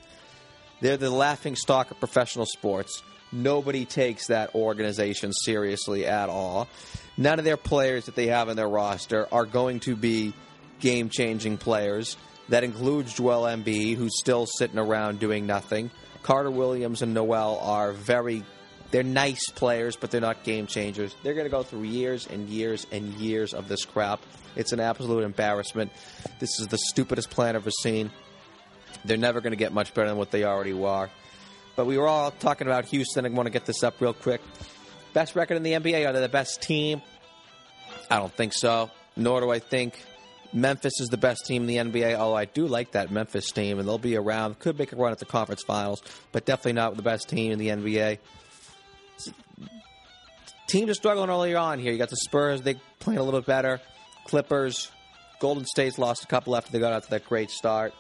They're 0.80 0.96
the 0.96 1.10
laughing 1.10 1.56
stock 1.56 1.90
of 1.90 1.98
professional 1.98 2.46
sports. 2.46 3.02
Nobody 3.30 3.84
takes 3.84 4.28
that 4.28 4.54
organization 4.54 5.32
seriously 5.32 6.06
at 6.06 6.28
all. 6.28 6.68
None 7.16 7.38
of 7.38 7.44
their 7.44 7.56
players 7.56 8.06
that 8.06 8.14
they 8.14 8.28
have 8.28 8.48
in 8.48 8.56
their 8.56 8.68
roster 8.68 9.26
are 9.32 9.44
going 9.44 9.80
to 9.80 9.96
be 9.96 10.32
game 10.80 11.08
changing 11.08 11.58
players. 11.58 12.16
That 12.48 12.64
includes 12.64 13.14
Joel 13.14 13.56
who's 13.56 14.18
still 14.18 14.46
sitting 14.46 14.78
around 14.78 15.20
doing 15.20 15.46
nothing. 15.46 15.90
Carter 16.22 16.50
Williams 16.50 17.02
and 17.02 17.12
Noel 17.12 17.58
are 17.62 17.92
very 17.92 18.44
they're 18.90 19.02
nice 19.02 19.50
players, 19.50 19.96
but 19.96 20.10
they're 20.10 20.20
not 20.20 20.44
game 20.44 20.66
changers. 20.66 21.14
They're 21.22 21.34
going 21.34 21.44
to 21.44 21.50
go 21.50 21.62
through 21.62 21.82
years 21.82 22.26
and 22.26 22.48
years 22.48 22.86
and 22.90 23.12
years 23.14 23.52
of 23.52 23.68
this 23.68 23.84
crap. 23.84 24.20
It's 24.56 24.72
an 24.72 24.80
absolute 24.80 25.24
embarrassment. 25.24 25.92
This 26.38 26.58
is 26.58 26.68
the 26.68 26.78
stupidest 26.78 27.28
plan 27.28 27.50
I've 27.50 27.62
ever 27.62 27.70
seen. 27.70 28.10
They're 29.04 29.18
never 29.18 29.40
going 29.40 29.52
to 29.52 29.58
get 29.58 29.72
much 29.72 29.92
better 29.92 30.08
than 30.08 30.16
what 30.16 30.30
they 30.30 30.44
already 30.44 30.72
are. 30.72 31.10
But 31.78 31.86
we 31.86 31.96
were 31.96 32.08
all 32.08 32.32
talking 32.32 32.66
about 32.66 32.86
Houston. 32.86 33.24
I 33.24 33.28
want 33.28 33.46
to 33.46 33.52
get 33.52 33.64
this 33.64 33.84
up 33.84 34.00
real 34.00 34.12
quick. 34.12 34.40
Best 35.12 35.36
record 35.36 35.54
in 35.58 35.62
the 35.62 35.74
NBA? 35.74 36.08
Are 36.08 36.12
they 36.12 36.20
the 36.20 36.28
best 36.28 36.60
team? 36.60 37.00
I 38.10 38.16
don't 38.16 38.32
think 38.32 38.52
so. 38.52 38.90
Nor 39.16 39.42
do 39.42 39.50
I 39.52 39.60
think 39.60 40.04
Memphis 40.52 40.94
is 41.00 41.06
the 41.06 41.16
best 41.16 41.46
team 41.46 41.62
in 41.62 41.68
the 41.68 41.76
NBA. 41.76 42.18
Oh, 42.18 42.34
I 42.34 42.46
do 42.46 42.66
like 42.66 42.90
that 42.92 43.12
Memphis 43.12 43.52
team, 43.52 43.78
and 43.78 43.86
they'll 43.86 43.96
be 43.96 44.16
around. 44.16 44.58
Could 44.58 44.76
make 44.76 44.92
a 44.92 44.96
run 44.96 45.12
at 45.12 45.20
the 45.20 45.24
conference 45.24 45.62
finals, 45.62 46.02
but 46.32 46.44
definitely 46.44 46.72
not 46.72 46.96
the 46.96 47.02
best 47.02 47.28
team 47.28 47.52
in 47.52 47.60
the 47.60 47.68
NBA. 47.68 48.18
Teams 50.66 50.90
are 50.90 50.94
struggling 50.94 51.30
earlier 51.30 51.58
on 51.58 51.78
here. 51.78 51.92
You 51.92 51.98
got 51.98 52.10
the 52.10 52.16
Spurs; 52.16 52.60
they 52.62 52.74
playing 52.98 53.20
a 53.20 53.22
little 53.22 53.38
bit 53.38 53.46
better. 53.46 53.80
Clippers, 54.24 54.90
Golden 55.38 55.64
State's 55.64 55.96
lost 55.96 56.24
a 56.24 56.26
couple 56.26 56.56
after 56.56 56.72
they 56.72 56.80
got 56.80 56.92
out 56.92 57.04
to 57.04 57.10
that 57.10 57.24
great 57.24 57.52
start. 57.52 57.94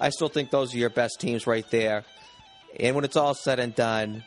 I 0.00 0.10
still 0.10 0.28
think 0.28 0.50
those 0.50 0.74
are 0.74 0.78
your 0.78 0.90
best 0.90 1.20
teams 1.20 1.46
right 1.46 1.64
there. 1.70 2.04
And 2.78 2.94
when 2.96 3.04
it's 3.04 3.16
all 3.16 3.34
said 3.34 3.60
and 3.60 3.74
done, 3.74 4.24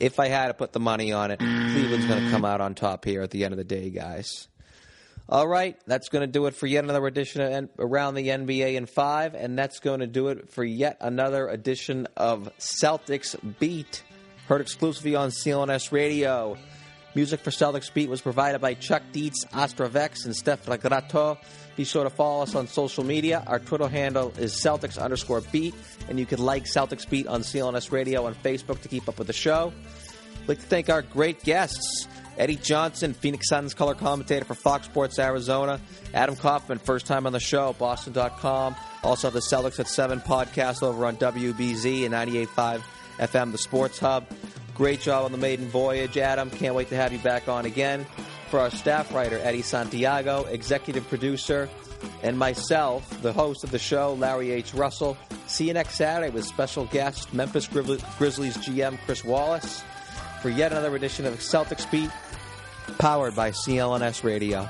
if 0.00 0.18
I 0.18 0.28
had 0.28 0.48
to 0.48 0.54
put 0.54 0.72
the 0.72 0.80
money 0.80 1.12
on 1.12 1.30
it, 1.30 1.38
Cleveland's 1.38 2.06
going 2.06 2.24
to 2.24 2.30
come 2.30 2.44
out 2.44 2.60
on 2.60 2.74
top 2.74 3.04
here 3.04 3.22
at 3.22 3.30
the 3.30 3.44
end 3.44 3.52
of 3.52 3.58
the 3.58 3.64
day, 3.64 3.90
guys. 3.90 4.48
All 5.28 5.46
right, 5.46 5.76
that's 5.86 6.08
going 6.08 6.22
to 6.22 6.26
do 6.26 6.46
it 6.46 6.54
for 6.54 6.66
yet 6.66 6.82
another 6.82 7.06
edition 7.06 7.40
of 7.40 7.70
Around 7.78 8.14
the 8.16 8.28
NBA 8.28 8.74
in 8.74 8.86
5, 8.86 9.34
and 9.34 9.56
that's 9.56 9.78
going 9.78 10.00
to 10.00 10.06
do 10.06 10.28
it 10.28 10.50
for 10.50 10.64
yet 10.64 10.96
another 11.00 11.48
edition 11.48 12.08
of 12.16 12.50
Celtics 12.58 13.36
Beat, 13.58 14.02
heard 14.48 14.60
exclusively 14.60 15.14
on 15.14 15.30
CLNS 15.30 15.92
Radio. 15.92 16.58
Music 17.14 17.40
for 17.40 17.50
Celtics 17.50 17.92
Beat 17.94 18.10
was 18.10 18.20
provided 18.20 18.60
by 18.60 18.74
Chuck 18.74 19.02
Dietz, 19.12 19.44
Astrovex, 19.52 20.24
and 20.24 20.34
Steph 20.34 20.66
Lagrato. 20.66 21.38
Be 21.76 21.84
sure 21.84 22.04
to 22.04 22.10
follow 22.10 22.42
us 22.42 22.54
on 22.54 22.66
social 22.66 23.02
media. 23.04 23.42
Our 23.46 23.58
Twitter 23.58 23.88
handle 23.88 24.32
is 24.38 24.54
Celtics 24.54 25.00
underscore 25.00 25.40
beat, 25.40 25.74
and 26.08 26.18
you 26.18 26.26
can 26.26 26.38
like 26.38 26.64
Celtics 26.64 27.08
Beat 27.08 27.26
on 27.26 27.40
CLNS 27.42 27.90
Radio 27.90 28.26
on 28.26 28.34
Facebook 28.34 28.82
to 28.82 28.88
keep 28.88 29.08
up 29.08 29.18
with 29.18 29.26
the 29.26 29.32
show. 29.32 29.72
I'd 30.42 30.48
like 30.48 30.58
to 30.58 30.66
thank 30.66 30.90
our 30.90 31.02
great 31.02 31.42
guests. 31.42 32.06
Eddie 32.36 32.56
Johnson, 32.56 33.14
Phoenix 33.14 33.48
Suns 33.48 33.74
color 33.74 33.94
commentator 33.94 34.44
for 34.44 34.54
Fox 34.54 34.86
Sports 34.86 35.18
Arizona. 35.18 35.80
Adam 36.14 36.36
Kaufman, 36.36 36.78
first 36.78 37.06
time 37.06 37.26
on 37.26 37.32
the 37.32 37.40
show, 37.40 37.74
Boston.com. 37.74 38.74
Also 39.02 39.28
have 39.28 39.34
the 39.34 39.40
Celtics 39.40 39.78
at 39.80 39.88
7 39.88 40.20
podcast 40.20 40.82
over 40.82 41.06
on 41.06 41.16
WBZ 41.16 42.04
and 42.04 42.14
98.5 42.14 42.82
FM, 43.18 43.52
the 43.52 43.58
Sports 43.58 43.98
Hub. 43.98 44.26
Great 44.74 45.00
job 45.00 45.24
on 45.26 45.32
the 45.32 45.38
maiden 45.38 45.68
voyage, 45.68 46.16
Adam. 46.16 46.50
Can't 46.50 46.74
wait 46.74 46.88
to 46.88 46.96
have 46.96 47.12
you 47.12 47.18
back 47.18 47.48
on 47.48 47.66
again. 47.66 48.06
For 48.52 48.60
our 48.60 48.70
staff 48.70 49.14
writer, 49.14 49.38
Eddie 49.38 49.62
Santiago, 49.62 50.44
executive 50.44 51.08
producer, 51.08 51.70
and 52.22 52.38
myself, 52.38 53.08
the 53.22 53.32
host 53.32 53.64
of 53.64 53.70
the 53.70 53.78
show, 53.78 54.12
Larry 54.12 54.50
H. 54.50 54.74
Russell. 54.74 55.16
See 55.46 55.68
you 55.68 55.72
next 55.72 55.94
Saturday 55.94 56.28
with 56.28 56.44
special 56.44 56.84
guest 56.84 57.32
Memphis 57.32 57.66
Grizzlies 57.66 58.58
GM 58.58 58.98
Chris 59.06 59.24
Wallace 59.24 59.82
for 60.42 60.50
yet 60.50 60.70
another 60.70 60.94
edition 60.94 61.24
of 61.24 61.32
Celtics 61.38 61.90
Beat, 61.90 62.10
powered 62.98 63.34
by 63.34 63.52
CLNS 63.52 64.22
Radio. 64.22 64.68